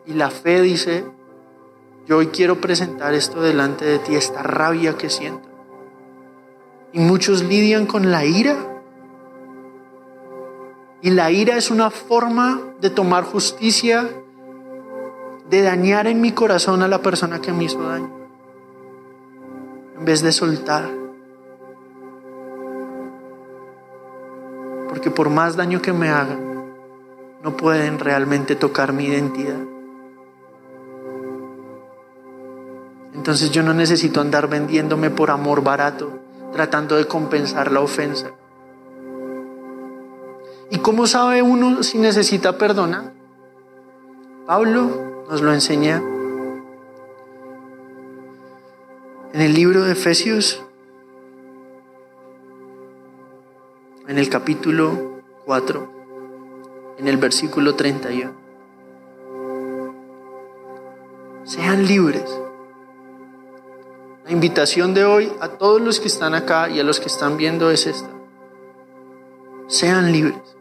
Y 0.05 0.13
la 0.13 0.29
fe 0.29 0.61
dice, 0.61 1.03
yo 2.07 2.17
hoy 2.17 2.27
quiero 2.27 2.61
presentar 2.61 3.13
esto 3.13 3.41
delante 3.41 3.84
de 3.84 3.99
ti, 3.99 4.15
esta 4.15 4.41
rabia 4.41 4.97
que 4.97 5.09
siento. 5.09 5.49
Y 6.93 6.99
muchos 6.99 7.43
lidian 7.43 7.86
con 7.86 8.09
la 8.09 8.23
ira. 8.23 8.70
Y 11.02 11.10
la 11.10 11.32
ira 11.32 11.58
es 11.58 11.72
una 11.72 11.89
forma 11.89 12.62
de 12.80 12.91
tomar 12.91 13.24
justicia, 13.24 14.08
de 15.49 15.62
dañar 15.64 16.06
en 16.06 16.22
mi 16.22 16.32
corazón 16.32 16.84
a 16.84 16.88
la 16.88 17.02
persona 17.02 17.41
que 17.41 17.52
me 17.52 17.64
hizo 17.64 17.82
daño. 17.82 18.12
En 19.97 20.06
vez 20.06 20.22
de 20.22 20.32
soltar. 20.32 20.89
Porque 24.89 25.10
por 25.10 25.30
más 25.30 25.56
daño 25.56 25.82
que 25.82 25.93
me 25.93 26.10
hagan, 26.10 26.74
no 27.43 27.58
pueden 27.58 27.97
realmente 27.97 28.56
tocar 28.56 28.93
mi 28.93 29.06
identidad. 29.06 29.60
Entonces 33.16 33.52
yo 33.52 33.64
no 33.64 33.74
necesito 33.74 34.22
andar 34.22 34.47
vendiéndome 34.47 35.10
por 35.10 35.32
amor 35.32 35.64
barato, 35.64 36.12
tratando 36.54 36.95
de 36.95 37.06
compensar 37.06 37.72
la 37.72 37.82
ofensa. 37.82 38.32
¿Y 40.72 40.80
cómo 40.80 41.05
sabe 41.05 41.41
uno 41.41 41.84
si 41.84 41.97
necesita 41.97 42.57
perdonar? 42.57 43.11
Pablo 44.47 45.26
nos 45.30 45.41
lo 45.41 45.53
enseña 45.53 46.01
en 49.34 49.41
el 49.41 49.53
libro 49.53 49.84
de 49.84 49.91
Efesios, 49.91 50.63
en 54.07 54.17
el 54.17 54.30
capítulo 54.30 55.22
4, 55.45 55.91
en 56.99 57.07
el 57.09 57.17
versículo 57.17 57.76
31. 57.76 58.32
Sean 61.43 61.86
libres. 61.86 62.39
La 64.24 64.32
invitación 64.32 64.93
de 64.93 65.03
hoy 65.03 65.34
a 65.41 65.49
todos 65.49 65.82
los 65.82 65.99
que 65.99 66.07
están 66.07 66.34
acá 66.34 66.69
y 66.69 66.80
a 66.80 66.84
los 66.86 67.01
que 67.01 67.07
están 67.07 67.36
viendo 67.36 67.72
es 67.72 67.88
esta. 67.88 68.09
Sean 69.67 70.13
libres. 70.13 70.61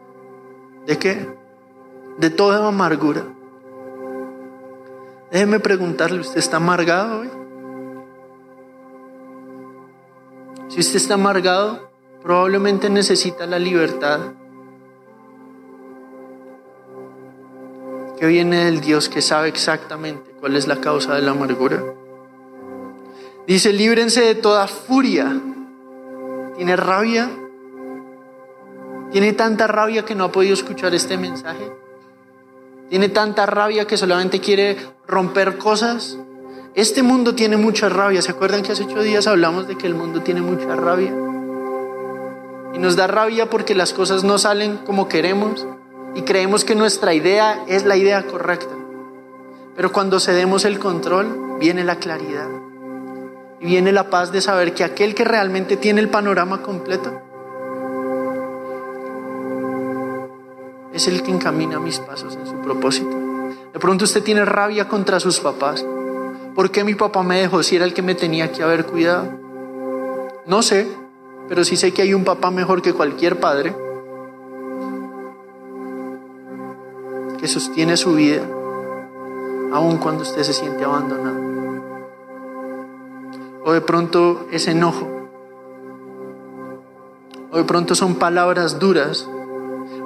¿De 0.85 0.97
qué? 0.97 1.27
De 2.17 2.29
toda 2.29 2.67
amargura. 2.67 3.23
Déjeme 5.31 5.59
preguntarle, 5.59 6.19
¿usted 6.19 6.39
está 6.39 6.57
amargado 6.57 7.21
hoy? 7.21 7.29
Si 10.67 10.79
usted 10.79 10.97
está 10.97 11.13
amargado, 11.13 11.89
probablemente 12.21 12.89
necesita 12.89 13.45
la 13.45 13.59
libertad 13.59 14.19
que 18.17 18.27
viene 18.27 18.65
del 18.65 18.81
Dios 18.81 19.09
que 19.09 19.21
sabe 19.21 19.47
exactamente 19.47 20.31
cuál 20.39 20.55
es 20.55 20.67
la 20.67 20.79
causa 20.79 21.15
de 21.15 21.21
la 21.21 21.31
amargura. 21.31 21.83
Dice, 23.47 23.73
líbrense 23.73 24.21
de 24.21 24.35
toda 24.35 24.67
furia. 24.67 25.41
¿Tiene 26.55 26.75
rabia? 26.75 27.29
Tiene 29.11 29.33
tanta 29.33 29.67
rabia 29.67 30.05
que 30.05 30.15
no 30.15 30.23
ha 30.23 30.31
podido 30.31 30.53
escuchar 30.53 30.95
este 30.95 31.17
mensaje. 31.17 31.69
Tiene 32.89 33.09
tanta 33.09 33.45
rabia 33.45 33.85
que 33.85 33.97
solamente 33.97 34.39
quiere 34.39 34.77
romper 35.05 35.57
cosas. 35.57 36.17
Este 36.75 37.03
mundo 37.03 37.35
tiene 37.35 37.57
mucha 37.57 37.89
rabia. 37.89 38.21
¿Se 38.21 38.31
acuerdan 38.31 38.63
que 38.63 38.71
hace 38.71 38.83
ocho 38.83 39.01
días 39.01 39.27
hablamos 39.27 39.67
de 39.67 39.77
que 39.77 39.85
el 39.85 39.95
mundo 39.95 40.21
tiene 40.21 40.41
mucha 40.41 40.77
rabia? 40.77 41.13
Y 42.73 42.79
nos 42.79 42.95
da 42.95 43.07
rabia 43.07 43.49
porque 43.49 43.75
las 43.75 43.91
cosas 43.91 44.23
no 44.23 44.37
salen 44.37 44.77
como 44.77 45.09
queremos 45.09 45.67
y 46.15 46.21
creemos 46.21 46.63
que 46.63 46.75
nuestra 46.75 47.13
idea 47.13 47.65
es 47.67 47.83
la 47.83 47.97
idea 47.97 48.23
correcta. 48.23 48.73
Pero 49.75 49.91
cuando 49.91 50.21
cedemos 50.21 50.63
el 50.63 50.79
control, 50.79 51.57
viene 51.59 51.83
la 51.83 51.97
claridad. 51.97 52.47
Y 53.59 53.65
viene 53.65 53.91
la 53.91 54.09
paz 54.09 54.31
de 54.31 54.39
saber 54.39 54.73
que 54.73 54.85
aquel 54.85 55.15
que 55.15 55.25
realmente 55.25 55.75
tiene 55.75 55.99
el 55.99 56.07
panorama 56.07 56.61
completo 56.61 57.30
es 60.93 61.07
el 61.07 61.23
que 61.23 61.31
encamina 61.31 61.79
mis 61.79 61.99
pasos 61.99 62.35
en 62.35 62.45
su 62.45 62.55
propósito. 62.61 63.15
De 63.73 63.79
pronto 63.79 64.05
usted 64.05 64.23
tiene 64.23 64.45
rabia 64.45 64.87
contra 64.87 65.19
sus 65.19 65.39
papás. 65.39 65.85
¿Por 66.55 66.71
qué 66.71 66.83
mi 66.83 66.95
papá 66.95 67.23
me 67.23 67.39
dejó 67.39 67.63
si 67.63 67.77
era 67.77 67.85
el 67.85 67.93
que 67.93 68.01
me 68.01 68.15
tenía 68.15 68.51
que 68.51 68.63
haber 68.63 68.85
cuidado? 68.85 69.29
No 70.45 70.61
sé, 70.61 70.87
pero 71.47 71.63
sí 71.63 71.77
sé 71.77 71.93
que 71.93 72.01
hay 72.01 72.13
un 72.13 72.23
papá 72.23 72.51
mejor 72.51 72.81
que 72.81 72.93
cualquier 72.93 73.39
padre 73.39 73.75
que 77.39 77.47
sostiene 77.47 77.97
su 77.97 78.13
vida 78.13 78.43
aun 79.71 79.97
cuando 79.97 80.23
usted 80.23 80.43
se 80.43 80.53
siente 80.53 80.83
abandonado. 80.83 81.39
O 83.63 83.71
de 83.71 83.81
pronto 83.81 84.47
es 84.51 84.67
enojo. 84.67 85.07
O 87.51 87.57
de 87.57 87.63
pronto 87.63 87.95
son 87.95 88.15
palabras 88.15 88.79
duras 88.79 89.27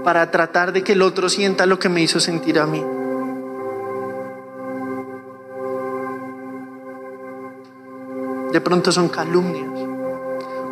para 0.06 0.30
tratar 0.30 0.72
de 0.72 0.84
que 0.84 0.92
el 0.92 1.02
otro 1.02 1.30
sienta 1.30 1.66
lo 1.66 1.80
que 1.80 1.90
me 1.90 2.00
hizo 2.00 2.20
sentir 2.20 2.60
a 2.60 2.68
mí. 2.68 2.86
De 8.54 8.62
pronto 8.62 8.92
son 8.92 9.10
calumnias 9.10 9.72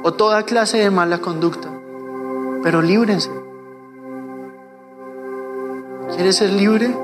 o 0.04 0.14
toda 0.14 0.44
clase 0.44 0.78
de 0.78 0.92
mala 0.92 1.18
conducta. 1.18 1.68
Pero 2.62 2.84
líbrense. 2.84 3.32
¿Quieres 6.16 6.36
ser 6.36 6.52
libre? 6.52 6.96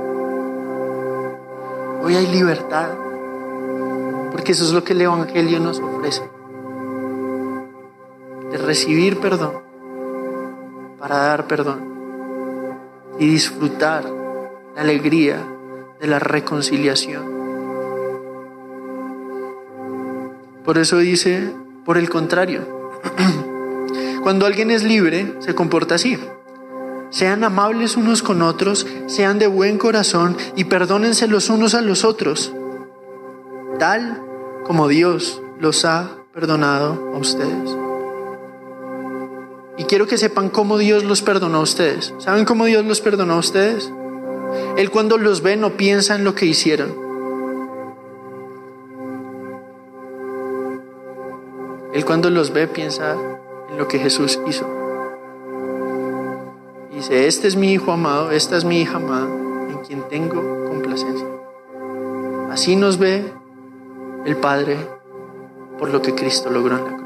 Hoy 2.03 2.15
hay 2.15 2.27
libertad. 2.27 2.89
Porque 4.32 4.51
eso 4.51 4.65
es 4.65 4.71
lo 4.71 4.84
que 4.84 4.93
el 4.93 5.01
Evangelio 5.01 5.59
nos 5.59 5.80
ofrece. 5.80 6.30
De 8.51 8.57
recibir 8.59 9.19
perdón 9.19 9.67
para 10.99 11.17
dar 11.17 11.47
perdón 11.47 11.88
y 13.20 13.28
disfrutar 13.28 14.05
la 14.76 14.82
alegría 14.82 15.45
de 15.99 16.07
la 16.07 16.20
reconciliación. 16.20 17.39
Por 20.63 20.78
eso 20.78 20.97
dice, 20.97 21.53
por 21.86 21.97
el 21.97 22.09
contrario, 22.09 22.61
cuando 24.24 24.45
alguien 24.45 24.72
es 24.72 24.84
libre, 24.84 25.34
se 25.39 25.53
comporta 25.53 25.95
así. 25.95 26.17
Sean 27.09 27.43
amables 27.43 27.97
unos 27.97 28.22
con 28.22 28.41
otros, 28.41 28.86
sean 29.07 29.39
de 29.39 29.47
buen 29.47 29.78
corazón 29.78 30.38
y 30.55 30.65
perdónense 30.65 31.28
los 31.28 31.49
unos 31.49 31.74
a 31.74 31.82
los 31.82 32.05
otros, 32.05 32.53
tal 33.80 34.22
como 34.63 34.88
Dios 34.88 35.41
los 35.59 35.86
ha 35.86 36.11
perdonado 36.32 37.11
a 37.15 37.17
ustedes. 37.17 37.88
Y 39.80 39.86
quiero 39.86 40.07
que 40.07 40.17
sepan 40.17 40.49
cómo 40.49 40.77
Dios 40.77 41.05
los 41.05 41.21
perdonó 41.21 41.59
a 41.59 41.61
ustedes. 41.61 42.13
¿Saben 42.17 42.43
cómo 42.43 42.65
Dios 42.65 42.86
los 42.86 42.99
perdonó 42.99 43.36
a 43.36 43.38
ustedes? 43.38 43.89
Él 44.75 44.91
cuando 44.91 45.17
los 45.17 45.41
ve 45.41 45.55
no 45.55 45.77
piensa 45.77 46.15
en 46.15 46.25
lo 46.25 46.36
que 46.36 46.45
hicieron. 46.45 46.93
Él 51.93 52.03
cuando 52.03 52.30
los 52.30 52.51
ve 52.51 52.67
piensa 52.67 53.15
en 53.69 53.77
lo 53.77 53.88
que 53.88 53.99
Jesús 53.99 54.38
hizo. 54.47 54.67
Dice, 56.93 57.27
este 57.27 57.47
es 57.47 57.55
mi 57.55 57.71
hijo 57.71 57.93
amado, 57.93 58.32
esta 58.32 58.57
es 58.57 58.65
mi 58.65 58.82
hija 58.82 58.97
amada, 58.97 59.27
en 59.69 59.77
quien 59.88 60.05
tengo 60.09 60.65
complacencia. 60.67 61.27
Así 62.51 62.75
nos 62.75 62.97
ve 62.97 63.23
el 64.25 64.36
Padre 64.36 64.75
por 65.77 65.89
lo 65.89 66.01
que 66.01 66.13
Cristo 66.13 66.49
logró 66.49 66.77
en 66.77 66.84
la 66.84 66.99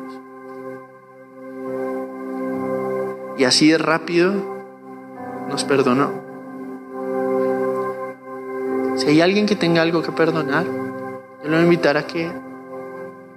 Y 3.37 3.45
así 3.45 3.69
de 3.69 3.77
rápido 3.77 4.33
nos 5.49 5.63
perdonó. 5.63 6.23
Si 8.97 9.07
hay 9.07 9.21
alguien 9.21 9.45
que 9.45 9.55
tenga 9.55 9.81
algo 9.81 10.03
que 10.03 10.11
perdonar, 10.11 10.65
yo 10.65 11.49
lo 11.49 11.51
voy 11.51 11.59
a 11.59 11.63
invitar 11.63 11.97
a 11.97 12.05
que 12.05 12.31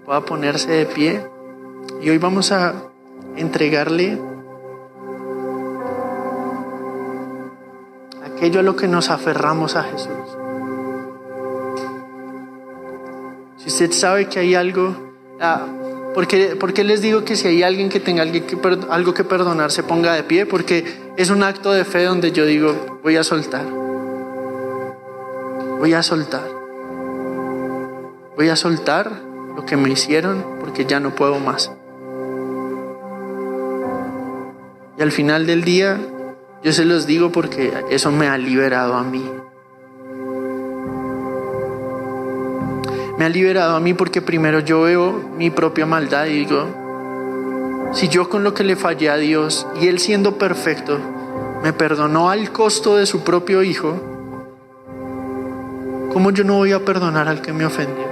pueda 0.04 0.20
ponerse 0.20 0.70
de 0.70 0.86
pie. 0.86 1.26
Y 2.00 2.10
hoy 2.10 2.18
vamos 2.18 2.52
a 2.52 2.74
entregarle 3.36 4.18
aquello 8.24 8.60
a 8.60 8.62
lo 8.62 8.76
que 8.76 8.86
nos 8.86 9.08
aferramos 9.08 9.76
a 9.76 9.84
Jesús. 9.84 10.38
Si 13.56 13.68
usted 13.68 13.92
sabe 13.92 14.28
que 14.28 14.40
hay 14.40 14.54
algo, 14.54 14.94
¿Por 16.16 16.26
qué, 16.26 16.82
les 16.82 17.02
digo 17.02 17.26
que 17.26 17.36
si 17.36 17.46
hay 17.46 17.62
alguien 17.62 17.90
que 17.90 18.00
tenga 18.00 18.22
algo 18.22 19.12
que 19.12 19.22
perdonar 19.22 19.70
se 19.70 19.82
ponga 19.82 20.14
de 20.14 20.22
pie? 20.22 20.46
Porque 20.46 21.12
es 21.18 21.28
un 21.28 21.42
acto 21.42 21.72
de 21.72 21.84
fe 21.84 22.04
donde 22.04 22.32
yo 22.32 22.46
digo, 22.46 22.98
voy 23.02 23.16
a 23.16 23.22
soltar. 23.22 23.66
Voy 25.78 25.92
a 25.92 26.02
soltar. 26.02 26.48
Voy 28.34 28.48
a 28.48 28.56
soltar 28.56 29.12
lo 29.54 29.66
que 29.66 29.76
me 29.76 29.90
hicieron 29.90 30.42
porque 30.58 30.86
ya 30.86 31.00
no 31.00 31.14
puedo 31.14 31.38
más. 31.38 31.70
Y 34.98 35.02
al 35.02 35.12
final 35.12 35.46
del 35.46 35.64
día, 35.64 35.98
yo 36.62 36.72
se 36.72 36.86
los 36.86 37.06
digo 37.06 37.30
porque 37.30 37.74
eso 37.90 38.10
me 38.10 38.26
ha 38.26 38.38
liberado 38.38 38.94
a 38.94 39.02
mí. 39.02 39.22
Me 43.18 43.24
ha 43.24 43.28
liberado 43.28 43.76
a 43.76 43.80
mí 43.80 43.94
porque 43.94 44.20
primero 44.20 44.60
yo 44.60 44.82
veo 44.82 45.12
mi 45.36 45.50
propia 45.50 45.86
maldad 45.86 46.26
y 46.26 46.44
digo, 46.44 47.90
si 47.92 48.08
yo 48.08 48.28
con 48.28 48.44
lo 48.44 48.52
que 48.52 48.64
le 48.64 48.76
fallé 48.76 49.10
a 49.10 49.16
Dios 49.16 49.66
y 49.80 49.88
Él 49.88 49.98
siendo 49.98 50.38
perfecto 50.38 50.98
me 51.62 51.72
perdonó 51.72 52.30
al 52.30 52.52
costo 52.52 52.96
de 52.96 53.06
su 53.06 53.24
propio 53.24 53.62
Hijo, 53.62 53.94
¿cómo 56.12 56.30
yo 56.30 56.44
no 56.44 56.56
voy 56.56 56.72
a 56.72 56.84
perdonar 56.84 57.28
al 57.28 57.40
que 57.40 57.52
me 57.52 57.64
ofendió? 57.64 58.05